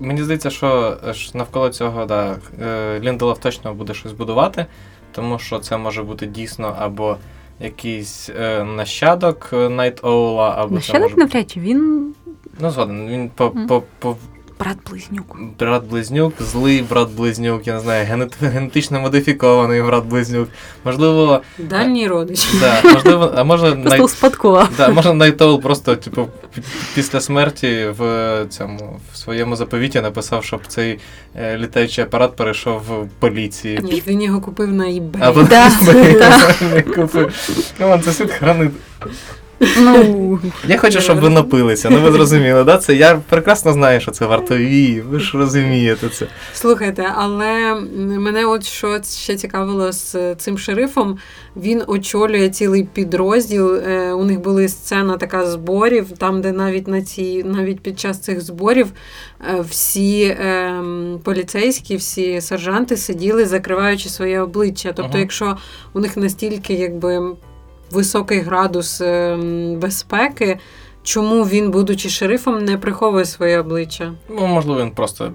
мені 0.00 0.22
здається, 0.22 0.50
що 0.50 0.96
навколо 1.34 1.68
цього 1.68 2.04
да, 2.04 2.36
е, 2.62 3.00
Лінделов 3.00 3.38
точно 3.38 3.74
буде 3.74 3.94
щось 3.94 4.12
будувати, 4.12 4.66
тому 5.12 5.38
що 5.38 5.58
це 5.58 5.76
може 5.76 6.02
бути 6.02 6.26
дійсно 6.26 6.76
або 6.78 7.16
якийсь 7.60 8.30
е, 8.40 8.64
нащадок 8.64 9.48
Nite 9.52 10.04
Owl 10.04 10.34
а, 10.34 10.54
або 10.58 10.74
Нащадок 10.74 11.16
навряд 11.16 11.50
чи 11.50 11.60
він 11.60 12.14
Ну, 12.60 12.70
згоден, 12.70 13.08
він 13.08 13.28
по, 13.28 13.46
Мгм. 13.54 13.66
по, 13.66 13.82
по 13.98 14.16
брат-близнюк. 14.58 15.36
брат-близнюк, 15.58 16.32
злий 16.40 16.82
брат-близнюк, 16.82 17.66
я 17.66 17.74
не 17.74 17.80
знаю, 17.80 18.06
генет- 18.06 18.50
генетично 18.52 19.00
модифікований 19.00 19.82
брат-близнюк. 19.82 20.48
Можливо, 20.84 21.42
Дальній 21.58 22.08
родич. 22.08 22.48
да, 22.60 22.82
можливо, 22.92 23.32
а 23.36 23.44
може 23.44 23.70
Просто 23.72 24.68
да, 24.76 24.88
може 24.88 25.14
Nite 25.14 25.40
Owl 25.40 25.60
просто, 25.60 25.96
типу, 25.96 26.28
після 26.94 27.20
смерті 27.20 27.86
в 27.98 28.46
цьому 28.48 29.00
в 29.12 29.16
своєму 29.16 29.56
заповіті 29.56 30.00
написав, 30.00 30.44
щоб 30.44 30.60
цей 30.68 30.98
е, 31.36 31.58
літаючий 31.58 32.04
апарат 32.04 32.36
перейшов 32.36 32.78
в 32.88 33.08
поліції. 33.18 33.80
Ні, 33.82 34.02
він 34.06 34.22
його 34.22 34.40
купив 34.40 34.72
на 34.72 34.84
eBay. 34.84 35.18
Або 35.20 35.42
Да, 35.42 35.70
купив. 36.96 37.32
Ну, 37.80 38.00
це 38.04 38.12
світ 38.12 38.30
хранить. 38.32 38.70
Ну, 39.80 40.40
Я 40.68 40.78
хочу, 40.78 41.00
щоб 41.00 41.20
ви 41.20 41.28
напилися. 41.28 41.90
Ну 41.90 42.00
ви 42.02 42.12
зрозуміли, 42.12 42.64
да? 42.64 42.78
Це 42.78 42.94
я 42.94 43.20
прекрасно 43.28 43.72
знаю, 43.72 44.00
що 44.00 44.10
це 44.10 44.26
вартові. 44.26 45.00
Ви 45.00 45.20
ж 45.20 45.38
розумієте 45.38 46.08
це. 46.08 46.26
Слухайте, 46.54 47.12
але 47.16 47.74
мене 47.96 48.44
от 48.46 48.64
що 48.64 49.00
ще 49.02 49.36
цікавило 49.36 49.92
з 49.92 50.34
цим 50.34 50.58
шерифом. 50.58 51.18
Він 51.56 51.82
очолює 51.86 52.48
цілий 52.48 52.84
підрозділ. 52.84 53.74
Е, 53.76 54.12
У 54.12 54.24
них 54.24 54.40
була 54.40 54.68
сцена 54.68 55.16
така 55.16 55.46
зборів, 55.46 56.06
там, 56.18 56.40
де 56.40 56.52
навіть 56.52 56.88
на 56.88 57.02
ці, 57.02 57.44
навіть 57.44 57.80
під 57.80 58.00
час 58.00 58.18
цих 58.20 58.40
зборів 58.40 58.86
е, 59.50 59.60
всі 59.70 60.36
ем, 60.40 61.20
поліцейські, 61.24 61.96
всі 61.96 62.40
сержанти 62.40 62.96
сиділи, 62.96 63.46
закриваючи 63.46 64.08
своє 64.08 64.40
обличчя. 64.40 64.88
Тобто, 64.88 65.10
Ага. 65.10 65.18
якщо 65.18 65.56
у 65.92 66.00
них 66.00 66.16
настільки 66.16 66.74
якби 66.74 67.36
високий 67.90 68.40
градус 68.40 69.00
ем, 69.00 69.76
безпеки. 69.80 70.58
Чому 71.02 71.44
він, 71.44 71.70
будучи 71.70 72.08
шерифом, 72.08 72.64
не 72.64 72.78
приховує 72.78 73.24
своє 73.24 73.60
обличчя? 73.60 74.12
Ну, 74.28 74.46
можливо, 74.46 74.80
він 74.80 74.90
просто. 74.90 75.32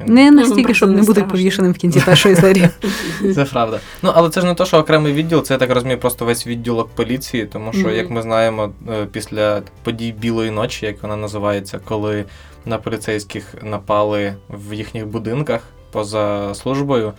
Він- 0.00 0.14
не 0.14 0.30
Ну, 0.30 0.36
настільки, 0.40 0.74
щоб 0.74 0.90
не 0.90 0.96
не 0.96 1.02
бути 1.02 1.22
повішеним 1.22 1.72
в 1.72 1.76
кінці 1.76 2.00
першої 2.00 2.36
серії. 2.36 2.68
Це 3.34 3.44
правда. 3.44 3.80
Ну, 4.02 4.12
але 4.14 4.30
це 4.30 4.40
ж 4.40 4.46
не 4.46 4.54
то, 4.54 4.64
що 4.64 4.78
окремий 4.78 5.12
відділ, 5.12 5.42
це 5.42 5.54
я 5.54 5.58
так 5.58 5.70
розумію, 5.70 5.98
просто 5.98 6.24
весь 6.24 6.46
відділок 6.46 6.88
поліції, 6.88 7.46
тому 7.46 7.72
що, 7.72 7.90
як 7.90 8.10
ми 8.10 8.22
знаємо, 8.22 8.72
е, 8.90 9.06
після 9.12 9.62
подій 9.82 10.14
Білої 10.20 10.50
ночі, 10.50 10.86
як 10.86 11.02
вона 11.02 11.16
називається, 11.16 11.80
коли 11.84 12.24
на 12.66 12.78
поліцейських 12.78 13.54
напали 13.62 14.34
в 14.48 14.74
їхніх 14.74 15.06
будинках 15.06 15.60
поза 15.92 16.54
службою, 16.54 17.12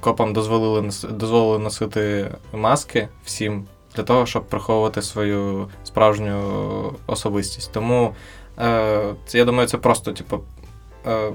копам 0.00 0.32
дозволили 0.32 0.90
дозволили 1.10 1.58
носити 1.58 2.30
маски 2.52 3.08
всім 3.24 3.66
для 3.96 4.02
того, 4.02 4.26
щоб 4.26 4.46
приховувати 4.48 5.02
свою 5.02 5.68
справжню 5.84 6.42
особистість. 7.06 7.72
Тому 7.72 8.14
е, 8.58 9.14
це, 9.26 9.38
я 9.38 9.44
думаю, 9.44 9.68
це 9.68 9.78
просто, 9.78 10.12
типу, 10.12 10.40
е, 11.06 11.32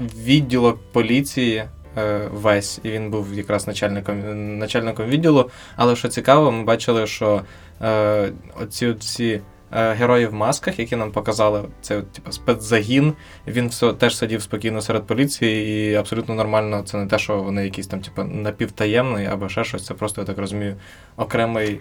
відділок 0.00 0.78
поліції 0.92 1.64
е, 1.98 2.28
весь, 2.32 2.80
і 2.82 2.90
він 2.90 3.10
був 3.10 3.34
якраз 3.34 3.66
начальником, 3.66 4.58
начальником 4.58 5.06
відділу. 5.06 5.50
Але 5.76 5.96
що 5.96 6.08
цікаво, 6.08 6.50
ми 6.50 6.64
бачили, 6.64 7.06
що 7.06 7.42
е, 7.82 8.32
оці 8.62 8.90
всі 8.90 9.40
е, 9.72 9.92
герої 9.92 10.26
в 10.26 10.34
масках, 10.34 10.78
які 10.78 10.96
нам 10.96 11.12
показали, 11.12 11.62
це 11.82 12.02
типу, 12.02 12.32
спецзагін, 12.32 13.12
він 13.46 13.68
все 13.68 13.92
теж 13.92 14.16
сидів 14.16 14.42
спокійно 14.42 14.82
серед 14.82 15.06
поліції, 15.06 15.90
і 15.90 15.94
абсолютно 15.94 16.34
нормально. 16.34 16.82
Це 16.86 16.96
не 16.96 17.06
те, 17.06 17.18
що 17.18 17.42
вони 17.42 17.64
якісь 17.64 17.86
там, 17.86 18.00
типу, 18.00 18.24
напівтаємний 18.24 19.26
або 19.26 19.48
ще 19.48 19.64
щось. 19.64 19.86
Це 19.86 19.94
просто, 19.94 20.20
я 20.20 20.26
так 20.26 20.38
розумію, 20.38 20.76
окремий 21.16 21.80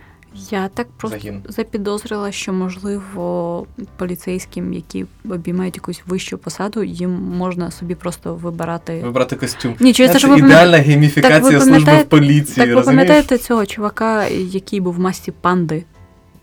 Я 0.51 0.67
так 0.67 0.87
просто 0.97 1.17
загін. 1.17 1.41
запідозрила, 1.47 2.31
що 2.31 2.53
можливо 2.53 3.67
поліцейським, 3.97 4.73
які 4.73 5.05
обіймають 5.29 5.75
якусь 5.75 6.01
вищу 6.05 6.37
посаду, 6.37 6.83
їм 6.83 7.11
можна 7.11 7.71
собі 7.71 7.95
просто 7.95 8.35
вибирати. 8.35 9.01
Вибрати 9.03 9.35
костюм. 9.35 9.75
Ні, 9.79 9.93
чи 9.93 10.07
це 10.07 10.13
це 10.13 10.19
ж 10.19 10.27
ви 10.27 10.37
ідеальна 10.37 10.77
гейміфікація 10.77 11.39
Так 11.41 11.53
ви 11.53 11.61
служби 11.61 11.97
в 11.97 12.05
поліції. 12.05 12.67
Так 12.67 12.75
ви 12.75 12.81
пам'ятаєте 12.81 13.37
цього 13.37 13.65
чувака, 13.65 14.27
який 14.27 14.79
був 14.79 14.93
в 14.93 14.99
масті 14.99 15.31
панди? 15.31 15.83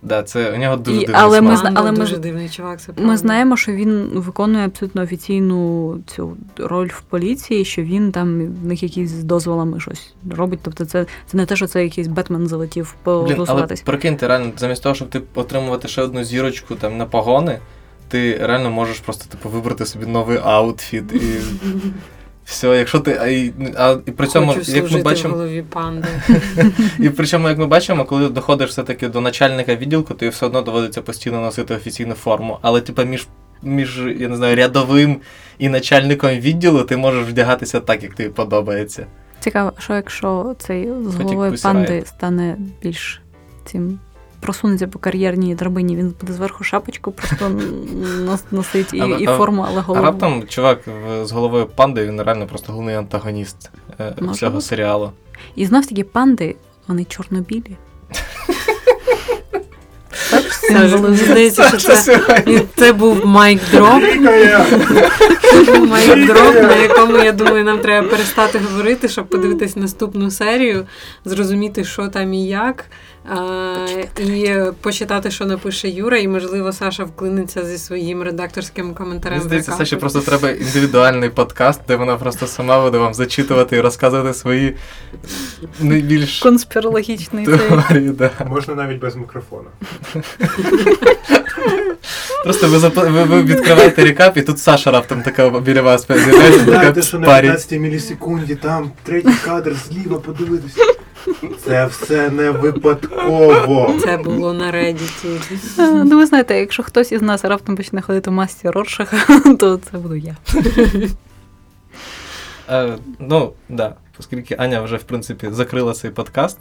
Да, 0.03 0.22
це 0.22 0.53
у 0.53 0.57
нього 0.57 0.76
дуже 0.76 0.96
І- 0.96 1.01
дивний 1.01 1.22
але 1.22 1.40
ми 1.40 1.57
зна- 1.57 1.72
але 1.74 1.92
ми 1.92 1.98
дуже 1.98 2.16
дивний 2.16 2.48
чувак, 2.48 2.80
це 2.80 2.92
Ми 2.96 3.16
знаємо, 3.16 3.57
що 3.57 3.72
він 3.72 4.11
виконує 4.14 4.64
абсолютно 4.66 5.03
офіційну 5.03 5.98
цю 6.07 6.36
роль 6.57 6.88
в 6.88 7.01
поліції, 7.01 7.64
що 7.64 7.82
він 7.82 8.12
там 8.12 8.46
в 8.62 8.66
них 8.66 8.82
якісь 8.82 9.11
з 9.11 9.24
дозволами 9.24 9.80
щось 9.80 10.14
робить. 10.30 10.61
Тобто, 10.62 10.84
це, 10.84 11.07
це 11.26 11.36
не 11.36 11.46
те, 11.46 11.57
що 11.57 11.66
це 11.66 11.82
якийсь 11.84 12.07
Бетмен 12.07 12.46
залетів 12.46 12.94
Блін, 13.05 13.14
але 13.14 13.28
потусуватись. 13.34 13.80
прикиньте, 13.80 14.28
реально, 14.28 14.53
замість 14.57 14.82
того, 14.82 14.94
щоб 14.94 15.09
ти 15.09 15.22
отримувати 15.34 15.88
ще 15.88 16.03
одну 16.03 16.24
зірочку 16.24 16.74
там 16.74 16.96
на 16.98 17.07
погони, 17.07 17.59
ти 18.09 18.36
реально 18.46 18.70
можеш 18.70 18.98
просто 18.98 19.24
типу 19.30 19.48
вибрати 19.48 19.86
собі 19.86 20.07
новий 20.07 20.38
outfit 20.44 21.12
і 21.12 21.20
все. 22.51 22.78
Якщо 22.78 23.01
ти. 23.01 23.18
А, 23.20 23.26
і, 23.26 23.53
а, 23.76 23.96
і 24.07 24.11
при 24.11 24.26
цьому, 24.26 24.53
Хочу 24.53 24.72
як 24.72 24.82
ми 24.82 24.88
служити 24.88 25.28
в 25.28 25.30
голові 25.30 25.62
панди. 25.62 26.09
і 26.98 27.11
причому, 27.11 27.48
як 27.48 27.59
ми 27.59 27.66
бачимо, 27.66 28.05
коли 28.05 28.28
доходиш 28.28 28.70
все-таки 28.70 29.09
до 29.09 29.20
начальника 29.20 29.74
відділку, 29.76 30.14
тобі 30.14 30.30
все 30.30 30.46
одно 30.46 30.62
доводиться 30.62 31.03
постійно 31.03 31.40
носити 31.40 31.74
офіційну 31.74 32.14
форму. 32.14 32.59
Але, 32.62 32.80
типу, 32.80 33.05
між, 33.05 33.26
між 33.62 33.98
я 34.18 34.28
не 34.28 34.36
знаю, 34.36 34.57
рядовим 34.57 35.20
і 35.59 35.68
начальником 35.68 36.30
відділу 36.30 36.82
ти 36.82 36.96
можеш 36.96 37.28
вдягатися 37.28 37.80
так, 37.80 38.03
як 38.03 38.14
тобі 38.14 38.28
подобається. 38.28 39.07
Цікаво, 39.40 39.72
що 39.78 39.94
якщо 39.94 40.55
цей 40.59 40.88
з 41.05 41.14
головою 41.14 41.55
панди 41.62 42.03
стане 42.07 42.57
більш 42.82 43.20
цим 43.64 43.98
просунеться 44.41 44.86
по 44.86 44.99
кар'єрній 44.99 45.55
драбині, 45.55 45.97
він 45.97 46.14
буде 46.20 46.32
зверху 46.32 46.64
шапочку 46.64 47.12
просто 47.12 47.51
носить 48.51 48.95
і, 48.95 49.01
А- 49.01 49.07
і 49.07 49.26
форму, 49.26 49.66
але 49.68 49.84
А 49.88 50.03
раптом 50.03 50.45
чувак 50.49 50.80
з 51.22 51.32
головою 51.32 51.66
панди, 51.66 52.07
він 52.07 52.22
реально 52.22 52.47
просто 52.47 52.72
головний 52.72 52.95
антагоніст 52.95 53.70
е, 54.01 54.14
цього 54.34 54.61
серіалу. 54.61 55.12
І 55.57 55.66
знов 55.66 55.86
таки 55.86 56.05
панди, 56.05 56.57
вони 56.88 57.05
чорнобілі. 57.05 57.76
Так, 60.30 60.45
Саша, 60.53 60.97
мені 60.97 61.16
здається, 61.16 61.78
що 61.78 61.78
це, 61.78 62.20
це 62.76 62.93
був 62.93 63.26
mic 63.26 63.61
drop. 63.72 64.03
Це 65.43 65.72
був 65.72 65.88
mic 65.88 66.26
drop, 66.26 66.55
на 66.55 66.74
якому 66.76 67.18
я 67.18 67.32
думаю, 67.32 67.64
нам 67.64 67.78
треба 67.78 68.09
перестати 68.09 68.59
говорити, 68.59 69.09
щоб 69.09 69.28
подивитись 69.28 69.76
наступну 69.76 70.30
серію, 70.30 70.86
зрозуміти, 71.24 71.84
що 71.84 72.09
там 72.09 72.34
і 72.34 72.47
як. 72.47 72.84
А, 73.24 73.86
і 74.18 74.56
почитати, 74.80 75.30
що 75.30 75.46
напише 75.46 75.88
Юра, 75.88 76.18
і 76.18 76.28
можливо 76.28 76.72
Саша 76.72 77.04
вклиниться 77.04 77.64
зі 77.64 77.78
своїм 77.78 78.22
редакторським 78.22 78.94
коментарем. 78.94 79.38
Мені 79.38 79.48
здається, 79.48 79.72
Саші 79.72 79.96
просто 79.96 80.20
треба 80.20 80.50
індивідуальний 80.50 81.30
подкаст, 81.30 81.80
де 81.88 81.96
вона 81.96 82.16
просто 82.16 82.46
сама 82.46 82.82
буде 82.82 82.98
вам 82.98 83.14
зачитувати 83.14 83.76
і 83.76 83.80
розказувати 83.80 84.34
свої 84.34 84.76
найбільш 85.80 86.38
Конспірологічний 86.40 87.46
теорії. 87.46 88.08
Да. 88.08 88.30
Можна 88.48 88.74
навіть 88.74 89.00
без 89.00 89.16
мікрофона. 89.16 89.68
Просто 92.44 92.68
ви, 92.68 92.78
зап... 92.78 92.96
ви, 92.96 93.24
ви 93.24 93.42
відкриваєте 93.42 94.04
рекап, 94.04 94.36
і 94.36 94.42
тут 94.42 94.58
Саша 94.58 94.90
раптом 94.90 95.22
така 95.22 95.60
біля 95.60 95.82
вас 95.82 96.06
з'являється, 96.06 96.64
Знаєте, 96.64 97.02
що 97.02 97.18
на 97.18 97.26
15 97.40 97.80
мілісекунді 97.80 98.54
там 98.54 98.90
третій 99.02 99.34
кадр 99.44 99.76
зліва 99.88 100.18
подивитись. 100.18 100.76
Це 101.64 101.86
все 101.86 102.30
не 102.30 102.50
випадково. 102.50 103.94
Це 104.04 104.16
було 104.16 104.52
на 104.52 104.72
Reddit. 104.72 105.40
Ну, 106.04 106.18
ви 106.18 106.26
знаєте, 106.26 106.58
якщо 106.58 106.82
хтось 106.82 107.12
із 107.12 107.22
нас 107.22 107.44
раптом 107.44 107.76
почне 107.76 108.02
ходити 108.02 108.30
в 108.30 108.32
масці 108.32 108.70
Роршаха, 108.70 109.40
то 109.58 109.76
це 109.76 109.98
буду 109.98 110.16
я. 110.16 110.36
Е, 112.70 112.98
ну, 113.18 113.52
да, 113.68 113.94
оскільки 114.18 114.56
Аня 114.58 114.82
вже, 114.82 114.96
в 114.96 115.02
принципі, 115.02 115.48
закрила 115.50 115.92
цей 115.92 116.10
подкаст, 116.10 116.58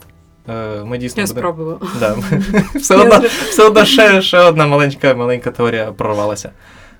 е, 0.48 0.84
ми 0.84 0.98
дійсно 0.98 1.22
Я 1.22 1.26
будемо... 1.26 1.40
спробувала. 1.40 1.78
Да. 2.00 2.16
все, 2.78 2.96
одно, 2.96 3.28
все 3.50 3.66
одно 3.66 3.84
ще, 3.84 4.22
ще 4.22 4.38
одна 4.38 4.66
маленька, 4.66 5.14
маленька 5.14 5.50
теорія 5.50 5.92
прорвалася. 5.92 6.50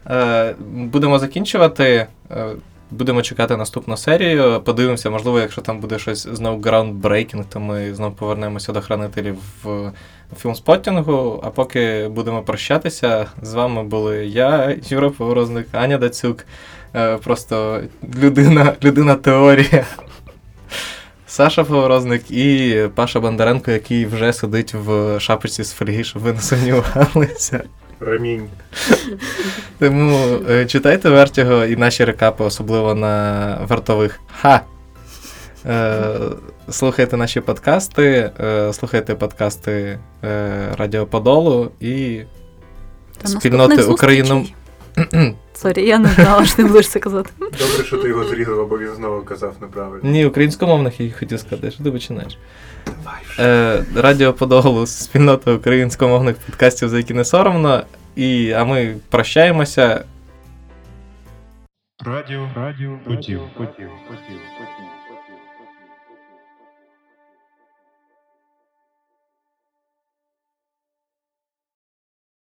Е, 0.06 0.54
будемо 0.60 1.18
закінчувати. 1.18 2.06
Е, 2.30 2.46
будемо 2.90 3.22
чекати 3.22 3.56
наступну 3.56 3.96
серію. 3.96 4.60
Подивимося, 4.64 5.10
можливо, 5.10 5.40
якщо 5.40 5.60
там 5.60 5.80
буде 5.80 5.98
щось 5.98 6.28
знову 6.32 6.62
groundbreaking, 6.62 7.44
то 7.48 7.60
ми 7.60 7.94
знову 7.94 8.14
повернемося 8.14 8.72
до 8.72 8.80
хранителів 8.80 9.36
в 9.64 9.92
фільмспоттінгу. 10.36 11.40
А 11.44 11.50
поки 11.50 12.08
будемо 12.08 12.42
прощатися, 12.42 13.26
з 13.42 13.54
вами 13.54 13.82
були 13.82 14.26
я, 14.26 14.76
Юра 14.88 15.10
Поворозник, 15.10 15.66
Аня 15.72 15.98
Дацюк. 15.98 16.46
Е, 16.94 17.16
просто 17.16 17.80
людина, 18.22 18.74
людина 18.84 19.14
теорія. 19.14 19.86
Саша 21.26 21.64
Поворозник 21.64 22.30
і 22.30 22.76
Паша 22.94 23.20
Бондаренко, 23.20 23.70
який 23.70 24.06
вже 24.06 24.32
сидить 24.32 24.74
в 24.74 25.20
шапочці 25.20 25.64
з 25.64 25.72
фольги, 25.72 26.04
щоб 26.04 26.22
ви 26.22 26.32
не 26.32 26.40
сумнівалися. 26.40 27.64
Ремінь. 28.00 28.48
Тому 29.78 30.38
е, 30.50 30.66
читайте 30.66 31.10
Вертіго 31.10 31.64
і 31.64 31.76
наші 31.76 32.04
рекапи, 32.04 32.44
особливо 32.44 32.94
на 32.94 33.58
вартових. 33.68 34.20
Ха! 34.40 34.60
Е, 35.66 36.02
слухайте 36.70 37.16
наші 37.16 37.40
подкасти, 37.40 38.32
е, 38.40 38.72
слухайте 38.72 39.14
подкасти 39.14 39.98
е, 40.24 40.74
Радіо 40.78 41.06
Подолу 41.06 41.70
і 41.80 42.20
Та 43.22 43.28
спільноти 43.28 43.74
наступних 43.74 43.94
Україну. 43.94 44.46
зустрічей. 44.96 45.36
Sorry, 45.54 45.86
я 45.86 45.98
не 45.98 46.08
знала, 46.08 46.44
що 46.44 46.56
ти 46.56 46.64
будеш 46.64 46.88
це 46.88 46.98
казати. 46.98 47.30
Добре, 47.40 47.84
що 47.84 47.96
ти 47.96 48.08
його 48.08 48.24
зрізав, 48.24 48.68
бо 48.68 48.78
він 48.78 48.94
знову 48.96 49.22
казав 49.22 49.54
неправильно. 49.60 50.10
Ні, 50.10 50.26
українськомовних 50.26 51.00
я 51.00 51.12
хотів 51.18 51.40
сказати, 51.40 51.70
що 51.70 51.84
ти 51.84 51.90
починаєш. 51.90 52.38
Е, 53.38 53.84
Радіо 53.96 54.32
Подолу, 54.32 54.86
спільноти 54.86 55.50
українськомовних 55.50 56.36
подкастів, 56.36 56.88
за 56.88 56.96
які 56.96 57.14
не 57.14 57.24
соромно. 57.24 57.82
І, 58.16 58.52
а 58.52 58.64
ми 58.64 58.96
прощаємося. 59.10 60.04
Радіо, 62.04 62.48
радіо, 62.56 62.98
потів, 63.04 63.40
потів, 63.56 63.90
потів. 64.08 64.40